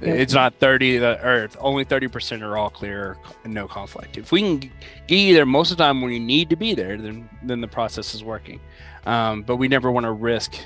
it's 0.00 0.34
not 0.34 0.54
30 0.56 0.98
or 0.98 1.48
only 1.60 1.84
30% 1.84 2.42
are 2.42 2.56
all 2.56 2.70
clear 2.70 3.16
and 3.44 3.54
no 3.54 3.66
conflict. 3.66 4.18
If 4.18 4.32
we 4.32 4.40
can 4.40 4.58
get 5.06 5.16
you 5.16 5.34
there 5.34 5.46
most 5.46 5.70
of 5.70 5.78
the 5.78 5.84
time 5.84 6.02
when 6.02 6.12
you 6.12 6.20
need 6.20 6.50
to 6.50 6.56
be 6.56 6.74
there, 6.74 6.96
then 6.96 7.28
then 7.42 7.60
the 7.60 7.68
process 7.68 8.14
is 8.14 8.24
working. 8.24 8.60
Um, 9.06 9.42
but 9.42 9.56
we 9.56 9.68
never 9.68 9.90
want 9.90 10.04
to 10.04 10.12
risk 10.12 10.56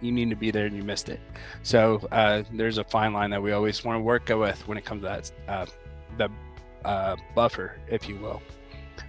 you 0.00 0.12
need 0.12 0.28
to 0.28 0.36
be 0.36 0.50
there 0.50 0.66
and 0.66 0.76
you 0.76 0.82
missed 0.82 1.08
it. 1.08 1.20
So 1.62 2.06
uh, 2.12 2.42
there's 2.52 2.78
a 2.78 2.84
fine 2.84 3.12
line 3.14 3.30
that 3.30 3.42
we 3.42 3.52
always 3.52 3.82
want 3.84 3.96
to 3.96 4.02
work 4.02 4.28
with 4.28 4.66
when 4.68 4.76
it 4.76 4.84
comes 4.84 5.02
to 5.02 5.08
that 5.08 5.32
uh, 5.48 5.66
the 6.18 6.28
uh, 6.84 7.16
buffer, 7.34 7.76
if 7.88 8.08
you 8.08 8.16
will. 8.16 8.42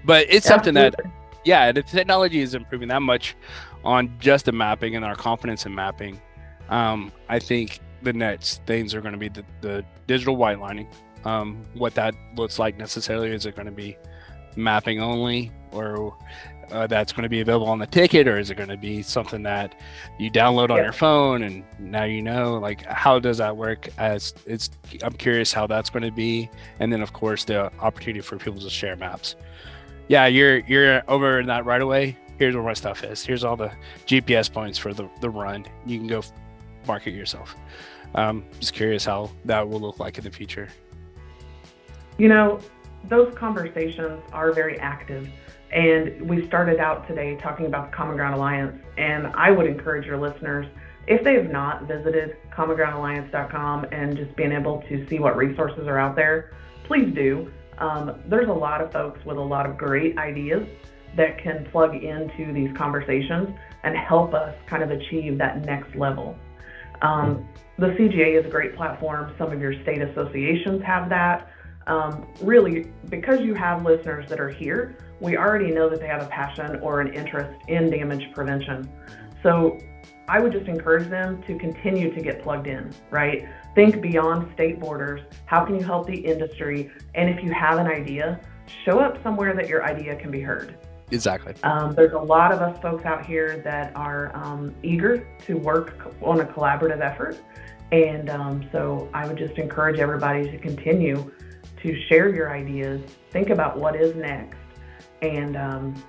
But 0.06 0.28
it's 0.30 0.48
something 0.48 0.74
that 0.76 0.96
yeah, 1.44 1.72
the 1.72 1.84
technology 1.84 2.40
is 2.40 2.56
improving 2.56 2.88
that 2.88 3.02
much 3.02 3.36
on 3.84 4.18
just 4.20 4.46
the 4.46 4.52
mapping 4.52 4.96
and 4.96 5.04
our 5.04 5.16
confidence 5.16 5.66
in 5.66 5.76
mapping. 5.76 6.20
Um, 6.70 7.12
I 7.30 7.40
think 7.40 7.80
the 8.02 8.14
next 8.14 8.64
things 8.66 8.94
are 8.94 9.02
going 9.02 9.14
to 9.14 9.20
be 9.20 9.30
the, 9.30 9.44
the 9.62 9.86
digital 10.08 10.36
white 10.36 10.60
lining. 10.60 10.88
Um, 11.26 11.66
what 11.74 11.96
that 11.96 12.14
looks 12.36 12.60
like 12.60 12.78
necessarily 12.78 13.32
is 13.32 13.46
it 13.46 13.56
going 13.56 13.66
to 13.66 13.72
be 13.72 13.98
mapping 14.56 15.02
only, 15.02 15.52
or 15.72 16.16
uh, 16.72 16.88
that's 16.88 17.12
going 17.12 17.24
to 17.24 17.30
be 17.30 17.42
available 17.42 17.68
on 17.68 17.80
the 17.80 17.88
ticket, 17.88 18.28
or 18.28 18.38
is 18.38 18.50
it 18.50 18.56
going 18.56 18.70
to 18.70 18.78
be 18.78 19.02
something 19.02 19.44
that 19.44 19.76
you 20.20 20.32
download 20.32 20.70
on 20.70 20.78
your 20.78 20.92
phone 20.92 21.44
and 21.44 21.64
now 21.80 22.04
you 22.04 22.22
know? 22.22 22.58
Like, 22.58 22.84
how 22.86 23.20
does 23.20 23.38
that 23.38 23.56
work? 23.56 23.90
As 23.98 24.34
it's, 24.46 24.70
I'm 25.04 25.14
curious 25.14 25.52
how 25.52 25.68
that's 25.68 25.90
going 25.90 26.04
to 26.04 26.12
be, 26.12 26.50
and 26.80 26.92
then 26.92 27.02
of 27.02 27.14
course 27.14 27.44
the 27.44 27.72
opportunity 27.80 28.22
for 28.22 28.38
people 28.38 28.62
to 28.62 28.70
share 28.70 28.96
maps. 28.96 29.36
Yeah, 30.08 30.28
you're 30.28 30.60
you're 30.60 31.02
over 31.08 31.40
in 31.40 31.48
that 31.48 31.66
right 31.66 31.82
away. 31.82 32.18
Here's 32.38 32.54
where 32.54 32.64
my 32.64 32.74
stuff 32.74 33.04
is. 33.04 33.26
Here's 33.26 33.44
all 33.44 33.56
the 33.56 33.72
GPS 34.06 34.52
points 34.52 34.78
for 34.78 34.94
the 34.94 35.10
the 35.22 35.30
run. 35.30 35.66
You 35.86 35.98
can 35.98 36.08
go 36.08 36.22
market 36.88 37.12
yourself. 37.12 37.56
Um, 38.16 38.46
just 38.60 38.74
curious 38.74 39.06
how 39.06 39.32
that 39.46 39.68
will 39.68 39.80
look 39.80 40.00
like 40.00 40.18
in 40.18 40.24
the 40.24 40.32
future. 40.32 40.70
You 42.18 42.30
know, 42.30 42.60
those 43.10 43.34
conversations 43.36 44.22
are 44.32 44.52
very 44.54 44.80
active. 44.80 45.30
And 45.72 46.22
we 46.30 46.48
started 46.48 46.80
out 46.80 47.08
today 47.08 47.38
talking 47.42 47.66
about 47.66 47.92
the 47.92 47.98
Common 47.98 48.16
Ground 48.16 48.36
Alliance. 48.36 48.82
And 48.98 49.28
I 49.28 49.52
would 49.52 49.66
encourage 49.66 50.06
your 50.06 50.18
listeners, 50.18 50.68
if 51.08 51.24
they 51.24 51.36
have 51.36 51.52
not 51.52 51.84
visited 51.84 52.38
commongroundalliance.com 52.52 53.86
and 53.92 54.18
just 54.18 54.36
being 54.36 54.52
able 54.52 54.82
to 54.90 55.06
see 55.08 55.20
what 55.20 55.36
resources 55.36 55.88
are 55.88 56.00
out 56.00 56.16
there, 56.16 56.54
please 56.86 57.14
do. 57.14 57.52
Um, 57.78 58.20
there's 58.28 58.48
a 58.48 58.54
lot 58.54 58.82
of 58.82 58.92
folks 58.92 59.24
with 59.26 59.38
a 59.38 59.42
lot 59.42 59.66
of 59.66 59.78
great 59.78 60.18
ideas 60.18 60.66
that 61.18 61.38
can 61.38 61.66
plug 61.72 61.96
into 61.96 62.54
these 62.54 62.76
conversations 62.76 63.50
and 63.84 63.96
help 63.96 64.34
us 64.34 64.56
kind 64.68 64.82
of 64.82 64.92
achieve 64.92 65.38
that 65.38 65.66
next 65.66 65.96
level. 65.96 66.38
Um, 67.02 67.48
the 67.78 67.88
CGA 67.88 68.40
is 68.40 68.46
a 68.46 68.50
great 68.50 68.76
platform. 68.76 69.34
Some 69.38 69.52
of 69.52 69.60
your 69.60 69.74
state 69.84 70.02
associations 70.02 70.82
have 70.84 71.10
that. 71.10 71.50
Um, 71.88 72.28
really, 72.42 72.92
because 73.10 73.42
you 73.42 73.54
have 73.54 73.86
listeners 73.86 74.28
that 74.30 74.40
are 74.40 74.50
here, 74.50 74.98
we 75.20 75.38
already 75.38 75.72
know 75.72 75.90
that 75.90 76.00
they 76.00 76.08
have 76.08 76.24
a 76.24 76.28
passion 76.28 76.80
or 76.80 77.02
an 77.02 77.14
interest 77.14 77.54
in 77.68 77.90
damage 77.90 78.34
prevention. 78.34 78.90
So 79.44 79.78
I 80.28 80.40
would 80.40 80.52
just 80.52 80.68
encourage 80.68 81.10
them 81.10 81.44
to 81.44 81.58
continue 81.58 82.14
to 82.14 82.22
get 82.22 82.42
plugged 82.42 82.68
in, 82.68 82.92
right? 83.12 83.48
Think 83.76 84.02
beyond 84.02 84.52
state 84.54 84.80
borders. 84.80 85.22
How 85.46 85.64
can 85.64 85.76
you 85.76 85.84
help 85.84 86.08
the 86.08 86.18
industry? 86.18 86.92
And 87.14 87.30
if 87.30 87.44
you 87.44 87.52
have 87.52 87.78
an 87.78 87.88
idea, 87.88 88.42
show 88.84 89.00
up 89.00 89.22
somewhere 89.22 89.54
that 89.54 89.68
your 89.68 89.84
idea 89.84 90.16
can 90.16 90.32
be 90.32 90.42
heard. 90.42 90.78
Exactly. 91.12 91.54
Um, 91.64 91.94
there's 91.94 92.14
a 92.14 92.20
lot 92.20 92.52
of 92.52 92.62
us 92.62 92.80
folks 92.82 93.06
out 93.06 93.26
here 93.26 93.62
that 93.64 93.96
are 93.96 94.36
um, 94.36 94.74
eager 94.82 95.28
to 95.46 95.58
work 95.58 96.14
on 96.22 96.42
a 96.42 96.46
collaborative 96.46 97.02
effort. 97.02 97.38
And 97.92 98.30
um, 98.30 98.68
so 98.72 99.10
I 99.14 99.28
would 99.28 99.38
just 99.38 99.58
encourage 99.58 100.00
everybody 100.00 100.50
to 100.50 100.58
continue 100.58 101.32
to 101.82 102.02
share 102.08 102.34
your 102.34 102.52
ideas, 102.52 103.02
think 103.32 103.52
about 103.52 103.78
what 103.78 103.96
is 103.96 104.16
next, 104.16 104.58
and 105.22 105.56
um, 105.56 106.04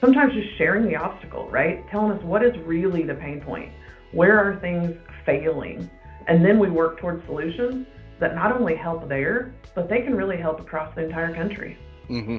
sometimes 0.00 0.34
just 0.34 0.56
sharing 0.58 0.86
the 0.86 0.96
obstacle, 0.96 1.48
right? 1.50 1.88
Telling 1.88 2.12
us 2.12 2.22
what 2.24 2.44
is 2.44 2.56
really 2.58 3.04
the 3.04 3.14
pain 3.14 3.40
point, 3.40 3.72
where 4.10 4.38
are 4.38 4.58
things 4.60 4.96
failing, 5.24 5.88
and 6.26 6.44
then 6.44 6.58
we 6.58 6.68
work 6.68 6.98
towards 6.98 7.24
solutions 7.26 7.86
that 8.18 8.34
not 8.34 8.50
only 8.50 8.74
help 8.74 9.08
there, 9.08 9.54
but 9.74 9.88
they 9.88 10.00
can 10.00 10.16
really 10.16 10.36
help 10.36 10.60
across 10.60 10.92
the 10.96 11.04
entire 11.04 11.32
country. 11.32 11.78
Mm-hmm. 12.08 12.38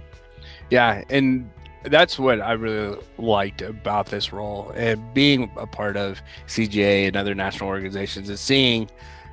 Yeah, 0.70 1.04
and 1.10 1.50
that's 1.84 2.20
what 2.20 2.42
I 2.42 2.54
really 2.54 2.98
liked 3.18 3.62
about 3.62 4.08
this 4.08 4.34
role 4.34 4.72
and 4.76 5.14
being 5.14 5.50
a 5.58 5.66
part 5.66 5.98
of 5.98 6.22
CGA 6.48 7.08
and 7.08 7.16
other 7.16 7.34
national 7.34 7.70
organizations 7.70 8.30
is 8.30 8.42
seeing, 8.42 8.90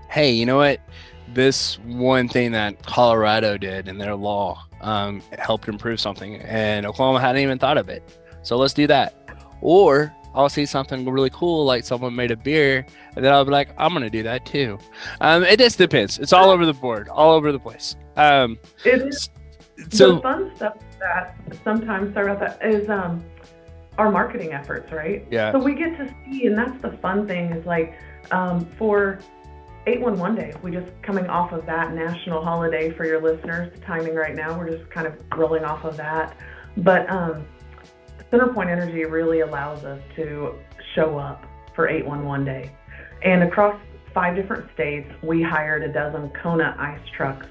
hey, 0.08 0.30
you 0.30 0.46
know 0.46 0.58
what? 0.58 0.80
This 1.34 1.78
one 1.80 2.28
thing 2.28 2.52
that 2.52 2.84
Colorado 2.84 3.58
did 3.58 3.88
in 3.88 3.98
their 3.98 4.14
law 4.14 4.64
um, 4.80 5.22
helped 5.38 5.68
improve 5.68 6.00
something, 6.00 6.36
and 6.36 6.86
Oklahoma 6.86 7.20
hadn't 7.20 7.42
even 7.42 7.58
thought 7.58 7.78
of 7.78 7.88
it. 7.88 8.02
So 8.42 8.56
let's 8.56 8.74
do 8.74 8.86
that. 8.86 9.14
Or 9.60 10.14
I'll 10.34 10.48
see 10.48 10.66
something 10.66 11.08
really 11.08 11.30
cool, 11.30 11.64
like 11.64 11.84
someone 11.84 12.14
made 12.14 12.30
a 12.30 12.36
beer, 12.36 12.86
and 13.16 13.24
then 13.24 13.32
I'll 13.32 13.44
be 13.44 13.50
like, 13.50 13.70
I'm 13.76 13.92
gonna 13.92 14.08
do 14.08 14.22
that 14.22 14.46
too. 14.46 14.78
Um, 15.20 15.42
it 15.42 15.58
just 15.58 15.78
depends. 15.78 16.18
It's 16.18 16.32
all 16.32 16.50
over 16.50 16.64
the 16.64 16.74
board, 16.74 17.08
all 17.08 17.34
over 17.34 17.50
the 17.50 17.58
place. 17.58 17.96
Um, 18.16 18.58
it 18.84 19.02
is 19.02 19.30
so 19.90 20.16
the 20.16 20.20
fun 20.20 20.52
stuff 20.56 20.76
that 21.00 21.36
sometimes 21.64 22.14
sorry 22.14 22.32
about 22.32 22.58
that 22.58 22.64
is 22.64 22.88
um 22.88 23.24
our 23.98 24.10
marketing 24.10 24.52
efforts, 24.52 24.92
right? 24.92 25.26
Yeah. 25.30 25.52
So 25.52 25.58
we 25.58 25.74
get 25.74 25.96
to 25.96 26.14
see, 26.24 26.46
and 26.46 26.56
that's 26.56 26.80
the 26.82 26.92
fun 26.98 27.26
thing 27.26 27.52
is 27.52 27.64
like 27.64 27.94
um, 28.30 28.66
for 28.78 29.20
811 29.86 30.36
Day, 30.36 30.52
we 30.62 30.70
just 30.70 30.90
coming 31.02 31.26
off 31.28 31.52
of 31.52 31.64
that 31.66 31.94
national 31.94 32.42
holiday 32.42 32.90
for 32.90 33.06
your 33.06 33.20
listeners. 33.20 33.72
The 33.72 33.80
timing 33.80 34.14
right 34.14 34.34
now, 34.34 34.58
we're 34.58 34.70
just 34.76 34.90
kind 34.90 35.06
of 35.06 35.14
rolling 35.36 35.64
off 35.64 35.84
of 35.84 35.96
that. 35.96 36.36
But 36.78 37.08
um, 37.08 37.46
CenterPoint 38.32 38.68
Energy 38.68 39.04
really 39.04 39.40
allows 39.40 39.84
us 39.84 40.00
to 40.16 40.56
show 40.94 41.18
up 41.18 41.44
for 41.74 41.88
811 41.88 42.44
Day. 42.44 42.70
And 43.22 43.44
across 43.44 43.80
five 44.12 44.34
different 44.34 44.70
states, 44.74 45.10
we 45.22 45.42
hired 45.42 45.82
a 45.82 45.92
dozen 45.92 46.30
Kona 46.30 46.74
ice 46.78 47.00
trucks. 47.16 47.46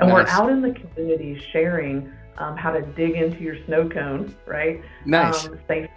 And 0.00 0.08
nice. 0.08 0.26
we're 0.26 0.30
out 0.30 0.50
in 0.50 0.62
the 0.62 0.72
community 0.72 1.40
sharing 1.52 2.10
um, 2.38 2.56
how 2.56 2.72
to 2.72 2.80
dig 2.82 3.12
into 3.12 3.42
your 3.42 3.56
snow 3.66 3.88
cone, 3.88 4.34
right? 4.46 4.80
Nice. 5.04 5.46
Um, 5.46 5.58
safe. 5.68 5.90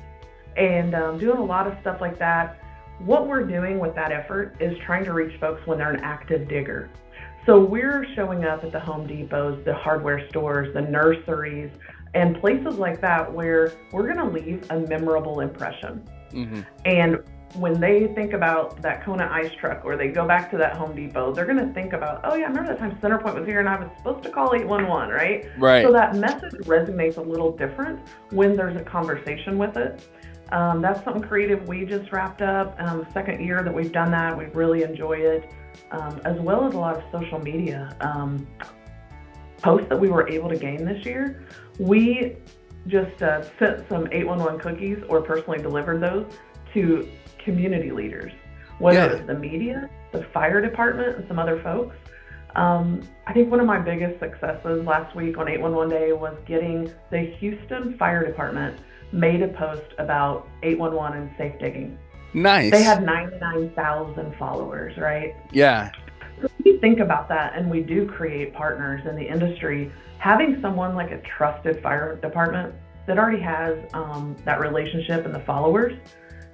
And 0.58 0.94
um, 0.94 1.18
doing 1.18 1.38
a 1.38 1.44
lot 1.44 1.68
of 1.68 1.78
stuff 1.82 2.02
like 2.02 2.20
that. 2.20 2.60
What 3.00 3.28
we're 3.28 3.46
doing 3.46 3.80
with 3.80 3.96
that 3.96 4.12
effort 4.12 4.56
is 4.60 4.78
trying 4.86 5.06
to 5.06 5.14
reach 5.14 5.40
folks 5.40 5.66
when 5.66 5.78
they're 5.78 5.92
an 5.92 6.02
active 6.02 6.48
digger. 6.48 6.90
So 7.46 7.60
we're 7.60 8.06
showing 8.16 8.46
up 8.46 8.64
at 8.64 8.72
the 8.72 8.80
Home 8.80 9.08
Depots, 9.08 9.66
the 9.66 9.74
hardware 9.74 10.28
stores, 10.30 10.74
the 10.74 10.82
nurseries, 10.82 11.72
and 12.14 12.40
places 12.40 12.76
like 12.76 13.02
that 13.02 13.32
where 13.34 13.74
we're 13.92 14.14
going 14.14 14.18
to 14.18 14.34
leave 14.34 14.66
a 14.70 14.80
memorable 14.80 15.40
impression. 15.40 16.08
Mm-hmm. 16.32 16.62
And 16.86 17.24
when 17.56 17.80
they 17.80 18.08
think 18.08 18.34
about 18.34 18.82
that 18.82 19.04
Kona 19.04 19.30
ice 19.32 19.52
truck 19.60 19.86
or 19.86 19.96
they 19.96 20.08
go 20.08 20.28
back 20.28 20.50
to 20.52 20.58
that 20.58 20.76
Home 20.76 20.96
Depot, 20.96 21.34
they're 21.34 21.46
going 21.46 21.66
to 21.66 21.72
think 21.74 21.94
about, 21.94 22.22
oh, 22.24 22.36
yeah, 22.36 22.46
I 22.46 22.48
remember 22.48 22.70
that 22.70 22.80
time 22.80 22.98
CenterPoint 22.98 23.36
was 23.36 23.46
here 23.48 23.60
and 23.60 23.70
I 23.70 23.80
was 23.80 23.90
supposed 23.98 24.24
to 24.24 24.30
call 24.30 24.56
811, 24.56 25.10
right? 25.10 25.46
Right. 25.58 25.86
So 25.86 25.92
that 25.92 26.16
message 26.16 26.54
resonates 26.62 27.18
a 27.18 27.22
little 27.22 27.52
different 27.52 28.00
when 28.32 28.56
there's 28.56 28.80
a 28.80 28.84
conversation 28.84 29.58
with 29.58 29.78
it. 29.78 30.08
Um, 30.52 30.82
that's 30.82 31.04
something 31.04 31.22
creative 31.22 31.68
we 31.68 31.86
just 31.86 32.12
wrapped 32.12 32.42
up. 32.42 32.76
Um, 32.80 33.06
second 33.14 33.44
year 33.44 33.64
that 33.64 33.74
we've 33.74 33.92
done 33.92 34.12
that, 34.12 34.38
we 34.38 34.46
really 34.46 34.84
enjoy 34.84 35.14
it, 35.14 35.52
um, 35.92 36.22
as 36.26 36.40
well 36.40 36.66
as 36.66 36.74
a 36.74 36.80
lot 36.80 36.98
of 36.98 37.04
social 37.12 37.40
media 37.40 37.96
um, 38.02 38.48
posts 39.62 39.90
that 39.90 40.00
we 40.00 40.10
were 40.10 40.28
able 40.28 40.50
to 40.50 40.58
gain 40.58 40.86
this 40.86 41.06
year. 41.06 41.46
We 41.80 42.38
just 42.88 43.22
uh, 43.22 43.44
sent 43.58 43.88
some 43.90 44.08
811 44.12 44.60
cookies 44.60 45.04
or 45.08 45.22
personally 45.22 45.60
delivered 45.60 46.02
those 46.02 46.26
to 46.74 47.10
community 47.44 47.92
leaders, 47.92 48.32
whether 48.80 48.98
yeah. 48.98 49.14
it's 49.14 49.28
the 49.28 49.34
media, 49.34 49.90
the 50.12 50.26
fire 50.34 50.62
department, 50.62 51.18
and 51.18 51.28
some 51.28 51.40
other 51.40 51.62
folks. 51.62 51.96
Um, 52.56 53.02
I 53.26 53.34
think 53.34 53.50
one 53.50 53.60
of 53.60 53.66
my 53.66 53.80
biggest 53.80 54.20
successes 54.20 54.86
last 54.86 55.16
week 55.16 55.38
on 55.38 55.48
811 55.48 55.90
Day 55.90 56.14
was 56.14 56.38
getting 56.46 56.92
the 57.10 57.20
Houston 57.40 57.98
Fire 57.98 58.26
Department 58.26 58.80
made 59.12 59.42
a 59.42 59.48
post 59.50 59.94
about 59.98 60.48
811 60.62 61.22
and 61.22 61.32
safe 61.38 61.60
digging. 61.60 61.98
Nice. 62.34 62.72
They 62.72 62.84
had 62.84 63.04
99,000 63.04 64.36
followers, 64.38 64.98
right? 64.98 65.36
Yeah. 65.52 65.92
So 66.42 66.48
we 66.66 66.78
think 66.78 67.00
about 67.00 67.30
that 67.30 67.56
and 67.56 67.70
we 67.70 67.82
do 67.82 68.08
create 68.08 68.54
partners 68.54 69.02
in 69.08 69.16
the 69.16 69.28
industry. 69.28 69.92
Having 70.18 70.62
someone 70.62 70.96
like 70.96 71.12
a 71.12 71.22
trusted 71.22 71.82
fire 71.82 72.16
department 72.18 72.74
that 73.06 73.18
already 73.18 73.42
has 73.42 73.78
um, 73.94 74.36
that 74.46 74.60
relationship 74.60 75.26
and 75.26 75.34
the 75.34 75.42
followers 75.42 75.94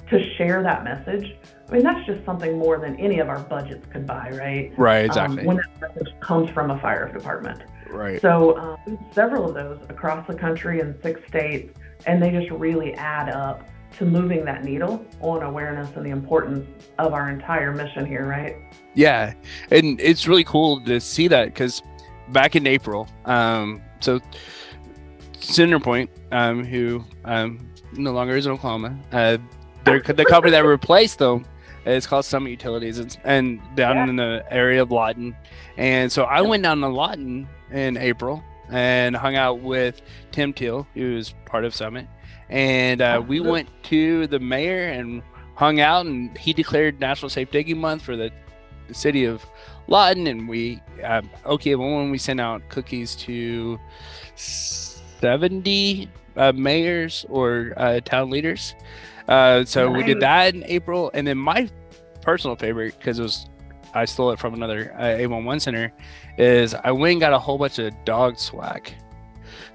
to 0.10 0.36
share 0.36 0.64
that 0.64 0.84
message. 0.84 1.36
I 1.70 1.74
mean, 1.74 1.84
that's 1.84 2.06
just 2.06 2.26
something 2.26 2.58
more 2.58 2.80
than 2.80 3.00
any 3.00 3.20
of 3.20 3.30
our 3.30 3.40
budgets 3.40 3.86
could 3.92 4.08
buy, 4.08 4.30
right? 4.32 4.72
Right, 4.78 5.02
um, 5.02 5.06
exactly. 5.06 5.40
Um, 5.42 5.46
when 5.46 5.58
that 5.58 5.96
message 5.96 6.20
comes 6.20 6.50
from 6.50 6.72
a 6.72 6.80
fire 6.80 7.12
department. 7.12 7.64
Right. 7.90 8.22
So, 8.22 8.58
um, 8.58 9.00
several 9.14 9.48
of 9.48 9.56
those 9.56 9.80
across 9.90 10.26
the 10.28 10.36
country 10.36 10.80
in 10.80 11.00
six 11.02 11.22
states, 11.28 11.78
and 12.06 12.22
they 12.22 12.32
just 12.32 12.50
really 12.52 12.94
add 12.96 13.30
up 13.30 13.68
to 13.98 14.06
moving 14.06 14.46
that 14.46 14.64
needle 14.64 15.06
on 15.22 15.44
awareness 15.44 15.90
and 15.96 16.06
the 16.06 16.12
importance 16.12 16.66
of 16.98 17.14
our 17.14 17.30
entire 17.30 17.74
mission 17.74 18.06
here, 18.06 18.26
right? 18.26 18.56
Yeah, 18.94 19.34
and 19.72 20.00
it's 20.00 20.28
really 20.28 20.44
cool 20.44 20.84
to 20.86 21.00
see 21.00 21.28
that 21.28 21.46
because 21.46 21.82
back 22.30 22.56
in 22.56 22.68
April, 22.68 23.08
um, 23.26 23.82
so 24.00 24.20
Centerpoint, 25.34 26.10
um, 26.32 26.64
who 26.64 27.04
um, 27.26 27.60
no 27.94 28.12
longer 28.12 28.36
is 28.36 28.46
in 28.46 28.52
Oklahoma, 28.52 28.98
uh, 29.12 29.38
the 29.86 30.26
company 30.30 30.52
that 30.52 30.66
replaced 30.66 31.20
them 31.20 31.46
is 31.86 32.06
called 32.06 32.26
Summit 32.26 32.50
Utilities, 32.50 33.00
and, 33.00 33.18
and 33.24 33.62
down 33.76 33.96
yeah. 33.96 34.08
in 34.10 34.16
the 34.16 34.46
area 34.52 34.82
of 34.82 34.92
Lawton. 34.92 35.36
And 35.78 36.12
so 36.12 36.24
I 36.24 36.42
went 36.42 36.64
down 36.64 36.82
to 36.82 36.88
Lawton 36.88 37.48
in 37.72 37.98
April 37.98 38.44
and 38.70 39.16
hung 39.16 39.36
out 39.36 39.62
with 39.62 40.02
Tim 40.32 40.54
Teal, 40.54 40.86
who's 40.94 41.34
part 41.46 41.66
of 41.66 41.74
Summit, 41.74 42.08
and 42.50 43.02
uh, 43.02 43.24
we 43.26 43.40
went 43.40 43.70
to 43.84 44.28
the 44.28 44.40
mayor 44.40 44.90
and 44.90 45.24
hung 45.56 45.80
out, 45.80 46.06
and 46.06 46.38
he 46.38 46.54
declared 46.54 47.00
National 47.00 47.30
Safe 47.30 47.50
Digging 47.50 47.80
Month 47.80 48.04
for 48.04 48.16
the, 48.16 48.32
the 48.88 48.94
city 48.94 49.26
of 49.26 49.46
Lawton, 49.88 50.28
and 50.28 50.48
we 50.48 50.82
um, 51.04 51.30
okay. 51.46 51.76
Well, 51.76 51.96
when 51.96 52.12
we 52.12 52.18
sent 52.18 52.40
out 52.40 52.62
cookies 52.70 53.16
to 53.16 53.80
seventy 54.36 56.10
uh, 56.38 56.52
mayors 56.52 57.26
or 57.30 57.74
uh, 57.78 58.00
town 58.02 58.30
leaders 58.30 58.76
uh, 59.30 59.64
so 59.66 59.88
nice. 59.88 59.98
we 59.98 60.04
did 60.04 60.20
that 60.22 60.54
in 60.54 60.64
April, 60.66 61.12
and 61.14 61.26
then 61.26 61.38
my 61.38 61.70
personal 62.22 62.56
favorite 62.56 62.98
because 62.98 63.20
it 63.20 63.24
was 63.24 63.48
I 63.94 64.06
stole 64.06 64.32
it 64.32 64.40
from 64.40 64.54
another 64.54 64.94
uh, 65.00 65.06
811 65.06 65.60
center 65.60 65.94
is 66.38 66.74
I 66.74 66.92
went 66.92 67.14
and 67.14 67.22
got 67.22 67.34
a 67.34 67.40
whole 67.40 67.58
bunch 67.58 67.80
of 67.80 67.94
dog 68.06 68.38
swag. 68.38 68.94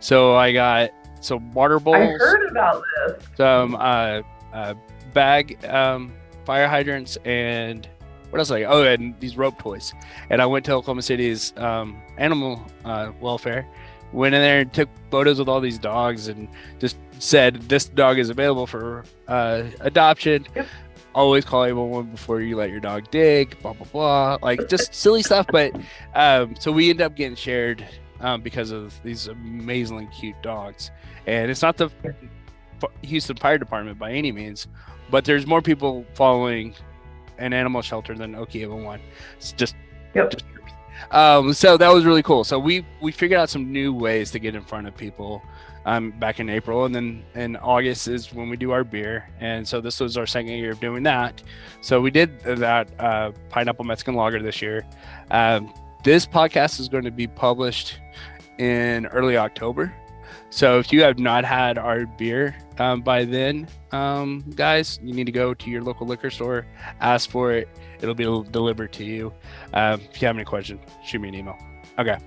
So 0.01 0.37
I 0.37 0.53
got 0.53 0.91
some 1.21 1.53
water 1.53 1.81
bowls. 1.81 1.97
I 1.97 2.07
heard 2.07 2.51
about 2.51 2.83
this. 3.07 3.25
Some 3.37 3.75
uh, 3.75 4.23
uh, 4.53 4.75
bag 5.13 5.65
um, 5.65 6.13
fire 6.45 6.69
hydrants 6.69 7.17
and 7.25 7.89
what 8.31 8.39
else? 8.39 8.51
Like 8.51 8.67
oh, 8.69 8.85
and 8.85 9.19
these 9.21 9.37
rope 9.37 9.59
toys. 9.59 9.93
And 10.31 10.43
I 10.43 10.47
went 10.47 10.65
to 10.67 10.73
Oklahoma 10.73 11.03
City's 11.03 11.53
um, 11.57 12.03
animal 12.19 12.65
uh, 12.85 13.13
welfare, 13.21 13.67
went 14.13 14.35
in 14.35 14.43
there 14.43 14.61
and 14.61 14.73
took 14.73 14.89
photos 15.11 15.39
with 15.39 15.49
all 15.49 15.61
these 15.61 15.79
dogs 15.79 16.29
and 16.29 16.49
just 16.79 16.97
said 17.19 17.55
this 17.69 17.87
dog 17.87 18.19
is 18.19 18.31
available 18.31 18.67
for 18.67 19.05
uh, 19.29 19.65
adoption. 19.81 20.47
Yep. 20.55 20.67
Always 21.15 21.45
call 21.45 21.65
811 21.65 22.11
before 22.11 22.41
you 22.41 22.57
let 22.57 22.71
your 22.71 22.81
dog 22.81 23.09
dig, 23.11 23.61
blah, 23.63 23.73
blah, 23.73 23.87
blah. 23.87 24.39
Like 24.43 24.69
just 24.69 24.93
silly 24.95 25.23
stuff. 25.23 25.47
But 25.51 25.75
um, 26.15 26.57
so 26.59 26.73
we 26.73 26.91
end 26.91 27.01
up 27.01 27.15
getting 27.15 27.37
shared 27.37 27.87
um, 28.21 28.43
because 28.43 28.73
of 28.73 29.01
these 29.05 29.29
amazingly 29.29 30.09
cute 30.19 30.41
dogs. 30.43 30.91
And 31.27 31.51
it's 31.51 31.63
not 31.63 31.77
the 31.77 31.91
Houston 33.03 33.37
Fire 33.37 33.59
Department 33.59 33.99
by 33.99 34.13
any 34.13 34.33
means, 34.33 34.67
but 35.11 35.25
there's 35.25 35.47
more 35.47 35.63
people 35.63 36.05
following 36.15 36.75
an 37.39 37.53
animal 37.53 37.81
shelter 37.81 38.15
than 38.15 38.35
OK 38.35 38.61
811. 38.61 39.07
It's 39.37 39.53
just, 39.53 39.77
yep. 40.15 40.31
just 40.31 40.45
um, 41.11 41.53
so 41.53 41.77
that 41.77 41.93
was 41.93 42.05
really 42.05 42.23
cool. 42.23 42.45
So 42.45 42.59
we 42.59 42.85
we 43.01 43.13
figured 43.13 43.39
out 43.39 43.51
some 43.51 43.73
new 43.73 43.93
ways 43.93 44.31
to 44.33 44.39
get 44.39 44.55
in 44.55 44.63
front 44.63 44.87
of 44.87 44.97
people 44.97 45.43
um, 45.85 46.11
back 46.13 46.41
in 46.41 46.49
April, 46.49 46.85
and 46.85 46.95
then 46.95 47.23
in 47.35 47.57
August 47.57 48.09
is 48.09 48.33
when 48.33 48.49
we 48.49 48.57
do 48.57 48.71
our 48.71 48.85
beer. 48.85 49.29
And 49.41 49.67
so 49.67 49.81
this 49.81 50.01
was 50.01 50.17
our 50.17 50.27
second 50.27 50.53
year 50.53 50.73
of 50.73 50.81
doing 50.81 51.03
that. 51.05 51.43
So 51.81 52.01
we 52.01 52.11
did 52.11 52.41
that 52.41 52.89
uh, 52.99 53.33
pineapple 53.51 53.85
Mexican 53.85 54.15
lager 54.15 54.43
this 54.43 54.63
year. 54.63 54.87
Um, 55.31 55.73
this 56.05 56.27
podcast 56.27 56.81
is 56.81 56.89
going 56.89 57.05
to 57.05 57.11
be 57.11 57.27
published 57.27 57.99
in 58.59 59.07
early 59.07 59.37
October. 59.37 59.95
So 60.51 60.79
if 60.79 60.93
you 60.93 61.03
have 61.03 61.19
not 61.19 61.45
had 61.45 61.79
our 61.79 62.07
beer 62.07 62.57
um, 62.79 63.01
by 63.01 63.25
then, 63.25 63.67
um, 63.91 64.45
guys, 64.55 65.01
you 65.03 65.13
need 65.13 65.27
to 65.27 65.33
go 65.33 65.53
to 65.53 65.71
your 65.71 65.83
local 65.83 66.07
liquor 66.07 66.31
store, 66.31 66.67
ask 67.01 67.29
for 67.29 67.53
it. 67.53 67.69
It'll 68.01 68.15
be 68.15 68.25
delivered 68.25 68.93
to 68.93 69.05
you. 69.05 69.33
Um, 69.73 70.01
if 70.13 70.23
you 70.23 70.27
have 70.29 70.37
any 70.37 70.45
questions, 70.45 70.81
shoot 71.05 71.21
me 71.21 71.29
an 71.29 71.35
email. 71.35 71.59
Okay. 71.99 72.19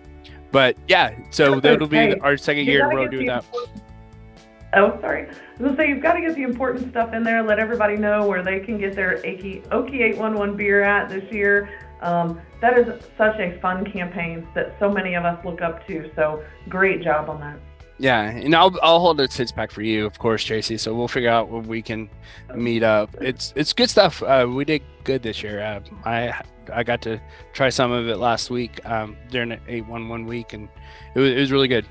But 0.52 0.78
yeah, 0.88 1.16
so 1.30 1.60
that'll 1.60 1.88
be 1.88 2.20
our 2.20 2.38
second 2.38 2.66
year 2.66 2.86
in 2.86 2.91
a 2.91 2.95
row 2.95 3.08
doing 3.08 3.28
that. 3.28 3.45
Oh, 4.74 5.00
sorry. 5.02 5.24
I 5.24 5.30
was 5.30 5.38
going 5.60 5.76
to 5.76 5.82
say, 5.82 5.89
you've 5.89 6.02
got 6.02 6.14
to 6.14 6.22
get 6.22 6.36
the 6.36 6.43
important 6.43 6.89
stuff 6.91 7.14
in 7.14 7.24
there. 7.24 7.41
Let 7.41 7.58
everybody 7.58 7.95
know 7.95 8.28
where 8.28 8.43
they 8.43 8.60
can 8.60 8.78
get 8.78 8.95
their 8.95 9.18
Okie 9.18 9.64
811 9.72 10.58
beer 10.58 10.84
at 10.84 11.10
this 11.10 11.24
year. 11.32 11.70
Um, 12.02 12.41
that 12.62 12.78
is 12.78 12.88
such 13.18 13.39
a 13.39 13.60
fun 13.60 13.89
campaign 13.89 14.48
that 14.56 14.76
so 14.80 14.91
many 14.91 15.16
of 15.16 15.26
us 15.26 15.43
look 15.45 15.62
up 15.62 15.86
to. 15.88 16.12
So 16.16 16.43
great 16.70 17.02
job 17.02 17.30
on 17.30 17.39
that. 17.39 17.58
Yeah, 18.00 18.30
and 18.30 18.56
I'll 18.56 18.78
I'll 18.84 19.00
hold 19.00 19.20
a 19.20 19.30
six 19.30 19.52
pack 19.52 19.72
for 19.72 19.82
you, 19.82 20.06
of 20.06 20.20
course, 20.20 20.43
Tracy. 20.43 20.78
So 20.78 20.93
we'll 20.93 21.08
figure 21.08 21.32
out 21.32 21.50
when 21.50 21.68
we 21.68 21.82
can 21.82 22.10
meet 22.54 22.84
up. 22.84 23.10
It's 23.20 23.54
it's 23.56 23.74
good 23.74 23.89
stuff. 23.89 24.22
Uh, 24.22 24.48
we 24.48 24.66
did 24.66 24.84
good 25.04 25.24
this 25.24 25.41
year. 25.41 25.62
Uh, 25.62 25.80
I 26.06 26.41
I 26.72 26.84
got 26.84 27.02
to 27.04 27.20
try 27.54 27.70
some 27.70 27.91
of 27.91 28.08
it 28.08 28.18
last 28.18 28.52
week 28.52 28.86
um, 28.86 29.18
during 29.32 29.60
eight 29.68 29.88
one 29.88 30.10
one 30.10 30.28
week, 30.28 30.54
and 30.54 30.70
it 31.16 31.20
was, 31.20 31.32
it 31.32 31.39
was 31.39 31.52
really 31.52 31.68
good. 31.68 31.88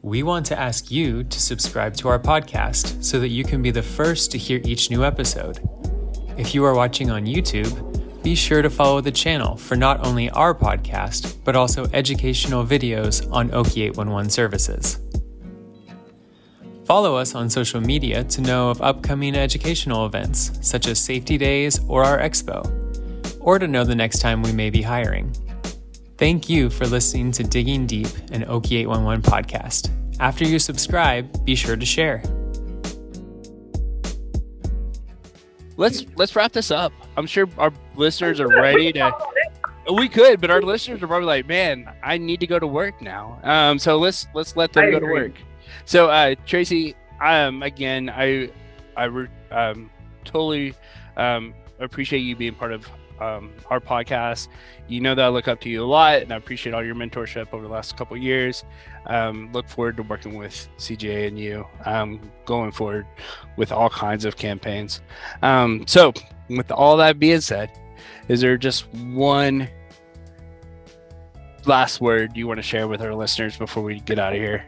We 0.00 0.22
want 0.22 0.46
to 0.46 0.58
ask 0.58 0.90
you 0.90 1.24
to 1.24 1.40
subscribe 1.40 1.94
to 1.96 2.08
our 2.08 2.18
podcast 2.18 3.02
so 3.02 3.18
that 3.20 3.28
you 3.28 3.44
can 3.44 3.62
be 3.62 3.70
the 3.70 3.82
first 3.82 4.30
to 4.32 4.38
hear 4.38 4.60
each 4.64 4.90
new 4.90 5.04
episode. 5.04 5.60
If 6.36 6.54
you 6.54 6.64
are 6.64 6.74
watching 6.74 7.10
on 7.10 7.26
YouTube, 7.26 7.72
be 8.24 8.34
sure 8.34 8.62
to 8.62 8.70
follow 8.70 9.02
the 9.02 9.12
channel 9.12 9.54
for 9.54 9.76
not 9.76 10.04
only 10.04 10.30
our 10.30 10.54
podcast, 10.54 11.36
but 11.44 11.54
also 11.54 11.84
educational 11.92 12.64
videos 12.64 13.30
on 13.30 13.50
Okie 13.50 13.82
811 13.84 14.30
services. 14.30 14.98
Follow 16.86 17.16
us 17.16 17.34
on 17.34 17.50
social 17.50 17.82
media 17.82 18.24
to 18.24 18.40
know 18.40 18.70
of 18.70 18.80
upcoming 18.80 19.36
educational 19.36 20.06
events, 20.06 20.58
such 20.62 20.86
as 20.88 20.98
Safety 20.98 21.36
Days 21.36 21.80
or 21.86 22.02
our 22.02 22.18
Expo, 22.18 22.64
or 23.40 23.58
to 23.58 23.68
know 23.68 23.84
the 23.84 23.94
next 23.94 24.20
time 24.20 24.42
we 24.42 24.52
may 24.52 24.70
be 24.70 24.80
hiring. 24.80 25.30
Thank 26.16 26.48
you 26.48 26.70
for 26.70 26.86
listening 26.86 27.30
to 27.32 27.44
Digging 27.44 27.86
Deep, 27.86 28.08
an 28.32 28.44
Okie 28.44 28.80
811 28.80 29.22
podcast. 29.22 29.90
After 30.18 30.44
you 30.44 30.58
subscribe, 30.58 31.44
be 31.44 31.54
sure 31.54 31.76
to 31.76 31.84
share. 31.84 32.22
Let's 35.76 36.04
let's 36.16 36.36
wrap 36.36 36.52
this 36.52 36.70
up. 36.70 36.92
I'm 37.16 37.26
sure 37.26 37.48
our 37.58 37.72
listeners 37.96 38.40
are 38.40 38.48
ready 38.48 38.92
to. 38.92 39.12
We 39.92 40.08
could, 40.08 40.40
but 40.40 40.50
our 40.50 40.62
listeners 40.62 41.02
are 41.02 41.06
probably 41.06 41.26
like, 41.26 41.46
"Man, 41.46 41.92
I 42.02 42.16
need 42.16 42.40
to 42.40 42.46
go 42.46 42.58
to 42.58 42.66
work 42.66 43.02
now." 43.02 43.38
Um, 43.42 43.78
so 43.78 43.98
let's 43.98 44.26
let's 44.34 44.56
let 44.56 44.72
them 44.72 44.84
I 44.84 44.90
go 44.90 45.00
to 45.00 45.06
work. 45.06 45.32
So, 45.84 46.08
uh, 46.08 46.36
Tracy, 46.46 46.94
um, 47.20 47.62
again, 47.62 48.08
I 48.08 48.50
I 48.96 49.04
re- 49.04 49.28
um, 49.50 49.90
totally 50.24 50.74
um, 51.16 51.54
appreciate 51.80 52.20
you 52.20 52.36
being 52.36 52.54
part 52.54 52.72
of 52.72 52.88
um, 53.20 53.52
our 53.70 53.80
podcast. 53.80 54.48
You 54.88 55.00
know 55.00 55.14
that 55.14 55.24
I 55.24 55.28
look 55.28 55.48
up 55.48 55.60
to 55.62 55.68
you 55.68 55.82
a 55.82 55.86
lot, 55.86 56.22
and 56.22 56.32
I 56.32 56.36
appreciate 56.36 56.72
all 56.74 56.84
your 56.84 56.94
mentorship 56.94 57.52
over 57.52 57.62
the 57.62 57.72
last 57.72 57.96
couple 57.96 58.16
of 58.16 58.22
years. 58.22 58.64
Um, 59.06 59.50
look 59.52 59.68
forward 59.68 59.96
to 59.98 60.02
working 60.02 60.34
with 60.34 60.68
CGA 60.78 61.28
and 61.28 61.38
you 61.38 61.66
um, 61.84 62.20
going 62.44 62.72
forward 62.72 63.06
with 63.56 63.70
all 63.72 63.90
kinds 63.90 64.24
of 64.24 64.36
campaigns. 64.36 65.00
Um, 65.42 65.86
so, 65.86 66.12
with 66.48 66.70
all 66.70 66.96
that 66.98 67.18
being 67.18 67.40
said, 67.40 67.70
is 68.28 68.40
there 68.40 68.56
just 68.56 68.92
one 68.94 69.68
last 71.66 72.00
word 72.00 72.36
you 72.36 72.46
want 72.46 72.58
to 72.58 72.62
share 72.62 72.88
with 72.88 73.02
our 73.02 73.14
listeners 73.14 73.56
before 73.56 73.82
we 73.82 74.00
get 74.00 74.18
out 74.18 74.32
of 74.32 74.38
here? 74.38 74.64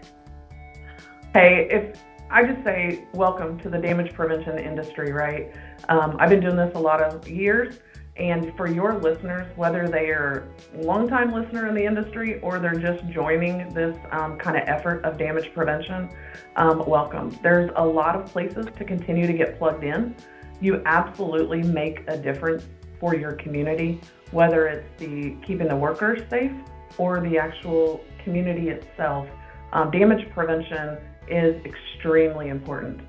Hey, 1.33 1.69
if 1.71 1.99
I 2.31 2.45
just 2.45 2.65
say 2.65 3.05
welcome 3.13 3.59
to 3.61 3.69
the 3.69 3.79
damage 3.79 4.13
prevention 4.13 4.59
industry, 4.59 5.13
right? 5.13 5.53
Um, 5.89 6.17
I've 6.19 6.31
been 6.31 6.41
doing 6.41 6.57
this 6.57 6.75
a 6.75 6.79
lot 6.79 7.01
of 7.01 7.29
years, 7.29 7.79
and 8.19 8.57
for 8.57 8.67
your 8.67 8.99
listeners, 8.99 9.47
whether 9.57 9.89
they 9.89 10.09
are 10.09 10.49
longtime 10.75 11.33
listener 11.33 11.67
in 11.67 11.75
the 11.75 11.85
industry 11.85 12.41
or 12.41 12.59
they're 12.59 12.75
just 12.75 13.07
joining 13.09 13.69
this 13.75 13.97
um, 14.11 14.39
kind 14.39 14.57
of 14.57 14.67
effort 14.67 15.05
of 15.05 15.19
damage 15.19 15.53
prevention, 15.53 16.09
um, 16.57 16.83
welcome. 16.87 17.39
There's 17.43 17.71
a 17.77 17.85
lot 17.85 18.17
of 18.17 18.25
places 18.27 18.67
to 18.75 18.85
continue 18.85 19.27
to 19.27 19.35
get 19.35 19.59
plugged 19.59 19.85
in. 19.85 20.17
You 20.63 20.83
absolutely 20.87 21.63
make 21.63 22.05
a 22.09 22.17
difference 22.17 22.65
for 22.99 23.15
your 23.15 23.33
community, 23.33 24.01
whether 24.31 24.67
it's 24.67 24.89
the 24.99 25.37
keeping 25.47 25.69
the 25.69 25.77
workers 25.77 26.23
safe 26.31 26.53
or 26.97 27.21
the 27.21 27.37
actual 27.37 28.03
community 28.25 28.71
itself. 28.71 29.29
Um, 29.75 29.91
damage 29.91 30.27
prevention 30.31 30.97
is 31.29 31.63
extremely 31.67 32.49
important. 32.49 33.01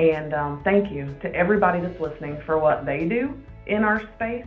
And 0.00 0.34
um, 0.34 0.60
thank 0.64 0.90
you 0.90 1.14
to 1.22 1.32
everybody 1.34 1.80
that's 1.80 2.00
listening 2.00 2.40
for 2.44 2.58
what 2.58 2.84
they 2.84 3.08
do 3.08 3.40
in 3.66 3.84
our 3.84 4.02
space. 4.14 4.46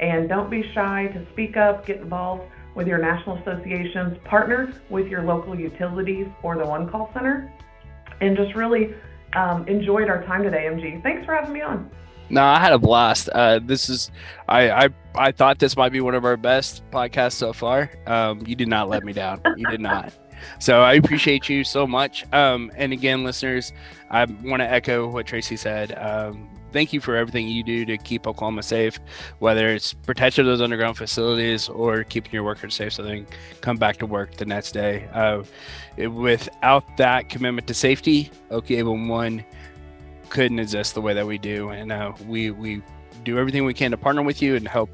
And 0.00 0.28
don't 0.28 0.50
be 0.50 0.70
shy 0.72 1.06
to 1.14 1.26
speak 1.32 1.56
up, 1.56 1.86
get 1.86 1.98
involved 1.98 2.44
with 2.74 2.86
your 2.86 2.98
national 2.98 3.38
associations, 3.38 4.18
partner 4.24 4.72
with 4.90 5.08
your 5.08 5.22
local 5.22 5.58
utilities 5.58 6.26
or 6.42 6.56
the 6.56 6.66
One 6.66 6.88
Call 6.88 7.10
Center, 7.14 7.50
and 8.20 8.36
just 8.36 8.54
really 8.54 8.94
um, 9.32 9.66
enjoyed 9.66 10.08
our 10.08 10.22
time 10.24 10.42
today, 10.42 10.66
MG. 10.70 11.02
Thanks 11.02 11.24
for 11.24 11.34
having 11.34 11.54
me 11.54 11.62
on. 11.62 11.90
No, 12.28 12.42
I 12.42 12.58
had 12.58 12.72
a 12.72 12.78
blast. 12.78 13.28
Uh, 13.30 13.60
this 13.62 13.88
is, 13.88 14.10
I, 14.48 14.70
I, 14.70 14.88
I 15.14 15.32
thought 15.32 15.58
this 15.58 15.76
might 15.76 15.92
be 15.92 16.00
one 16.00 16.14
of 16.14 16.24
our 16.24 16.36
best 16.36 16.82
podcasts 16.90 17.34
so 17.34 17.52
far. 17.52 17.90
Um, 18.06 18.44
you 18.46 18.56
did 18.56 18.68
not 18.68 18.88
let 18.88 19.04
me 19.04 19.12
down. 19.12 19.40
You 19.56 19.66
did 19.68 19.80
not. 19.80 20.12
So 20.58 20.82
I 20.82 20.92
appreciate 20.92 21.48
you 21.48 21.64
so 21.64 21.86
much. 21.86 22.30
Um, 22.30 22.70
and 22.76 22.92
again, 22.92 23.24
listeners, 23.24 23.72
I 24.10 24.26
want 24.26 24.60
to 24.60 24.70
echo 24.70 25.08
what 25.08 25.26
Tracy 25.26 25.56
said. 25.56 25.96
Um, 25.96 26.50
thank 26.76 26.92
you 26.92 27.00
for 27.00 27.16
everything 27.16 27.48
you 27.48 27.62
do 27.64 27.86
to 27.86 27.96
keep 27.96 28.26
Oklahoma 28.26 28.62
safe, 28.62 29.00
whether 29.38 29.70
it's 29.70 29.94
protection 29.94 30.42
of 30.42 30.46
those 30.46 30.60
underground 30.60 30.94
facilities 30.94 31.70
or 31.70 32.04
keeping 32.04 32.30
your 32.32 32.44
workers 32.44 32.74
safe 32.74 32.92
so 32.92 33.02
they 33.02 33.16
can 33.16 33.26
come 33.62 33.78
back 33.78 33.96
to 33.96 34.04
work 34.04 34.36
the 34.36 34.44
next 34.44 34.72
day. 34.72 35.08
Uh, 35.14 35.42
it- 35.96 36.08
without 36.08 36.84
that 36.98 37.30
commitment 37.30 37.66
to 37.66 37.72
safety, 37.72 38.30
OK 38.50 38.82
1 38.82 39.44
couldn't 40.28 40.58
exist 40.58 40.92
the 40.92 41.00
way 41.00 41.14
that 41.14 41.26
we 41.26 41.38
do. 41.38 41.70
And 41.70 41.90
uh, 41.90 42.12
we, 42.26 42.50
we 42.50 42.82
do 43.24 43.38
everything 43.38 43.64
we 43.64 43.72
can 43.72 43.90
to 43.92 43.96
partner 43.96 44.20
with 44.20 44.42
you 44.42 44.54
and 44.56 44.68
help 44.68 44.90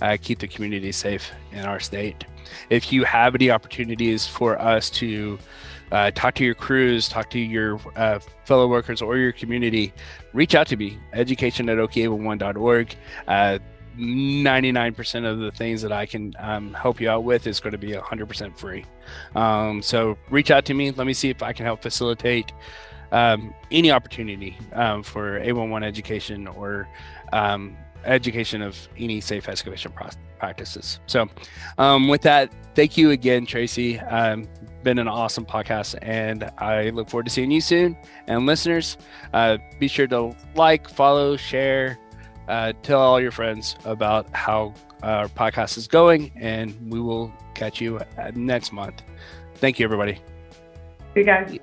uh, 0.00 0.16
keep 0.18 0.38
the 0.38 0.48
community 0.48 0.90
safe 0.90 1.30
in 1.52 1.66
our 1.66 1.80
state. 1.80 2.24
If 2.70 2.92
you 2.92 3.04
have 3.04 3.34
any 3.34 3.50
opportunities 3.50 4.26
for 4.26 4.58
us 4.58 4.88
to 4.90 5.38
uh, 5.92 6.10
talk 6.12 6.34
to 6.36 6.44
your 6.44 6.54
crews, 6.54 7.08
talk 7.08 7.30
to 7.30 7.38
your 7.38 7.80
uh, 7.96 8.18
fellow 8.44 8.68
workers 8.68 9.02
or 9.02 9.16
your 9.16 9.32
community, 9.32 9.92
reach 10.32 10.54
out 10.54 10.66
to 10.68 10.76
me, 10.76 10.98
education 11.12 11.68
at 11.68 11.78
ok1.org. 11.78 12.94
Uh, 13.28 13.58
99% 13.98 15.24
of 15.24 15.38
the 15.38 15.50
things 15.52 15.80
that 15.80 15.92
I 15.92 16.04
can 16.04 16.34
um, 16.38 16.74
help 16.74 17.00
you 17.00 17.08
out 17.08 17.24
with 17.24 17.46
is 17.46 17.60
going 17.60 17.72
to 17.72 17.78
be 17.78 17.92
100% 17.92 18.56
free. 18.56 18.84
Um, 19.34 19.80
so 19.80 20.18
reach 20.28 20.50
out 20.50 20.64
to 20.66 20.74
me. 20.74 20.90
Let 20.90 21.06
me 21.06 21.14
see 21.14 21.30
if 21.30 21.42
I 21.42 21.52
can 21.52 21.64
help 21.64 21.82
facilitate 21.82 22.52
um, 23.12 23.54
any 23.70 23.90
opportunity 23.90 24.58
um, 24.72 25.02
for 25.02 25.38
811 25.38 25.86
education 25.86 26.46
or 26.46 26.88
um, 27.32 27.76
education 28.04 28.62
of 28.62 28.76
any 28.98 29.20
safe 29.20 29.48
excavation 29.48 29.92
pro- 29.92 30.10
practices. 30.38 31.00
So, 31.06 31.28
um, 31.78 32.08
with 32.08 32.22
that, 32.22 32.52
thank 32.74 32.96
you 32.96 33.10
again, 33.10 33.46
Tracy. 33.46 33.98
Um, 34.00 34.48
been 34.86 35.00
an 35.00 35.08
awesome 35.08 35.44
podcast, 35.44 35.98
and 36.00 36.48
I 36.58 36.90
look 36.90 37.10
forward 37.10 37.26
to 37.26 37.30
seeing 37.32 37.50
you 37.50 37.60
soon. 37.60 37.96
And 38.28 38.46
listeners, 38.46 38.96
uh, 39.34 39.58
be 39.80 39.88
sure 39.88 40.06
to 40.06 40.32
like, 40.54 40.88
follow, 40.88 41.36
share, 41.36 41.98
uh, 42.46 42.72
tell 42.84 43.00
all 43.00 43.20
your 43.20 43.32
friends 43.32 43.74
about 43.84 44.32
how 44.32 44.74
our 45.02 45.26
podcast 45.26 45.76
is 45.76 45.88
going, 45.88 46.30
and 46.36 46.72
we 46.88 47.00
will 47.00 47.32
catch 47.54 47.80
you 47.80 48.00
next 48.36 48.72
month. 48.72 49.02
Thank 49.56 49.80
you, 49.80 49.84
everybody. 49.84 50.20
You 51.16 51.24
guys. 51.24 51.58